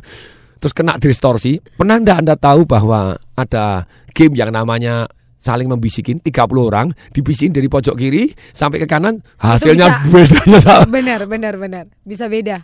Terus 0.62 0.70
kena 0.72 0.94
distorsi. 0.94 1.58
Pernah 1.58 1.98
anda, 1.98 2.14
anda 2.16 2.34
tahu 2.38 2.62
bahwa 2.62 3.18
ada 3.34 3.82
game 4.14 4.32
yang 4.32 4.48
namanya 4.48 5.10
saling 5.34 5.66
membisikin 5.66 6.22
30 6.22 6.30
orang 6.62 6.86
dibisikin 7.10 7.50
dari 7.50 7.66
pojok 7.66 7.98
kiri 7.98 8.30
sampai 8.48 8.78
ke 8.78 8.86
kanan 8.86 9.18
hasilnya 9.36 10.06
bedanya 10.06 10.58
sak 10.62 10.86
Benar, 10.86 11.26
benar, 11.26 11.58
benar. 11.58 11.84
Bisa 12.00 12.30
beda. 12.30 12.62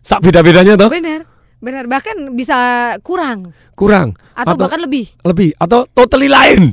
sak 0.00 0.18
beda-bedanya 0.18 0.74
toh 0.74 0.90
Benar. 0.90 1.22
Benar, 1.60 1.84
bahkan 1.86 2.16
bisa 2.32 2.56
kurang 3.00 3.52
kurang 3.76 4.16
atau, 4.32 4.56
bahkan 4.56 4.80
lebih. 4.80 5.12
lebih 5.22 5.52
atau 5.54 5.84
totally 5.86 6.24
lain 6.26 6.72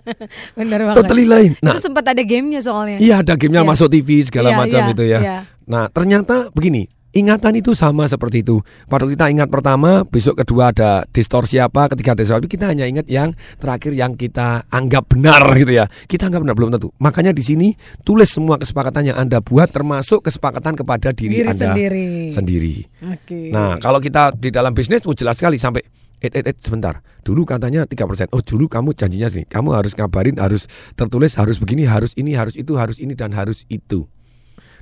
Benar 0.58 0.80
banget. 0.86 0.96
totally 0.96 1.26
lain 1.26 1.50
nah 1.58 1.74
itu 1.74 1.82
sempat 1.84 2.06
ada 2.06 2.22
gamenya 2.22 2.62
soalnya. 2.62 2.98
Iya 2.98 3.20
ada 3.20 3.34
gamenya 3.34 3.66
Iya. 3.66 3.68
masuk 3.68 3.88
TV 3.90 4.22
segala 4.22 4.54
Iya, 4.54 4.56
macam 4.56 4.80
iya, 4.80 4.92
itu 4.94 5.04
ya. 5.04 5.18
iya. 5.20 5.38
Nah 5.66 5.90
ternyata 5.90 6.48
begini, 6.54 6.86
ingatan 7.12 7.56
itu 7.56 7.72
sama 7.72 8.04
seperti 8.04 8.44
itu. 8.44 8.60
Pada 8.86 9.08
kita 9.08 9.32
ingat 9.32 9.48
pertama, 9.48 10.04
besok 10.04 10.44
kedua 10.44 10.70
ada 10.72 11.04
distorsi 11.08 11.56
apa, 11.56 11.88
ketiga 11.92 12.12
ada 12.12 12.22
distorsi, 12.24 12.48
kita 12.50 12.68
hanya 12.68 12.84
ingat 12.84 13.08
yang 13.08 13.32
terakhir 13.56 13.92
yang 13.96 14.14
kita 14.14 14.68
anggap 14.68 15.08
benar 15.08 15.42
gitu 15.56 15.72
ya. 15.72 15.86
Kita 16.08 16.28
anggap 16.28 16.44
benar 16.44 16.56
belum 16.56 16.70
tentu. 16.76 16.88
Makanya 17.00 17.32
di 17.32 17.42
sini 17.44 17.68
tulis 18.04 18.28
semua 18.28 18.60
kesepakatan 18.60 19.14
yang 19.14 19.16
anda 19.16 19.40
buat, 19.40 19.72
termasuk 19.72 20.28
kesepakatan 20.28 20.76
kepada 20.76 21.12
diri, 21.16 21.42
Diri 21.42 21.48
anda 21.48 21.72
sendiri. 21.72 22.08
sendiri. 22.32 22.74
Oke. 23.14 23.40
Nah, 23.52 23.80
kalau 23.80 23.98
kita 24.02 24.36
di 24.36 24.52
dalam 24.52 24.76
bisnis 24.76 25.00
tuh 25.00 25.16
jelas 25.16 25.40
sekali 25.40 25.56
sampai 25.56 25.80
eh 26.18 26.30
eh 26.34 26.44
eh 26.50 26.56
sebentar. 26.58 26.98
Dulu 27.22 27.46
katanya 27.46 27.86
3%. 27.86 28.34
Oh, 28.34 28.42
dulu 28.42 28.66
kamu 28.66 28.90
janjinya 28.96 29.30
sini. 29.30 29.46
Kamu 29.46 29.70
harus 29.70 29.94
ngabarin, 29.94 30.34
harus 30.42 30.66
tertulis, 30.98 31.38
harus 31.38 31.62
begini, 31.62 31.86
harus 31.86 32.10
ini, 32.18 32.34
harus 32.34 32.58
itu, 32.58 32.74
harus 32.74 32.98
ini 32.98 33.14
dan 33.14 33.30
harus 33.30 33.62
itu. 33.70 34.08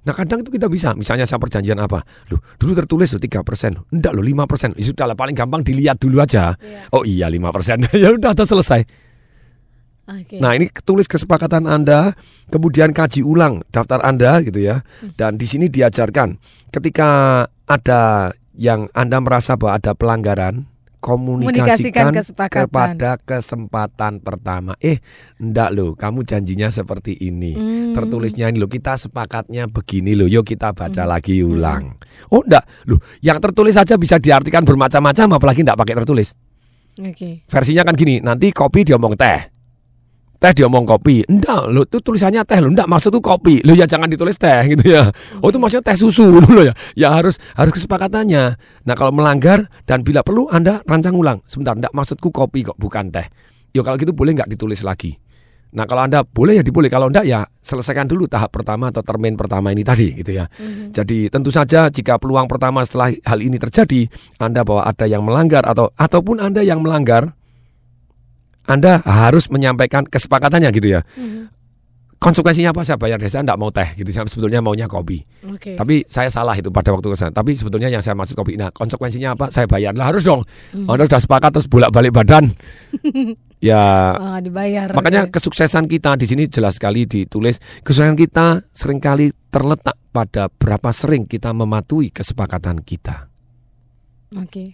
Nah 0.07 0.15
kadang 0.15 0.39
itu 0.41 0.55
kita 0.55 0.71
bisa, 0.71 0.95
misalnya 0.95 1.27
saya 1.27 1.43
perjanjian 1.43 1.83
apa, 1.83 2.07
loh 2.31 2.39
dulu 2.63 2.79
tertulis 2.79 3.11
loh 3.11 3.19
3 3.19 3.43
persen, 3.43 3.75
enggak 3.91 4.15
loh 4.15 4.23
5 4.23 4.47
persen, 4.47 4.71
ya 4.79 4.87
sudah 4.87 5.11
lah 5.11 5.19
paling 5.19 5.35
gampang 5.35 5.67
dilihat 5.67 5.99
dulu 5.99 6.23
aja. 6.23 6.55
Oh 6.95 7.03
iya 7.03 7.27
5 7.27 7.43
persen, 7.51 7.83
ya 8.07 8.15
udah 8.15 8.31
udah 8.31 8.47
selesai. 8.47 8.87
Oke. 10.07 10.39
Nah 10.39 10.55
ini 10.55 10.71
tulis 10.87 11.11
kesepakatan 11.11 11.67
Anda, 11.67 12.15
kemudian 12.55 12.95
kaji 12.95 13.27
ulang 13.27 13.67
daftar 13.75 13.99
Anda 14.07 14.39
gitu 14.47 14.63
ya. 14.63 14.87
Dan 15.19 15.35
di 15.35 15.51
sini 15.51 15.67
diajarkan 15.67 16.39
ketika 16.71 17.43
ada 17.67 18.31
yang 18.55 18.87
Anda 18.95 19.19
merasa 19.19 19.59
bahwa 19.59 19.83
ada 19.83 19.99
pelanggaran, 19.99 20.71
Komunikasikan 21.01 22.11
kesepakatan. 22.11 22.67
kepada 22.67 23.11
kesempatan 23.23 24.19
pertama. 24.19 24.75
Eh, 24.83 24.99
ndak 25.39 25.71
loh, 25.77 25.91
kamu 25.95 26.27
janjinya 26.27 26.69
seperti 26.69 27.15
ini. 27.21 27.53
Hmm. 27.55 27.95
Tertulisnya 27.95 28.51
ini 28.51 28.59
loh, 28.59 28.67
kita 28.67 28.99
sepakatnya 28.99 29.71
begini 29.71 30.19
loh. 30.19 30.27
Yuk 30.27 30.43
kita 30.43 30.75
baca 30.75 31.03
lagi 31.07 31.41
ulang. 31.41 31.97
Oh, 32.29 32.43
ndak. 32.43 32.65
Loh, 32.91 32.99
yang 33.23 33.39
tertulis 33.39 33.79
saja 33.79 33.95
bisa 33.97 34.19
diartikan 34.19 34.67
bermacam-macam 34.67 35.39
apalagi 35.39 35.63
ndak 35.63 35.79
pakai 35.79 35.95
tertulis. 36.03 36.35
Oke. 36.97 37.45
Versinya 37.45 37.85
kan 37.85 37.95
gini, 37.95 38.25
nanti 38.25 38.53
kopi 38.53 38.85
diomong 38.85 39.17
teh. 39.17 39.56
Teh 40.39 40.53
dia 40.53 40.65
ngomong 40.69 40.87
kopi. 40.87 41.25
Enggak, 41.27 41.69
lo 41.73 41.83
itu 41.85 41.99
tulisannya 42.01 42.43
teh 42.47 42.59
lo. 42.61 42.69
Enggak, 42.73 42.89
maksud 42.89 43.11
tuh 43.13 43.25
kopi. 43.25 43.61
Lo 43.65 43.73
ya 43.73 43.89
jangan 43.89 44.09
ditulis 44.09 44.37
teh 44.37 44.77
gitu 44.77 44.85
ya. 44.87 45.11
Oh 45.41 45.49
itu 45.49 45.59
maksudnya 45.61 45.93
teh 45.93 45.97
susu 45.97 46.41
lo 46.57 46.63
ya. 46.63 46.75
Ya 46.95 47.09
harus 47.13 47.41
harus 47.57 47.73
kesepakatannya. 47.75 48.45
Nah 48.87 48.95
kalau 48.95 49.13
melanggar 49.13 49.67
dan 49.89 50.05
bila 50.05 50.21
perlu 50.21 50.49
Anda 50.49 50.85
rancang 50.85 51.17
ulang. 51.17 51.41
Sebentar, 51.49 51.75
enggak 51.75 51.93
maksudku 51.93 52.31
kopi 52.31 52.65
kok 52.65 52.79
bukan 52.79 53.11
teh. 53.11 53.27
Yo 53.77 53.85
kalau 53.85 54.01
gitu 54.01 54.17
boleh 54.17 54.33
nggak 54.37 54.49
ditulis 54.49 54.81
lagi. 54.85 55.17
Nah 55.77 55.85
kalau 55.85 56.09
Anda 56.09 56.25
boleh 56.25 56.57
ya 56.57 56.65
diboleh, 56.65 56.89
kalau 56.89 57.13
enggak 57.13 57.29
ya 57.29 57.45
selesaikan 57.61 58.09
dulu 58.09 58.25
tahap 58.31 58.55
pertama 58.55 58.89
atau 58.89 59.05
termin 59.05 59.37
pertama 59.37 59.69
ini 59.75 59.85
tadi 59.85 60.15
gitu 60.17 60.33
ya. 60.33 60.49
Mm-hmm. 60.49 60.95
Jadi 60.95 61.19
tentu 61.29 61.53
saja 61.53 61.93
jika 61.93 62.17
peluang 62.17 62.49
pertama 62.49 62.81
setelah 62.87 63.13
hal 63.27 63.45
ini 63.45 63.61
terjadi, 63.61 64.09
Anda 64.41 64.65
bahwa 64.65 64.89
ada 64.89 65.05
yang 65.05 65.27
melanggar 65.27 65.69
atau 65.69 65.93
ataupun 65.99 66.41
Anda 66.41 66.65
yang 66.65 66.81
melanggar, 66.81 67.37
Anda 68.67 69.03
harus 69.03 69.47
menyampaikan 69.49 70.07
kesepakatannya 70.07 70.71
gitu 70.75 70.99
ya. 70.99 71.03
Mm-hmm. 71.15 71.55
Konsekuensinya 72.17 72.73
apa 72.73 72.81
saya 72.81 72.97
bayar 72.97 73.21
saya 73.29 73.45
enggak 73.45 73.61
mau 73.61 73.69
teh 73.69 73.93
gitu 73.93 74.09
saya 74.09 74.25
sebetulnya 74.27 74.65
maunya 74.65 74.89
kopi. 74.89 75.21
Okay. 75.57 75.77
Tapi 75.77 76.03
saya 76.09 76.33
salah 76.33 76.57
itu 76.57 76.73
pada 76.73 76.91
waktu 76.91 77.13
ke 77.13 77.17
sana. 77.17 77.31
Tapi 77.31 77.53
sebetulnya 77.53 77.93
yang 77.93 78.01
saya 78.01 78.17
maksud 78.17 78.35
kopi. 78.35 78.57
Nah, 78.57 78.73
konsekuensinya 78.73 79.37
apa? 79.37 79.53
Saya 79.53 79.69
bayar. 79.69 79.93
Lah 79.93 80.11
harus 80.11 80.25
dong. 80.25 80.43
Mm-hmm. 80.43 80.89
Anda 80.91 81.05
sudah 81.07 81.23
sepakat 81.23 81.51
terus 81.55 81.69
bolak-balik 81.69 82.17
badan. 82.17 82.51
ya 83.69 84.17
oh, 84.17 84.39
dibayar. 84.41 84.97
Makanya 84.97 85.29
okay. 85.29 85.39
kesuksesan 85.39 85.87
kita 85.89 86.17
di 86.17 86.27
sini 86.29 86.49
jelas 86.49 86.81
sekali 86.81 87.05
ditulis 87.05 87.61
kesuksesan 87.85 88.17
kita 88.17 88.65
sering 88.73 89.01
kali 89.01 89.33
terletak 89.53 89.97
pada 90.13 90.49
berapa 90.49 90.89
sering 90.93 91.29
kita 91.29 91.53
mematuhi 91.53 92.09
kesepakatan 92.13 92.81
kita. 92.81 93.29
Oke. 94.37 94.49
Okay. 94.49 94.69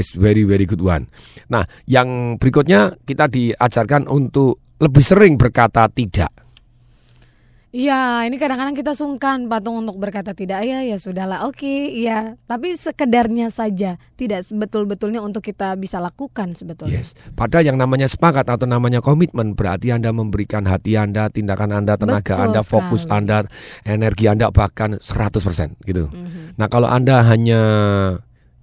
It's 0.00 0.16
very 0.16 0.48
very 0.48 0.64
good 0.64 0.80
one. 0.80 1.12
Nah, 1.52 1.68
yang 1.84 2.40
berikutnya 2.40 2.96
kita 3.04 3.28
diajarkan 3.28 4.08
untuk 4.08 4.56
lebih 4.80 5.04
sering 5.04 5.36
berkata 5.36 5.92
tidak. 5.92 6.32
Iya, 7.70 8.26
ini 8.26 8.34
kadang-kadang 8.34 8.74
kita 8.74 8.98
sungkan 8.98 9.46
patung 9.46 9.86
untuk 9.86 9.94
berkata 9.94 10.34
tidak 10.34 10.66
ya 10.66 10.82
ya 10.82 10.98
sudahlah. 10.98 11.46
Oke, 11.46 11.86
iya, 11.94 12.34
tapi 12.50 12.74
sekedarnya 12.74 13.46
saja, 13.46 13.94
tidak 14.18 14.42
betul-betulnya 14.50 15.22
untuk 15.22 15.38
kita 15.46 15.78
bisa 15.78 16.02
lakukan 16.02 16.58
sebetulnya. 16.58 16.98
Yes. 16.98 17.14
Padahal 17.38 17.70
yang 17.70 17.78
namanya 17.78 18.10
sepakat 18.10 18.50
atau 18.50 18.66
namanya 18.66 18.98
komitmen 18.98 19.54
berarti 19.54 19.94
Anda 19.94 20.10
memberikan 20.10 20.66
hati 20.66 20.98
Anda, 20.98 21.30
tindakan 21.30 21.70
Anda, 21.70 21.94
tenaga 21.94 22.42
Betul 22.42 22.46
Anda, 22.50 22.60
sekali. 22.66 22.74
fokus 22.74 23.02
Anda, 23.06 23.38
energi 23.86 24.26
Anda 24.26 24.50
bahkan 24.50 24.98
100% 24.98 25.78
gitu. 25.86 26.10
Mm 26.10 26.26
-hmm. 26.26 26.44
Nah, 26.58 26.66
kalau 26.66 26.90
Anda 26.90 27.22
hanya 27.22 27.62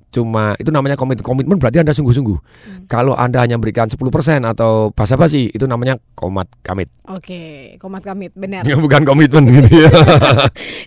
cuma 0.08 0.56
itu 0.58 0.72
namanya 0.72 0.96
komitmen. 0.96 1.26
Komitmen 1.26 1.58
berarti 1.60 1.84
anda 1.84 1.92
sungguh-sungguh. 1.92 2.38
Hmm. 2.38 2.86
kalau 2.88 3.14
anda 3.14 3.44
hanya 3.44 3.60
memberikan 3.60 3.92
10% 3.92 4.00
atau 4.44 4.92
basa-basi 4.96 5.52
itu 5.52 5.68
namanya 5.68 6.00
komat 6.16 6.48
kamit. 6.64 6.88
Oke 7.08 7.76
komat 7.80 8.04
kamit 8.04 8.32
benar. 8.36 8.64
Ya 8.64 8.80
bukan 8.80 9.04
komitmen 9.04 9.48
gitu 9.48 9.88
ya. 9.88 9.92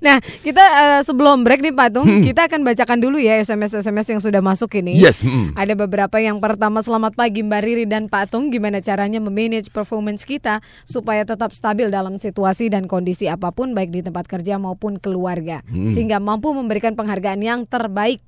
Nah 0.00 0.16
kita 0.20 0.64
uh, 0.64 1.00
sebelum 1.04 1.44
break 1.44 1.60
nih 1.60 1.76
Patung 1.76 2.08
hmm. 2.08 2.24
kita 2.24 2.48
akan 2.48 2.64
bacakan 2.64 2.98
dulu 3.04 3.20
ya 3.20 3.36
SMS 3.40 3.84
SMS 3.84 4.16
yang 4.16 4.20
sudah 4.24 4.40
masuk 4.40 4.72
ini. 4.80 4.96
Yes 4.96 5.20
hmm. 5.20 5.56
ada 5.56 5.76
beberapa 5.76 6.16
yang 6.20 6.40
pertama 6.40 6.80
selamat 6.80 7.16
pagi 7.16 7.44
Mbak 7.44 7.60
Riri 7.60 7.84
dan 7.84 8.08
Patung 8.08 8.48
gimana 8.48 8.80
caranya 8.80 9.20
memanage 9.20 9.68
performance 9.68 10.24
kita 10.24 10.64
supaya 10.88 11.24
tetap 11.28 11.52
stabil 11.52 11.92
dalam 11.92 12.16
situasi 12.16 12.72
dan 12.72 12.88
kondisi 12.88 13.28
apa 13.28 13.52
pun 13.52 13.76
baik 13.76 13.92
di 13.92 14.00
tempat 14.00 14.24
kerja 14.24 14.56
maupun 14.56 14.96
keluarga. 14.96 15.60
Hmm. 15.68 15.92
sehingga 15.92 16.18
mampu 16.22 16.52
memberikan 16.52 16.96
penghargaan 16.96 17.40
yang 17.42 17.60
terbaik 17.68 18.20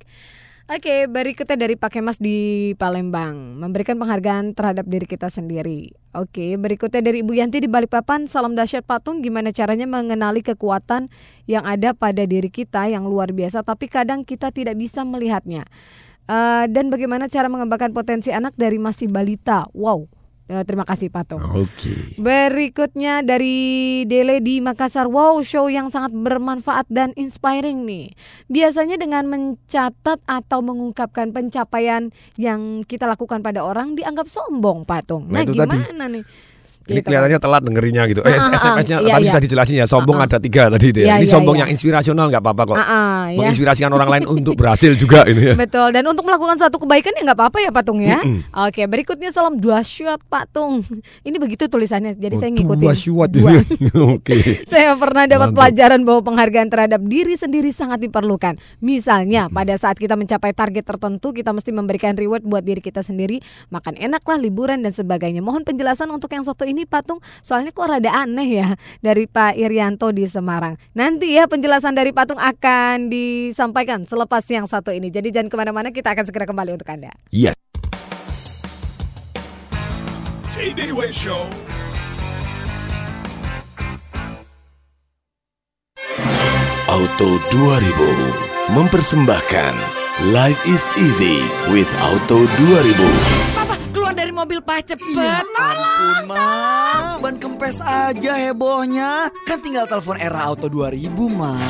Oke, 0.63 1.11
berikutnya 1.11 1.59
dari 1.59 1.75
Pak 1.75 1.91
Kemas 1.91 2.23
di 2.23 2.71
Palembang, 2.79 3.59
memberikan 3.59 3.99
penghargaan 3.99 4.55
terhadap 4.55 4.87
diri 4.87 5.03
kita 5.03 5.27
sendiri. 5.27 5.91
Oke, 6.15 6.55
berikutnya 6.55 7.03
dari 7.03 7.19
Ibu 7.19 7.35
Yanti 7.35 7.59
di 7.59 7.67
Balikpapan, 7.67 8.31
salam 8.31 8.55
dahsyat 8.55 8.87
patung, 8.87 9.19
gimana 9.19 9.51
caranya 9.51 9.83
mengenali 9.83 10.39
kekuatan 10.39 11.11
yang 11.51 11.67
ada 11.67 11.91
pada 11.91 12.23
diri 12.23 12.47
kita 12.47 12.87
yang 12.87 13.03
luar 13.03 13.35
biasa, 13.35 13.59
tapi 13.67 13.91
kadang 13.91 14.23
kita 14.23 14.55
tidak 14.55 14.79
bisa 14.79 15.03
melihatnya. 15.03 15.67
Uh, 16.31 16.63
dan 16.71 16.87
bagaimana 16.87 17.27
cara 17.27 17.51
mengembangkan 17.51 17.91
potensi 17.91 18.31
anak 18.31 18.55
dari 18.55 18.79
masih 18.79 19.11
balita? 19.11 19.67
Wow, 19.75 20.07
terima 20.43 20.83
kasih 20.83 21.07
Patung. 21.07 21.39
Oke. 21.39 21.71
Okay. 21.79 21.99
Berikutnya 22.19 23.23
dari 23.23 24.03
Dele 24.03 24.43
di 24.43 24.59
Makassar. 24.59 25.07
Wow, 25.07 25.39
show 25.39 25.71
yang 25.71 25.87
sangat 25.87 26.11
bermanfaat 26.11 26.91
dan 26.91 27.15
inspiring 27.15 27.87
nih. 27.87 28.11
Biasanya 28.51 28.99
dengan 28.99 29.31
mencatat 29.31 30.19
atau 30.27 30.59
mengungkapkan 30.59 31.31
pencapaian 31.31 32.11
yang 32.35 32.83
kita 32.83 33.07
lakukan 33.07 33.39
pada 33.39 33.63
orang 33.63 33.95
dianggap 33.95 34.27
sombong, 34.27 34.83
Patung. 34.83 35.31
Nah, 35.31 35.41
nah 35.41 35.47
gimana 35.47 35.87
tadi. 35.87 36.19
nih? 36.19 36.25
Ini 36.83 36.99
gitu 36.99 37.07
kelihatannya 37.07 37.39
kan. 37.39 37.45
telat 37.47 37.61
dengerinya 37.63 38.03
gitu. 38.11 38.21
Eh, 38.27 38.35
SMS-nya 38.35 38.97
iya, 38.99 39.15
tadi 39.15 39.23
iya. 39.23 39.31
sudah 39.31 39.43
dijelasin 39.47 39.75
ya. 39.79 39.85
Sombong 39.87 40.19
ada 40.19 40.35
tiga 40.35 40.67
tadi 40.67 40.91
itu 40.91 40.99
ya. 40.99 41.15
Iya, 41.15 41.15
ini 41.15 41.27
iya, 41.27 41.31
sombong 41.31 41.55
iya. 41.55 41.61
yang 41.63 41.69
inspirasional 41.71 42.25
nggak 42.27 42.43
apa-apa 42.43 42.63
kok. 42.67 42.75
Uh, 42.75 43.27
Menginspirasikan 43.39 43.91
orang 43.95 44.09
lain 44.11 44.23
untuk 44.27 44.59
berhasil 44.59 44.91
juga 44.99 45.23
ini 45.23 45.53
ya. 45.53 45.55
Betul. 45.55 45.95
Dan 45.95 46.03
untuk 46.11 46.27
melakukan 46.27 46.59
satu 46.59 46.83
kebaikan 46.83 47.15
ya 47.15 47.21
nggak 47.31 47.39
apa-apa 47.39 47.57
ya 47.63 47.71
Patung 47.71 48.03
ya. 48.03 48.19
Mm 48.19 48.43
-mm. 48.43 48.67
Oke, 48.67 48.83
berikutnya 48.83 49.31
salam 49.31 49.55
dua 49.55 49.79
shot 49.79 50.19
Patung. 50.27 50.83
Ini 51.23 51.37
begitu 51.39 51.71
tulisannya. 51.71 52.19
Jadi 52.19 52.35
oh, 52.35 52.39
saya 52.43 52.51
ngikutin. 52.51 52.83
Dua 52.83 52.95
shot. 52.99 53.31
Oke. 54.19 54.35
saya 54.71 54.91
pernah 54.99 55.23
dapat 55.23 55.55
Mantap. 55.55 55.57
pelajaran 55.63 55.99
bahwa 56.03 56.21
penghargaan 56.27 56.67
terhadap 56.67 56.99
diri 57.07 57.39
sendiri 57.39 57.71
sangat 57.71 58.03
diperlukan. 58.03 58.59
Misalnya 58.83 59.47
mm. 59.47 59.55
pada 59.55 59.79
saat 59.79 59.95
kita 59.95 60.19
mencapai 60.19 60.51
target 60.51 60.83
tertentu, 60.83 61.31
kita 61.31 61.55
mesti 61.55 61.71
memberikan 61.71 62.11
reward 62.19 62.43
buat 62.43 62.59
diri 62.59 62.83
kita 62.83 62.99
sendiri, 63.07 63.39
makan 63.71 63.95
enaklah, 63.95 64.35
liburan 64.35 64.83
dan 64.83 64.91
sebagainya. 64.91 65.39
Mohon 65.39 65.63
penjelasan 65.63 66.11
untuk 66.11 66.27
yang 66.35 66.43
satu 66.43 66.67
ini 66.72 66.72
Patung 66.89 67.21
Soalnya 67.45 67.69
kok 67.69 67.85
rada 67.85 68.09
aneh 68.09 68.49
ya 68.65 68.69
dari 69.05 69.29
Pak 69.29 69.53
Irianto 69.53 70.09
di 70.09 70.25
Semarang. 70.25 70.79
Nanti 70.97 71.37
ya 71.37 71.45
penjelasan 71.45 71.93
dari 71.93 72.09
Patung 72.09 72.41
akan 72.41 73.13
disampaikan 73.13 74.09
selepas 74.09 74.41
yang 74.49 74.65
satu 74.65 74.89
ini. 74.89 75.13
Jadi 75.13 75.29
jangan 75.29 75.49
ke 75.53 75.57
mana-mana, 75.59 75.89
kita 75.93 76.09
akan 76.09 76.25
segera 76.25 76.49
kembali 76.49 76.73
untuk 76.73 76.89
Anda. 76.89 77.13
Iya. 77.29 77.53
Yes. 77.53 77.61
Show. 81.13 81.45
Auto 86.93 87.29
2000 87.49 88.77
mempersembahkan 88.77 89.73
Life 90.29 90.61
is 90.69 90.85
easy 91.01 91.41
with 91.73 91.89
Auto 92.05 92.45
2000 92.45 92.63
dari 92.69 93.62
mobil 94.43 94.59
pak 94.59 94.91
cepet. 94.91 95.15
Ya 95.15 95.39
ampun 95.39 96.27
mah 96.27 97.15
Ban 97.23 97.39
kempes 97.39 97.79
aja 97.79 98.35
hebohnya. 98.35 99.31
Kan 99.47 99.63
tinggal 99.63 99.87
telepon 99.87 100.19
era 100.19 100.51
auto 100.51 100.67
2000 100.67 101.07
mah 101.31 101.63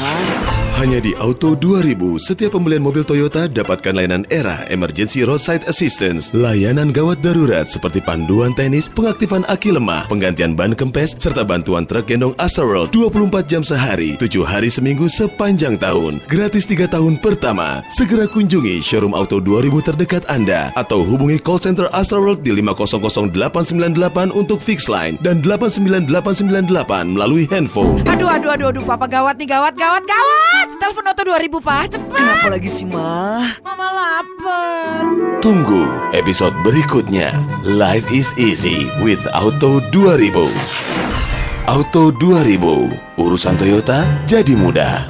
Hanya 0.76 1.00
di 1.00 1.16
Auto 1.16 1.56
2000 1.56 1.96
Setiap 2.20 2.60
pembelian 2.60 2.84
mobil 2.84 3.08
Toyota 3.08 3.48
Dapatkan 3.48 3.96
layanan 3.96 4.28
era 4.28 4.68
Emergency 4.68 5.24
Roadside 5.24 5.64
Assistance 5.72 6.36
Layanan 6.36 6.92
gawat 6.92 7.24
darurat 7.24 7.72
Seperti 7.72 8.04
panduan 8.04 8.52
tenis 8.52 8.92
Pengaktifan 8.92 9.48
aki 9.48 9.72
lemah 9.72 10.12
Penggantian 10.12 10.60
ban 10.60 10.76
kempes 10.76 11.16
Serta 11.16 11.48
bantuan 11.48 11.88
truk 11.88 12.12
gendong 12.12 12.36
Astroworld 12.36 12.92
24 12.92 13.48
jam 13.48 13.64
sehari 13.64 14.20
7 14.20 14.44
hari 14.44 14.68
seminggu 14.68 15.08
sepanjang 15.08 15.80
tahun 15.80 16.20
Gratis 16.28 16.68
3 16.68 16.92
tahun 16.92 17.24
pertama 17.24 17.86
Segera 17.88 18.28
kunjungi 18.28 18.84
showroom 18.84 19.16
Auto 19.16 19.40
2000 19.40 19.94
terdekat 19.94 20.28
Anda 20.28 20.76
Atau 20.76 21.08
hubungi 21.08 21.40
call 21.40 21.64
center 21.64 21.88
Astroworld 21.94 22.34
World 22.34 22.42
di 22.42 22.50
500898 22.58 24.34
untuk 24.34 24.58
fix 24.58 24.90
line 24.90 25.22
dan 25.22 25.46
89898 25.46 27.14
melalui 27.14 27.46
handphone. 27.46 28.02
Aduh, 28.10 28.26
aduh, 28.26 28.58
aduh, 28.58 28.68
aduh, 28.74 28.84
Papa 28.88 29.06
gawat 29.06 29.38
nih, 29.38 29.54
gawat, 29.54 29.78
gawat, 29.78 30.02
gawat. 30.02 30.63
Telepon 30.64 31.12
Oto 31.12 31.22
2000, 31.28 31.60
Pak, 31.60 31.84
cepat. 31.92 32.16
Kenapa 32.16 32.48
lagi 32.48 32.70
sih, 32.72 32.88
Mah? 32.88 33.60
Mama 33.68 33.88
lapar. 33.92 35.04
Tunggu 35.44 35.84
episode 36.16 36.56
berikutnya. 36.64 37.36
Life 37.68 38.08
is 38.08 38.32
easy 38.40 38.88
with 39.04 39.20
Auto 39.36 39.84
2000. 39.92 40.48
Auto 41.68 42.16
2000, 42.16 43.20
urusan 43.20 43.56
Toyota 43.60 44.08
jadi 44.24 44.56
mudah. 44.56 45.04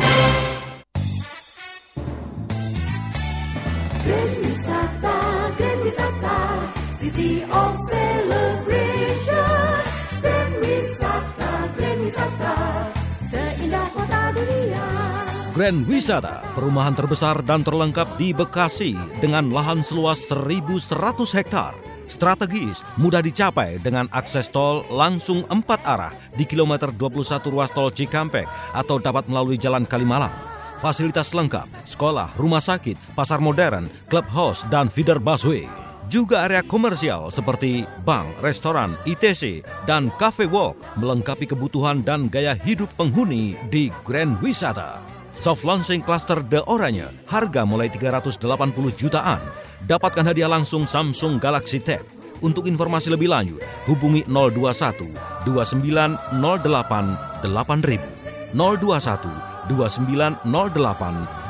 Grand 15.53 15.85
Wisata, 15.85 16.41
perumahan 16.57 16.97
terbesar 16.97 17.37
dan 17.45 17.61
terlengkap 17.61 18.17
di 18.17 18.33
Bekasi 18.33 18.97
dengan 19.21 19.53
lahan 19.53 19.85
seluas 19.85 20.25
1.100 20.25 20.89
hektar. 21.29 21.77
Strategis, 22.09 22.81
mudah 22.97 23.21
dicapai 23.21 23.77
dengan 23.77 24.09
akses 24.09 24.49
tol 24.49 24.81
langsung 24.89 25.45
empat 25.53 25.85
arah 25.85 26.09
di 26.33 26.49
kilometer 26.49 26.89
21 26.89 27.53
ruas 27.53 27.69
tol 27.69 27.93
Cikampek 27.93 28.49
atau 28.73 28.97
dapat 28.97 29.29
melalui 29.29 29.53
Jalan 29.53 29.85
Kalimalang. 29.85 30.33
Fasilitas 30.81 31.37
lengkap, 31.37 31.69
sekolah, 31.85 32.33
rumah 32.33 32.57
sakit, 32.57 33.13
pasar 33.13 33.37
modern, 33.37 33.85
clubhouse, 34.09 34.65
dan 34.73 34.89
feeder 34.89 35.21
busway. 35.21 35.69
Juga 36.09 36.49
area 36.49 36.65
komersial 36.65 37.29
seperti 37.29 37.85
bank, 38.01 38.41
restoran, 38.41 38.97
ITC, 39.05 39.61
dan 39.85 40.09
cafe 40.17 40.49
walk 40.49 40.81
melengkapi 40.97 41.45
kebutuhan 41.45 42.01
dan 42.01 42.25
gaya 42.25 42.57
hidup 42.57 42.89
penghuni 42.97 43.53
di 43.69 43.93
Grand 44.01 44.33
Wisata. 44.41 45.13
Soft 45.33 45.65
launching 45.65 46.05
cluster 46.05 46.45
The 46.45 46.61
Oranye, 46.69 47.09
harga 47.25 47.65
mulai 47.65 47.89
380 47.89 48.45
jutaan. 48.93 49.41
Dapatkan 49.83 50.23
hadiah 50.29 50.45
langsung 50.45 50.85
Samsung 50.85 51.41
Galaxy 51.41 51.81
Tab. 51.81 52.05
Untuk 52.43 52.67
informasi 52.69 53.07
lebih 53.09 53.31
lanjut, 53.33 53.57
hubungi 53.89 54.21
021 54.29 55.09
2908 55.49 57.41
8000. 57.41 58.53
021 58.53 59.73
2908 59.73 60.45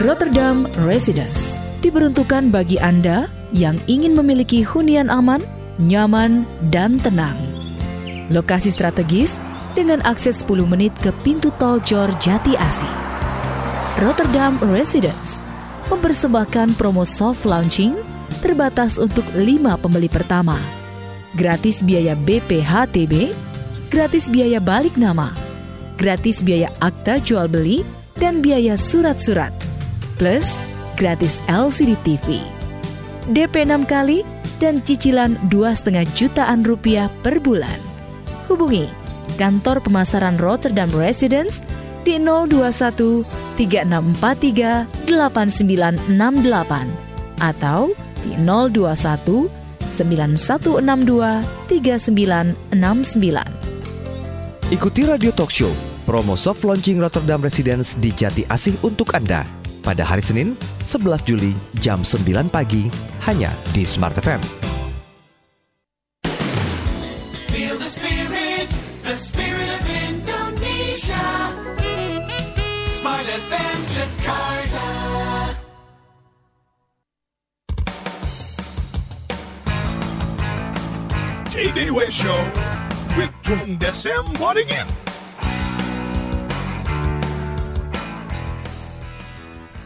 Rotterdam 0.00 0.64
Residence 0.84 1.56
diperuntukkan 1.80 2.52
bagi 2.52 2.76
Anda 2.76 3.24
yang 3.56 3.80
ingin 3.88 4.12
memiliki 4.16 4.64
hunian 4.64 5.08
aman, 5.08 5.40
nyaman, 5.80 6.44
dan 6.68 7.00
tenang. 7.00 7.49
Lokasi 8.30 8.70
strategis 8.70 9.34
dengan 9.74 9.98
akses 10.06 10.46
10 10.46 10.62
menit 10.70 10.94
ke 11.02 11.10
pintu 11.26 11.50
tol 11.58 11.82
Jor 11.82 12.10
Jati 12.22 12.54
Asi. 12.54 12.86
Rotterdam 13.98 14.54
Residence 14.70 15.42
mempersembahkan 15.90 16.78
promo 16.78 17.02
soft 17.02 17.42
launching 17.42 17.98
terbatas 18.38 19.02
untuk 19.02 19.26
5 19.34 19.82
pembeli 19.82 20.06
pertama. 20.06 20.54
Gratis 21.34 21.82
biaya 21.82 22.14
BPHTB, 22.14 23.34
gratis 23.90 24.30
biaya 24.30 24.62
balik 24.62 24.94
nama, 24.94 25.34
gratis 25.98 26.38
biaya 26.42 26.70
akta 26.78 27.18
jual 27.18 27.50
beli, 27.50 27.82
dan 28.18 28.38
biaya 28.38 28.78
surat-surat. 28.78 29.50
Plus, 30.18 30.46
gratis 30.94 31.42
LCD 31.50 31.98
TV. 32.06 32.38
DP 33.30 33.66
6 33.66 33.90
kali 33.90 34.22
dan 34.62 34.78
cicilan 34.86 35.34
2,5 35.50 36.04
jutaan 36.14 36.62
rupiah 36.62 37.10
per 37.26 37.42
bulan. 37.42 37.89
Hubungi 38.50 38.90
kantor 39.38 39.78
pemasaran 39.78 40.34
Rotterdam 40.42 40.90
Residence 40.90 41.62
di 42.02 42.18
021 42.18 43.22
3643 43.54 45.06
8968 45.06 47.38
atau 47.38 47.94
di 48.26 48.34
021 48.42 49.46
9162 49.86 51.70
3969. 51.70 54.66
Ikuti 54.70 55.02
Radio 55.06 55.30
Talk 55.34 55.50
Show 55.50 55.70
promo 56.06 56.34
soft 56.34 56.66
launching 56.66 56.98
Rotterdam 56.98 57.42
Residence 57.42 57.98
di 57.98 58.12
Jati 58.14 58.44
Asih 58.50 58.74
untuk 58.82 59.14
Anda 59.14 59.46
pada 59.86 60.02
hari 60.02 60.26
Senin 60.26 60.58
11 60.82 61.22
Juli 61.26 61.54
jam 61.78 62.02
9 62.02 62.50
pagi 62.50 62.90
hanya 63.24 63.54
di 63.72 63.86
Smart 63.86 64.18
FM. 64.18 64.59
TDW 81.60 82.10
Show. 82.10 82.40
With 83.18 83.30
Tung 83.42 83.76
Desem 83.76 84.24
Wadding 84.40 84.70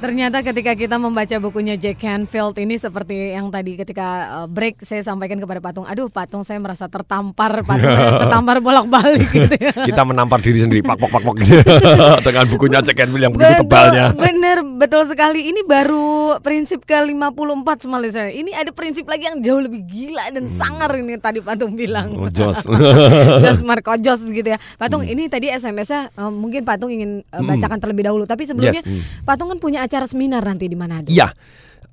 Ternyata 0.04 0.44
ketika 0.44 0.76
kita 0.76 1.00
membaca 1.00 1.32
bukunya 1.40 1.80
Jack 1.80 2.04
Canfield 2.04 2.60
ini 2.60 2.76
seperti 2.76 3.32
yang 3.32 3.48
tadi 3.48 3.72
ketika 3.72 4.36
uh, 4.36 4.46
break 4.52 4.84
saya 4.84 5.00
sampaikan 5.00 5.40
kepada 5.40 5.64
Patung, 5.64 5.88
aduh 5.88 6.12
Patung 6.12 6.44
saya 6.44 6.60
merasa 6.60 6.92
tertampar, 6.92 7.64
Patung 7.64 7.88
saya 7.96 8.20
tertampar 8.20 8.60
bolak-balik 8.60 9.24
gitu 9.32 9.56
ya. 9.56 9.72
Kita 9.72 10.04
menampar 10.04 10.44
diri 10.44 10.60
sendiri 10.60 10.84
pak 10.84 11.00
pak 11.00 11.08
pak 11.08 11.22
pak 11.24 11.34
dengan 12.28 12.44
bukunya 12.52 12.84
Jack 12.84 13.00
Canfield 13.00 13.24
yang 13.24 13.32
begitu 13.32 13.48
Betul, 13.48 13.64
tebalnya. 13.64 14.04
Bener, 14.12 14.58
betul 14.76 15.08
sekali. 15.08 15.40
Ini 15.48 15.64
baru 15.64 16.36
prinsip 16.44 16.84
ke-54 16.84 17.68
semua 17.88 17.96
listener. 17.96 18.28
Ini 18.28 18.52
ada 18.60 18.76
prinsip 18.76 19.08
lagi 19.08 19.24
yang 19.24 19.40
jauh 19.40 19.64
lebih 19.64 19.88
gila 19.88 20.28
dan 20.36 20.52
sangar 20.52 20.92
ini 21.00 21.16
tadi 21.16 21.40
Patung 21.40 21.72
bilang. 21.80 22.12
Hmm. 22.12 22.28
Oh, 22.28 22.28
jos. 22.28 22.68
jos 23.48 23.60
Marco 23.64 23.96
Jos 23.96 24.20
gitu 24.20 24.52
ya. 24.52 24.60
Patung 24.76 25.00
ini 25.00 25.32
tadi 25.32 25.48
SMS-nya 25.48 26.12
uh, 26.20 26.28
mungkin 26.28 26.60
Patung 26.68 26.92
ingin 26.92 27.24
uh, 27.32 27.40
Hmm. 27.44 27.60
bacakan 27.60 27.78
terlebih 27.80 28.04
dahulu. 28.08 28.24
Tapi 28.24 28.44
sebelumnya 28.48 28.74
Yes, 28.74 28.90
hmm. 28.90 29.22
Patung 29.22 29.46
kan 29.52 29.62
punya 29.62 29.86
acara 29.86 29.93
seminar 30.10 30.42
nanti 30.42 30.66
di 30.66 30.74
Manado. 30.74 31.14
Iya. 31.14 31.30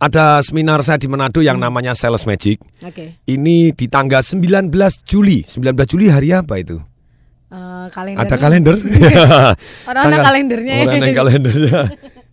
Ada 0.01 0.41
seminar 0.41 0.81
saya 0.81 0.97
di 0.97 1.05
Manado 1.05 1.45
yang 1.45 1.61
namanya 1.61 1.93
Sales 1.93 2.25
Magic. 2.25 2.57
Oke. 2.81 3.21
Ini 3.29 3.77
di 3.77 3.85
tanggal 3.85 4.25
19 4.25 4.73
Juli. 5.05 5.45
19 5.45 5.61
Juli 5.85 6.09
hari 6.09 6.33
apa 6.33 6.57
itu? 6.57 6.81
Uh, 7.53 7.85
kalender. 7.93 8.25
Ada 8.25 8.35
kalender? 8.41 8.75
Orang 9.93 10.03
ada 10.09 10.17
kalendernya. 10.31 10.75
Orang 10.89 10.97
ada 11.05 11.13
kalendernya. 11.13 11.81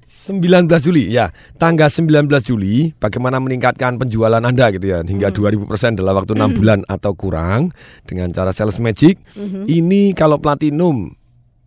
19 0.09 0.69
Juli 0.85 1.09
ya, 1.09 1.33
tanggal 1.57 1.89
19 1.89 2.29
Juli 2.45 2.93
bagaimana 3.01 3.41
meningkatkan 3.41 3.97
penjualan 3.97 4.45
Anda 4.45 4.69
gitu 4.77 4.93
ya 4.93 5.01
hingga 5.01 5.33
2000% 5.33 5.97
dalam 5.97 6.13
waktu 6.21 6.37
6 6.37 6.53
bulan 6.53 6.85
atau 6.85 7.17
kurang 7.17 7.73
dengan 8.05 8.29
cara 8.33 8.53
sales 8.53 8.77
magic. 8.77 9.17
Mhm. 9.33 9.65
Ini 9.65 10.13
kalau 10.13 10.37
platinum 10.37 11.17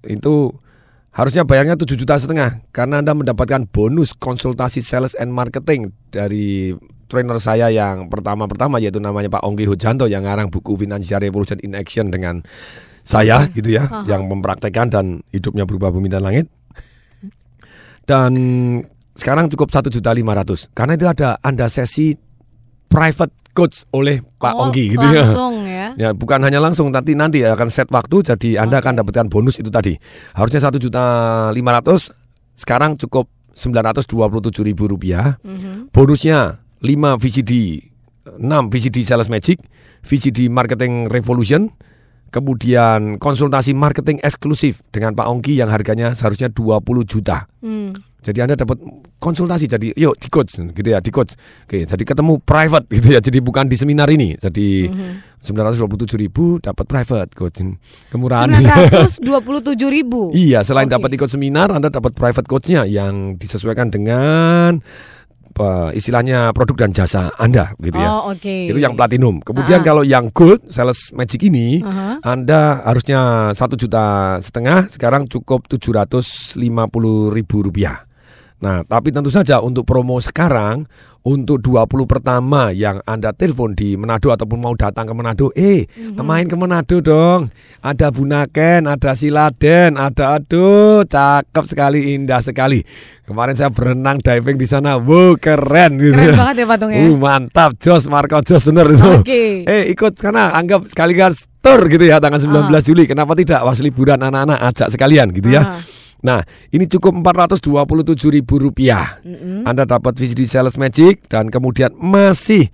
itu 0.06 0.54
harusnya 1.12 1.43
bayarnya 1.43 1.76
7 1.76 1.91
juta 1.99 2.16
setengah 2.16 2.64
karena 2.72 3.03
Anda 3.03 3.12
mendapatkan 3.12 3.68
bonus 3.68 4.16
konsultasi 4.16 4.80
sales 4.80 5.12
and 5.20 5.36
marketing 5.36 5.91
dari 6.07 6.72
trainer 7.12 7.36
saya 7.43 7.68
yang 7.68 8.07
pertama-pertama 8.07 8.80
yaitu 8.80 9.03
namanya 9.03 9.28
Pak 9.28 9.43
Ongki 9.43 9.68
Hujanto 9.68 10.07
yang 10.07 10.24
ngarang 10.24 10.47
buku 10.47 10.80
Financial 10.80 11.20
Revolution 11.20 11.59
in 11.59 11.76
Action 11.76 12.07
dengan 12.07 12.39
saya 13.03 13.51
gitu 13.51 13.76
ya 13.76 13.91
Aha. 13.91 14.07
yang 14.07 14.32
mempraktekkan 14.32 14.88
dan 14.88 15.05
hidupnya 15.36 15.68
berubah 15.68 15.91
bumi 15.91 16.07
dan 16.07 16.24
langit 16.24 16.47
dan 18.07 18.32
sekarang 19.12 19.51
cukup 19.51 19.68
satu 19.70 19.91
juta 19.91 20.16
lima 20.16 20.32
ratus 20.32 20.72
karena 20.72 20.95
itu 20.95 21.05
ada 21.12 21.36
anda 21.43 21.68
sesi 21.68 22.16
private 22.88 23.36
coach 23.51 23.84
oleh 23.91 24.24
Pak 24.39 24.53
Oh, 24.55 24.68
Ongki 24.68 24.95
gitu 24.95 25.03
langsung 25.03 25.68
ya. 25.68 25.70
Ya 25.96 26.12
bukan 26.12 26.39
hanya 26.42 26.60
langsung 26.60 26.89
nanti 26.89 27.14
nanti 27.14 27.42
akan 27.42 27.68
set 27.68 27.88
waktu 27.88 28.24
jadi 28.24 28.62
anda 28.62 28.78
akan 28.78 29.00
dapatkan 29.00 29.28
bonus 29.28 29.58
itu 29.58 29.68
tadi 29.68 29.96
harusnya 30.34 30.60
satu 30.60 30.78
juta 30.78 31.04
lima 31.52 31.76
ratus 31.76 32.12
sekarang 32.54 32.96
cukup 32.96 33.26
sembilan 33.52 33.92
ratus 33.92 34.06
dua 34.06 34.28
puluh 34.28 34.39
tujuh 34.42 34.64
ribu 34.64 34.88
rupiah 34.88 35.36
Mhm. 35.42 35.92
bonusnya 35.92 36.60
5 36.82 37.16
VCD 37.16 37.84
6 38.38 38.70
VCD 38.70 39.04
Sales 39.04 39.28
Magic 39.28 39.60
VCD 40.02 40.48
Marketing 40.48 41.06
Revolution 41.06 41.70
kemudian 42.32 43.20
konsultasi 43.20 43.76
marketing 43.76 44.24
eksklusif 44.24 44.80
dengan 44.89 45.12
Pak 45.14 45.28
Ongki 45.28 45.60
yang 45.60 45.68
harganya 45.68 46.16
seharusnya 46.16 46.48
20 46.48 46.80
juta 47.04 47.46
Hmm. 47.60 47.94
Jadi 48.22 48.45
Anda 48.45 48.53
dapat 48.53 48.78
konsultasi 49.17 49.65
jadi 49.65 49.97
yuk 49.97 50.13
di 50.17 50.30
coach 50.30 50.57
gitu 50.57 50.88
ya 50.88 51.01
di 51.01 51.09
coach. 51.09 51.34
Oke, 51.65 51.86
jadi 51.86 52.03
ketemu 52.05 52.38
private 52.41 52.86
gitu 52.89 53.07
ya. 53.11 53.19
Jadi 53.19 53.41
bukan 53.41 53.65
di 53.65 53.74
seminar 53.74 54.09
ini. 54.09 54.38
Jadi 54.38 54.86
Mhm. 54.86 55.41
927 55.41 56.22
ribu 56.22 56.61
dapat 56.61 56.86
private 56.86 57.34
coach. 57.34 57.65
Kemurahan. 58.13 58.45
927 58.53 59.89
ribu. 59.89 60.30
iya, 60.38 60.61
selain 60.61 60.86
dapat 60.86 61.09
ikut 61.11 61.28
seminar 61.28 61.74
Anda 61.74 61.89
dapat 61.89 62.13
private 62.13 62.45
coachnya 62.45 62.86
yang 62.86 63.41
disesuaikan 63.41 63.89
dengan 63.89 64.78
apa, 65.51 65.91
istilahnya 65.91 66.55
produk 66.55 66.88
dan 66.88 66.95
jasa 66.95 67.28
Anda 67.36 67.76
gitu 67.84 67.99
ya. 67.99 68.07
Oh, 68.07 68.32
oke. 68.32 68.72
Itu 68.72 68.80
yang 68.80 68.95
platinum. 68.95 69.43
Kemudian 69.43 69.82
Ah. 69.82 69.86
kalau 69.86 69.99
yang 70.05 70.32
gold 70.32 70.63
sales 70.72 71.11
magic 71.11 71.43
ini 71.43 71.84
Aha. 71.84 72.24
Anda 72.24 72.86
harusnya 72.88 73.51
satu 73.51 73.76
juta 73.76 74.38
setengah 74.39 74.88
sekarang 74.88 75.28
cukup 75.28 75.67
750 75.67 77.34
ribu 77.34 77.67
rupiah. 77.67 78.07
Nah, 78.62 78.86
tapi 78.86 79.09
tentu 79.09 79.34
saja 79.34 79.57
untuk 79.57 79.89
promo 79.89 80.22
sekarang 80.22 80.86
untuk 81.22 81.62
20 81.62 82.05
pertama 82.05 82.70
yang 82.70 83.01
Anda 83.05 83.34
telepon 83.34 83.74
di 83.74 83.97
Manado 83.97 84.30
ataupun 84.30 84.57
mau 84.57 84.74
datang 84.78 85.09
ke 85.09 85.14
Manado, 85.14 85.49
eh 85.53 85.89
Mhm. 85.89 86.22
main 86.22 86.45
ke 86.45 86.53
Manado 86.53 87.01
dong. 87.01 87.49
Ada 87.82 88.14
Bunaken, 88.14 88.86
ada 88.86 89.18
Siladen, 89.18 89.97
ada 89.97 90.38
aduh 90.38 91.01
cakep 91.05 91.66
sekali, 91.66 92.14
indah 92.14 92.41
sekali. 92.41 92.86
Kemarin 93.26 93.57
saya 93.57 93.74
berenang 93.74 94.22
diving 94.22 94.57
di 94.57 94.66
sana, 94.66 94.97
wow 94.97 95.34
keren 95.38 95.97
gitu. 95.97 96.14
Keren 96.14 96.38
banget 96.38 96.55
ya, 96.62 96.66
Patung, 96.70 96.91
ya? 96.93 97.01
Uh, 97.01 97.18
mantap, 97.18 97.72
Jos, 97.82 98.05
Marco 98.05 98.41
Jos 98.41 98.66
bener 98.66 98.93
itu. 98.93 99.09
Oke. 99.22 99.66
Eh 99.66 99.89
ikut 99.89 100.14
karena 100.18 100.53
anggap 100.53 100.86
sekalian 100.86 101.34
tour 101.62 101.82
gitu 101.86 102.01
ya 102.01 102.22
tanggal 102.22 102.38
19 102.38 102.78
Ah. 102.78 102.86
Juli. 102.86 103.09
Kenapa 103.09 103.34
tidak? 103.34 103.62
Was 103.62 103.82
liburan 103.82 104.22
anak-anak 104.22 104.57
ajak 104.70 104.89
sekalian 104.89 105.34
gitu 105.34 105.49
ya. 105.49 105.66
Ah. 105.66 106.01
Nah, 106.22 106.45
ini 106.69 106.86
cukup 106.86 107.17
427 107.17 108.30
ribu 108.30 108.61
rupiah. 108.61 109.17
Mm-mm. 109.26 109.65
Anda 109.65 109.89
dapat 109.89 110.17
VCD 110.17 110.45
Sales 110.45 110.78
Magic 110.78 111.26
dan 111.28 111.49
kemudian 111.49 111.93
masih 111.97 112.69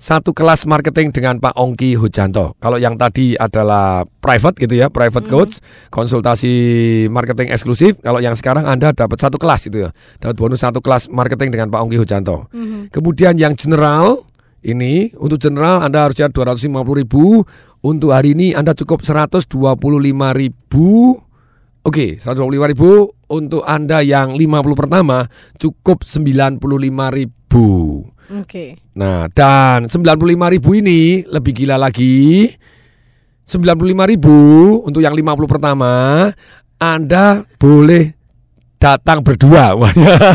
satu 0.00 0.32
kelas 0.32 0.64
marketing 0.64 1.12
dengan 1.12 1.36
Pak 1.36 1.52
Ongki 1.60 1.92
Hujanto. 1.92 2.56
Kalau 2.56 2.80
yang 2.80 2.96
tadi 2.96 3.36
adalah 3.36 4.08
private 4.24 4.56
gitu 4.56 4.80
ya, 4.80 4.88
private 4.88 5.28
Mm-hmm. 5.28 5.36
coach, 5.36 5.60
konsultasi 5.92 6.52
marketing 7.12 7.52
eksklusif. 7.52 8.00
Kalau 8.00 8.16
yang 8.16 8.32
sekarang 8.32 8.64
Anda 8.64 8.96
dapat 8.96 9.20
satu 9.20 9.36
kelas 9.36 9.68
itu 9.68 9.84
ya, 9.84 9.90
dapat 10.16 10.40
bonus 10.40 10.64
satu 10.64 10.80
kelas 10.80 11.12
marketing 11.12 11.52
dengan 11.52 11.68
Pak 11.68 11.80
Ongki 11.84 12.00
Hujanto. 12.00 12.48
Mhm. 12.48 12.88
Kemudian 12.88 13.36
yang 13.36 13.52
general 13.52 14.24
ini 14.64 15.12
untuk 15.20 15.36
general 15.36 15.84
Anda 15.84 16.08
harusnya 16.08 16.32
250 16.32 16.96
ribu. 16.96 17.44
Untuk 17.80 18.12
hari 18.12 18.32
ini 18.36 18.52
Anda 18.52 18.76
cukup 18.76 19.04
125 19.04 20.32
ribu. 20.32 21.16
Oke, 21.80 22.20
125 22.20 22.70
ribu. 22.70 22.90
Untuk 23.30 23.62
Anda 23.62 24.02
yang 24.02 24.34
50 24.34 24.74
pertama 24.74 25.30
cukup 25.56 26.02
95 26.02 26.58
ribu. 27.14 27.68
Oke. 28.30 28.78
Nah, 28.98 29.30
dan 29.30 29.86
95 29.86 30.50
ribu 30.50 30.70
ini 30.76 31.22
lebih 31.26 31.52
gila 31.54 31.78
lagi. 31.78 32.50
95 33.46 34.06
ribu 34.06 34.38
untuk 34.86 35.02
yang 35.02 35.14
50 35.14 35.50
pertama, 35.50 35.90
Anda 36.78 37.42
boleh 37.58 38.14
datang 38.80 39.20
berdua. 39.20 39.76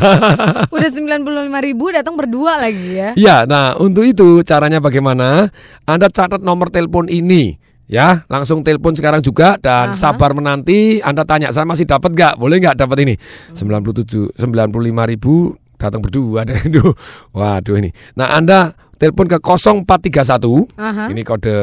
Udah 0.76 0.89
95 0.91 1.68
ribu 1.68 1.86
datang 1.89 2.14
berdua 2.20 2.62
lagi 2.62 3.00
ya. 3.00 3.10
Ya, 3.18 3.38
nah 3.48 3.74
untuk 3.80 4.06
itu 4.06 4.46
caranya 4.46 4.78
bagaimana? 4.78 5.50
Anda 5.88 6.12
catat 6.14 6.46
nomor 6.46 6.70
telepon 6.70 7.10
ini. 7.10 7.58
Ya, 7.86 8.26
langsung 8.34 8.66
telepon 8.66 8.98
sekarang 8.98 9.22
juga 9.22 9.62
dan 9.62 9.94
Aha. 9.94 9.98
sabar 9.98 10.34
menanti. 10.34 11.06
Anda 11.06 11.22
tanya, 11.22 11.54
saya 11.54 11.70
masih 11.70 11.86
dapat 11.86 12.18
nggak? 12.18 12.34
Boleh 12.42 12.58
nggak 12.58 12.82
dapat 12.82 12.98
ini? 13.06 13.14
97, 13.54 14.34
95 14.34 15.12
ribu 15.14 15.54
datang 15.78 16.02
berdua. 16.02 16.42
Aduh, 16.66 16.98
waduh 17.30 17.78
ini. 17.78 17.94
Nah, 18.18 18.34
Anda 18.34 18.74
telepon 18.98 19.30
ke 19.30 19.38
0431. 19.38 20.74
Aha. 20.82 21.14
Ini 21.14 21.22
kode 21.22 21.56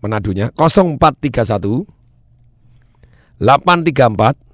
Manadunya 0.00 0.48
0431 0.56 1.84
834 3.38 4.48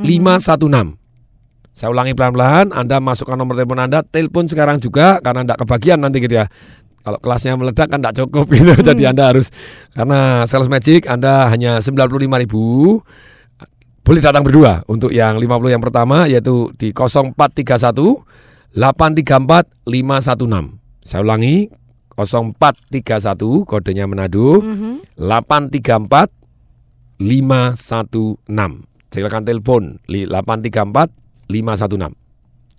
516. 0.00 1.00
Saya 1.70 1.88
ulangi 1.94 2.12
pelan-pelan, 2.12 2.74
Anda 2.74 2.98
masukkan 2.98 3.38
nomor 3.38 3.54
telepon 3.56 3.78
Anda, 3.80 4.02
telepon 4.02 4.50
sekarang 4.50 4.82
juga 4.82 5.22
karena 5.22 5.46
tidak 5.46 5.58
kebagian 5.64 6.02
nanti 6.02 6.18
gitu 6.20 6.42
ya. 6.42 6.50
Kalau 7.00 7.18
kelasnya 7.18 7.56
meledak 7.56 7.88
kan 7.88 7.98
tidak 7.98 8.16
cukup 8.18 8.46
gitu. 8.54 8.76
Jadi 8.76 9.02
Anda 9.04 9.32
harus 9.32 9.48
karena 9.92 10.44
Sales 10.44 10.68
Magic 10.68 11.04
Anda 11.04 11.48
hanya 11.48 11.80
95.000 11.80 12.20
boleh 14.00 14.20
datang 14.20 14.42
berdua 14.42 14.82
untuk 14.84 15.08
yang 15.10 15.36
50 15.36 15.46
yang 15.70 15.80
pertama 15.80 16.26
yaitu 16.26 16.72
di 16.76 16.90
0431 16.90 18.26
834 18.74 19.66
516. 19.86 20.76
Saya 21.00 21.20
ulangi 21.24 21.68
0431 22.14 23.64
kodenya 23.64 24.04
Manado 24.04 24.60
Mhm. 24.60 25.16
834 25.16 26.28
516. 27.18 28.84
Silakan 29.10 29.42
telepon 29.42 29.82
li- 30.06 30.28
834 30.28 31.10
516. 31.48 32.14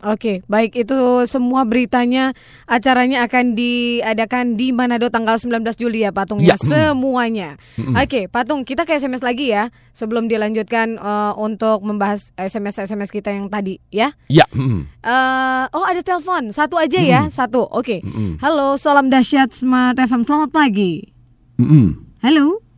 Oke, 0.02 0.42
baik 0.50 0.74
itu 0.76 0.98
semua 1.30 1.62
beritanya 1.62 2.34
acaranya 2.66 3.22
akan 3.22 3.54
diadakan 3.54 4.58
di 4.58 4.74
Manado 4.74 5.14
tanggal 5.14 5.38
19 5.38 5.62
Juli 5.78 6.02
ya 6.02 6.10
Patung 6.10 6.42
ya, 6.42 6.54
Ya, 6.54 6.56
mm. 6.58 6.66
semuanya. 6.66 7.50
Mm-mm. 7.78 7.94
Oke, 7.94 8.26
Patung 8.26 8.66
kita 8.66 8.84
ke 8.84 8.98
SMS 8.98 9.22
lagi 9.22 9.54
ya 9.54 9.70
sebelum 9.94 10.26
dilanjutkan 10.26 10.98
eh, 10.98 11.34
untuk 11.38 11.86
membahas 11.86 12.34
SMS 12.34 12.82
SMS 12.82 13.14
kita 13.14 13.30
yang 13.30 13.46
tadi 13.48 13.78
ya. 13.94 14.10
Ya, 14.26 14.50
mm. 14.50 14.90
Eh, 15.06 15.64
oh 15.70 15.86
ada 15.86 16.02
telepon 16.02 16.50
satu 16.50 16.82
aja 16.82 16.98
ya 16.98 17.22
Mm. 17.26 17.30
satu. 17.30 17.70
Oke, 17.70 18.02
Mm-mm. 18.02 18.42
halo 18.42 18.76
salam 18.76 19.06
dahsyat 19.08 19.54
Smart 19.54 19.96
FM 19.96 20.26
selamat 20.26 20.50
pagi. 20.50 21.14
Mm-mm. 21.62 21.94
Halo. 22.22 22.71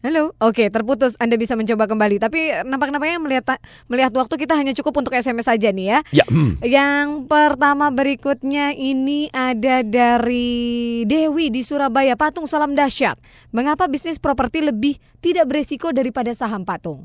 Halo, 0.00 0.32
oke 0.40 0.72
terputus. 0.72 1.12
Anda 1.20 1.36
bisa 1.36 1.60
mencoba 1.60 1.84
kembali. 1.84 2.16
Tapi 2.16 2.64
nampak-nampaknya 2.64 3.20
melihat 3.20 3.60
melihat 3.84 4.12
waktu 4.16 4.32
kita 4.40 4.56
hanya 4.56 4.72
cukup 4.72 5.04
untuk 5.04 5.12
SMS 5.12 5.44
saja 5.44 5.68
nih 5.68 5.92
ya. 5.92 5.98
Ya, 6.08 6.24
mm. 6.24 6.64
Yang 6.64 7.08
pertama 7.28 7.92
berikutnya 7.92 8.72
ini 8.72 9.28
ada 9.28 9.84
dari 9.84 11.04
Dewi 11.04 11.52
di 11.52 11.60
Surabaya. 11.60 12.16
Patung 12.16 12.48
salam 12.48 12.72
dahsyat. 12.72 13.20
Mengapa 13.52 13.92
bisnis 13.92 14.16
properti 14.16 14.64
lebih 14.64 14.96
tidak 15.20 15.44
beresiko 15.52 15.92
daripada 15.92 16.32
saham 16.32 16.64
Patung? 16.64 17.04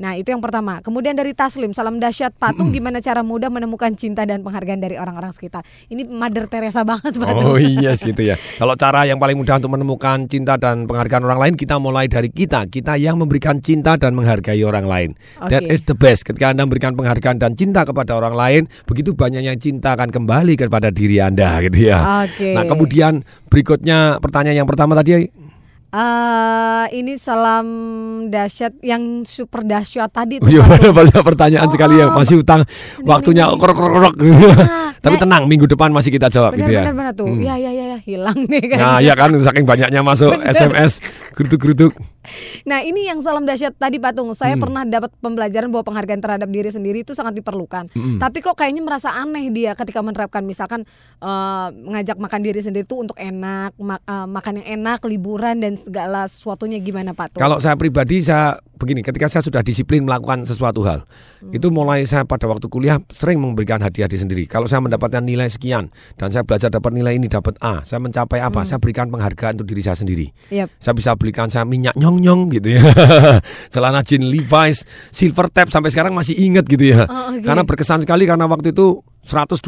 Nah 0.00 0.16
itu 0.16 0.32
yang 0.32 0.40
pertama. 0.40 0.80
Kemudian 0.80 1.12
dari 1.12 1.36
Taslim, 1.36 1.76
salam 1.76 2.00
dahsyat 2.00 2.32
Patung. 2.36 2.72
Gimana 2.72 3.04
cara 3.04 3.20
mudah 3.20 3.52
menemukan 3.52 3.92
cinta 3.92 4.24
dan 4.24 4.40
penghargaan 4.40 4.80
dari 4.80 4.96
orang-orang 4.96 5.32
sekitar? 5.36 5.64
Ini 5.92 6.08
Mother 6.08 6.48
Teresa 6.48 6.82
banget 6.86 7.20
Patung. 7.20 7.56
Oh 7.56 7.58
iya 7.60 7.92
gitu 7.92 8.22
ya. 8.24 8.40
Kalau 8.56 8.72
cara 8.76 9.04
yang 9.04 9.20
paling 9.20 9.36
mudah 9.36 9.60
untuk 9.60 9.72
menemukan 9.76 10.24
cinta 10.28 10.56
dan 10.56 10.88
penghargaan 10.88 11.22
orang 11.28 11.40
lain, 11.40 11.54
kita 11.58 11.76
mulai 11.76 12.08
dari 12.08 12.32
kita. 12.32 12.64
Kita 12.68 12.96
yang 12.96 13.20
memberikan 13.20 13.60
cinta 13.60 13.96
dan 14.00 14.16
menghargai 14.16 14.60
orang 14.64 14.86
lain. 14.88 15.10
That 15.52 15.68
Oke. 15.68 15.72
is 15.72 15.84
the 15.84 15.96
best. 15.96 16.24
Ketika 16.24 16.52
Anda 16.52 16.64
memberikan 16.64 16.96
penghargaan 16.96 17.36
dan 17.36 17.52
cinta 17.58 17.84
kepada 17.84 18.16
orang 18.16 18.32
lain, 18.32 18.62
begitu 18.88 19.12
banyak 19.12 19.44
yang 19.44 19.58
cinta 19.60 19.92
akan 19.92 20.08
kembali 20.08 20.56
kepada 20.56 20.88
diri 20.88 21.20
Anda 21.20 21.60
gitu 21.68 21.92
ya. 21.92 22.24
Oke. 22.24 22.56
Nah 22.56 22.64
kemudian 22.64 23.22
berikutnya 23.52 24.22
pertanyaan 24.22 24.64
yang 24.64 24.68
pertama 24.70 24.96
tadi 24.96 25.41
Eh, 25.92 26.84
ini 26.96 27.20
salam 27.20 27.66
dahsyat 28.32 28.80
yang 28.80 29.28
super 29.28 29.60
dahsyat 29.60 30.08
tadi 30.08 30.40
tuh, 30.40 30.48
Iya, 30.48 30.64
banyak 31.04 31.20
pertanyaan 31.20 31.68
sekali 31.68 32.00
ya. 32.00 32.08
oh. 32.08 32.16
Masih 32.16 32.40
utang 32.40 32.64
waktunya 33.04 33.44
krok 33.60 33.76
krok 33.76 33.92
krok. 33.92 34.14
Tapi 35.04 35.20
tenang, 35.20 35.44
minggu 35.44 35.68
depan 35.68 35.92
masih 35.92 36.08
kita 36.08 36.32
jawab 36.32 36.56
gitu 36.56 36.72
ya. 36.72 36.88
Benar 36.88 36.96
benar 36.96 37.12
benar 37.12 37.12
tuh. 37.12 37.28
Hmm. 37.28 37.44
Ya 37.44 37.60
ya 37.60 37.68
ya 37.76 37.84
ya 37.92 37.98
hilang 38.00 38.40
nih 38.48 38.72
kan. 38.72 38.78
Nah, 38.80 38.98
ya 39.04 39.12
kan 39.12 39.36
saking 39.36 39.68
banyaknya 39.68 40.00
masuk 40.00 40.32
Bener. 40.32 40.56
SMS 40.56 41.04
geruduk-geruduk. 41.36 41.92
Nah 42.62 42.80
ini 42.80 43.04
yang 43.04 43.18
salam 43.20 43.42
dahsyat 43.42 43.74
tadi 43.74 43.98
Patung 43.98 44.30
Saya 44.32 44.54
Hmm. 44.54 44.62
pernah 44.62 44.82
dapat 44.84 45.10
pembelajaran 45.18 45.68
bahwa 45.68 45.84
penghargaan 45.84 46.20
terhadap 46.20 46.48
diri 46.48 46.68
sendiri 46.68 46.98
itu 47.00 47.12
sangat 47.12 47.34
diperlukan 47.34 47.90
Mm-mm. 47.90 48.16
Tapi 48.16 48.38
kok 48.38 48.54
kayaknya 48.54 48.80
merasa 48.80 49.10
aneh 49.12 49.48
dia 49.48 49.72
ketika 49.72 49.98
menerapkan 50.00 50.42
Misalkan 50.42 50.86
eh, 51.18 51.68
mengajak 51.74 52.16
makan 52.16 52.40
diri 52.40 52.60
sendiri 52.60 52.82
itu 52.82 52.96
untuk 52.96 53.16
enak 53.16 53.74
ma- 53.76 53.98
eh, 54.00 54.26
Makan 54.28 54.52
yang 54.58 54.68
enak, 54.80 55.02
liburan 55.04 55.58
dan 55.58 55.74
segala 55.74 56.24
sesuatunya 56.24 56.78
gimana 56.78 57.10
Patung 57.10 57.38
Kalau 57.38 57.58
saya 57.58 57.74
pribadi 57.74 58.20
saya 58.20 58.54
begini, 58.74 58.98
ketika 59.00 59.30
saya 59.30 59.38
sudah 59.40 59.62
disiplin 59.62 60.02
melakukan 60.02 60.42
sesuatu 60.42 60.82
hal, 60.82 61.06
Hmm. 61.38 61.54
itu 61.54 61.70
mulai 61.70 62.02
saya 62.02 62.22
pada 62.22 62.46
waktu 62.46 62.66
kuliah 62.66 62.98
sering 63.08 63.38
memberikan 63.38 63.78
hadiah 63.78 64.06
diri 64.06 64.18
sendiri. 64.20 64.44
Kalau 64.44 64.66
saya 64.66 64.78
mendapatkan 64.78 65.22
nilai 65.22 65.46
sekian 65.46 65.86
dan 66.16 66.28
saya 66.28 66.42
belajar 66.42 66.66
dapat 66.66 66.90
nilai 66.90 67.14
ini 67.14 67.26
dapat 67.26 67.54
A, 67.58 67.82
saya 67.82 67.98
mencapai 67.98 68.38
apa? 68.38 68.58
Hmm. 68.58 68.66
Saya 68.66 68.78
berikan 68.78 69.06
penghargaan 69.06 69.54
untuk 69.54 69.66
diri 69.66 69.80
saya 69.80 69.94
sendiri. 69.94 70.34
Yep. 70.50 70.66
Saya 70.78 70.94
bisa 70.94 71.14
belikan 71.14 71.46
saya 71.46 71.62
minyak 71.62 71.94
nyong-nyong 72.12 72.52
gitu 72.60 72.76
ya. 72.76 72.84
Celana 73.72 74.04
jean 74.04 74.28
Levi's, 74.28 74.84
silver 75.08 75.48
tap 75.48 75.72
sampai 75.72 75.88
sekarang 75.88 76.12
masih 76.12 76.36
ingat 76.36 76.68
gitu 76.68 76.92
ya. 76.92 77.08
Oh, 77.08 77.32
oke. 77.32 77.40
Karena 77.40 77.64
berkesan 77.64 78.04
sekali 78.04 78.28
karena 78.28 78.44
waktu 78.44 78.76
itu 78.76 79.00
125 79.24 79.64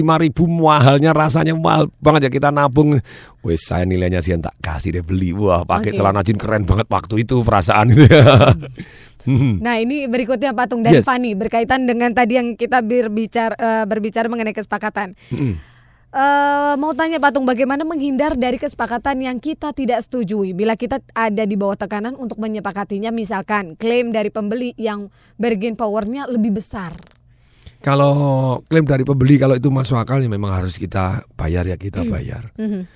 ribu 0.00 0.42
mahalnya 0.48 1.12
rasanya 1.12 1.52
mahal 1.52 1.92
banget 2.00 2.26
ya 2.26 2.30
kita 2.32 2.48
nabung. 2.48 2.96
Wes 3.44 3.68
saya 3.68 3.84
nilainya 3.84 4.24
sih 4.24 4.32
tak 4.40 4.56
kasih 4.64 4.96
deh 4.96 5.04
beli. 5.04 5.36
Wah 5.36 5.68
pakai 5.68 5.92
Oke. 5.92 6.00
celana 6.00 6.24
jean 6.24 6.40
keren 6.40 6.64
banget 6.64 6.88
waktu 6.88 7.28
itu 7.28 7.44
perasaan 7.44 7.92
itu 7.92 8.08
ya. 8.08 8.24
Nah 9.24 9.80
ini 9.80 10.04
berikutnya 10.04 10.52
Patung 10.52 10.84
dari 10.84 11.00
Yes. 11.00 11.08
Fani 11.08 11.32
Berkaitan 11.32 11.88
dengan 11.88 12.12
tadi 12.12 12.36
yang 12.36 12.60
kita 12.60 12.84
berbicara, 12.84 13.56
eh, 13.56 13.84
berbicara 13.88 14.28
mengenai 14.28 14.52
kesepakatan 14.52 15.16
Mm-mm. 15.32 15.56
Eh, 16.14 16.74
mau 16.78 16.94
tanya 16.94 17.18
Patung 17.18 17.42
bagaimana 17.42 17.82
menghindar 17.82 18.38
dari 18.38 18.54
kesepakatan 18.54 19.18
yang 19.18 19.42
kita 19.42 19.74
tidak 19.74 19.98
setujui 19.98 20.54
bila 20.54 20.78
kita 20.78 21.02
ada 21.10 21.42
di 21.42 21.58
bawah 21.58 21.74
tekanan 21.74 22.14
untuk 22.14 22.38
menyepakatinya 22.38 23.10
misalkan 23.10 23.74
klaim 23.74 24.14
dari 24.14 24.30
pembeli 24.30 24.78
yang 24.78 25.10
bargain 25.42 25.74
powernya 25.74 26.30
lebih 26.30 26.54
besar. 26.54 26.94
Kalau 27.82 28.14
klaim 28.70 28.86
dari 28.86 29.02
pembeli 29.02 29.42
kalau 29.42 29.58
itu 29.58 29.66
masuk 29.74 29.98
akal 29.98 30.22
ya 30.22 30.30
memang 30.30 30.54
harus 30.54 30.78
kita 30.78 31.26
bayar 31.34 31.66
ya 31.66 31.74
Hmm. 31.74 31.82
kita 31.82 32.00
bayar. 32.06 32.54
Mhm. 32.62 32.86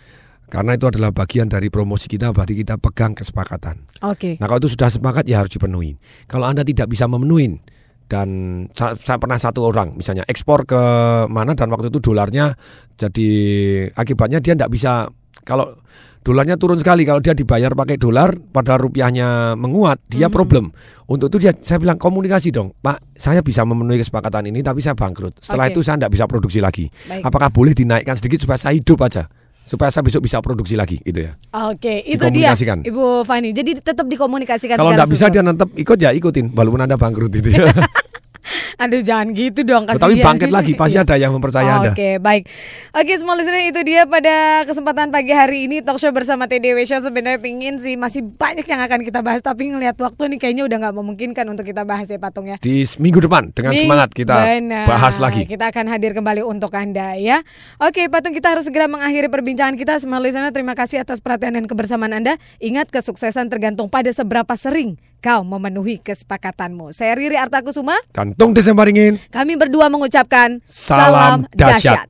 Karena 0.46 0.78
itu 0.78 0.86
adalah 0.86 1.10
bagian 1.10 1.50
dari 1.50 1.74
promosi 1.74 2.06
kita 2.06 2.30
berarti 2.30 2.54
kita 2.54 2.78
pegang 2.78 3.18
kesepakatan. 3.18 3.82
Oke. 4.06 4.38
Nah 4.38 4.46
kalau 4.46 4.62
itu 4.62 4.78
sudah 4.78 4.94
sepakat 4.94 5.26
ya 5.26 5.42
harus 5.42 5.50
dipenuhi. 5.50 5.98
Kalau 6.30 6.46
anda 6.46 6.62
tidak 6.62 6.86
bisa 6.86 7.10
memenuhi 7.10 7.58
dan 8.08 8.28
saya, 8.72 8.96
saya 8.98 9.20
pernah 9.20 9.36
satu 9.36 9.68
orang 9.68 9.92
misalnya 9.94 10.24
ekspor 10.24 10.64
ke 10.64 10.80
mana 11.28 11.52
dan 11.52 11.68
waktu 11.68 11.92
itu 11.92 12.00
dolarnya 12.00 12.56
jadi 12.96 13.30
akibatnya 13.92 14.40
dia 14.40 14.56
tidak 14.56 14.72
bisa 14.72 15.12
kalau 15.44 15.68
dolarnya 16.18 16.56
turun 16.60 16.76
sekali 16.76 17.08
kalau 17.08 17.20
dia 17.20 17.32
dibayar 17.32 17.72
pakai 17.72 17.96
dolar 17.96 18.32
pada 18.52 18.76
rupiahnya 18.76 19.56
menguat 19.56 20.02
dia 20.08 20.28
Mhm. 20.28 20.34
problem 20.34 20.64
untuk 21.06 21.32
itu 21.32 21.48
dia 21.48 21.52
saya 21.56 21.80
bilang 21.80 21.96
komunikasi 21.96 22.52
dong 22.52 22.72
pak 22.80 23.00
saya 23.16 23.40
bisa 23.40 23.64
memenuhi 23.64 24.00
kesepakatan 24.00 24.48
ini 24.48 24.60
tapi 24.60 24.80
saya 24.80 24.96
bangkrut 24.96 25.40
setelah 25.40 25.68
Oke. 25.68 25.78
itu 25.78 25.80
saya 25.84 25.96
tidak 25.96 26.12
bisa 26.12 26.24
produksi 26.28 26.58
lagi 26.60 26.88
Baik. 27.08 27.28
apakah 27.28 27.48
boleh 27.48 27.72
dinaikkan 27.72 28.16
sedikit 28.18 28.44
supaya 28.44 28.60
saya 28.60 28.76
hidup 28.76 28.98
aja 29.04 29.24
supaya 29.68 29.92
saya 29.92 30.00
besok 30.00 30.24
bisa 30.24 30.40
produksi 30.40 30.72
lagi 30.74 30.96
gitu 31.04 31.28
ya 31.28 31.36
Oke, 31.68 32.00
itu 32.08 32.24
dia. 32.32 32.52
Ibu 32.54 33.26
Fani. 33.28 33.52
Jadi 33.52 33.80
tetap 33.82 34.08
dikomunikasikan 34.08 34.80
kalau 34.80 34.94
nggak 34.94 35.10
bisa 35.10 35.28
dia 35.28 35.42
tetap 35.44 35.68
ikut 35.76 35.98
ya 36.00 36.10
ikutin 36.16 36.56
walaupun 36.56 36.80
anda 36.88 36.96
bangkrut 36.96 37.32
itu 37.36 37.52
ya 37.52 37.68
Aduh 38.78 39.02
jangan 39.02 39.34
gitu 39.34 39.60
dong 39.62 39.84
kasihan. 39.84 40.02
Tapi 40.02 40.14
bangkit 40.18 40.50
lagi, 40.50 40.72
pasti 40.74 40.96
Iya. 40.96 41.04
ada 41.04 41.14
yang 41.18 41.32
mempercaya 41.34 41.70
Anda. 41.78 41.92
Oke, 41.92 42.18
baik. 42.18 42.48
Oke, 42.94 43.12
semua 43.16 43.34
listener 43.36 43.68
itu 43.68 43.80
dia 43.82 44.06
pada 44.06 44.64
kesempatan 44.64 45.10
pagi 45.10 45.32
hari 45.32 45.66
ini 45.66 45.82
talk 45.82 45.98
show 45.98 46.10
bersama 46.10 46.46
TDW 46.46 46.82
Show 46.84 47.02
sebenarnya 47.02 47.38
pingin 47.38 47.76
sih 47.78 47.94
masih 47.94 48.24
banyak 48.24 48.64
yang 48.64 48.80
akan 48.80 49.04
kita 49.04 49.20
bahas 49.20 49.42
tapi 49.42 49.68
ngelihat 49.68 49.98
waktu 49.98 50.34
nih 50.34 50.38
kayaknya 50.38 50.64
udah 50.66 50.76
nggak 50.78 50.94
memungkinkan 50.96 51.44
untuk 51.48 51.64
kita 51.66 51.82
bahas 51.82 52.08
ya 52.08 52.16
Patung 52.16 52.48
ya. 52.48 52.56
Di 52.58 52.86
minggu 52.98 53.20
depan 53.22 53.50
dengan 53.52 53.74
semangat 53.74 54.10
kita 54.14 54.34
Benar. 54.34 54.86
bahas 54.86 55.18
lagi. 55.18 55.44
Kita 55.44 55.70
akan 55.70 55.84
hadir 55.90 56.14
kembali 56.14 56.42
untuk 56.42 56.72
Anda 56.74 57.14
ya. 57.18 57.42
Oke, 57.82 58.06
Patung 58.08 58.32
kita 58.32 58.54
harus 58.54 58.66
segera 58.66 58.88
mengakhiri 58.88 59.28
perbincangan 59.28 59.74
kita. 59.76 60.00
Semua 60.00 60.18
listener 60.18 60.50
terima 60.50 60.72
kasih 60.72 61.02
atas 61.02 61.18
perhatian 61.18 61.56
dan 61.58 61.64
kebersamaan 61.66 62.14
Anda. 62.14 62.36
Ingat 62.58 62.90
kesuksesan 62.90 63.48
tergantung 63.48 63.88
pada 63.88 64.10
seberapa 64.10 64.54
sering 64.54 64.96
kau 65.18 65.42
memenuhi 65.42 65.98
kesepakatanmu. 65.98 66.94
Saya 66.94 67.18
Riri 67.18 67.34
Artakusuma. 67.34 67.94
Kantung 68.14 68.54
Desember 68.54 68.86
ingin. 68.86 69.18
Kami 69.34 69.58
berdua 69.58 69.90
mengucapkan 69.90 70.62
Salam 70.62 71.42
dahsyat. 71.50 72.06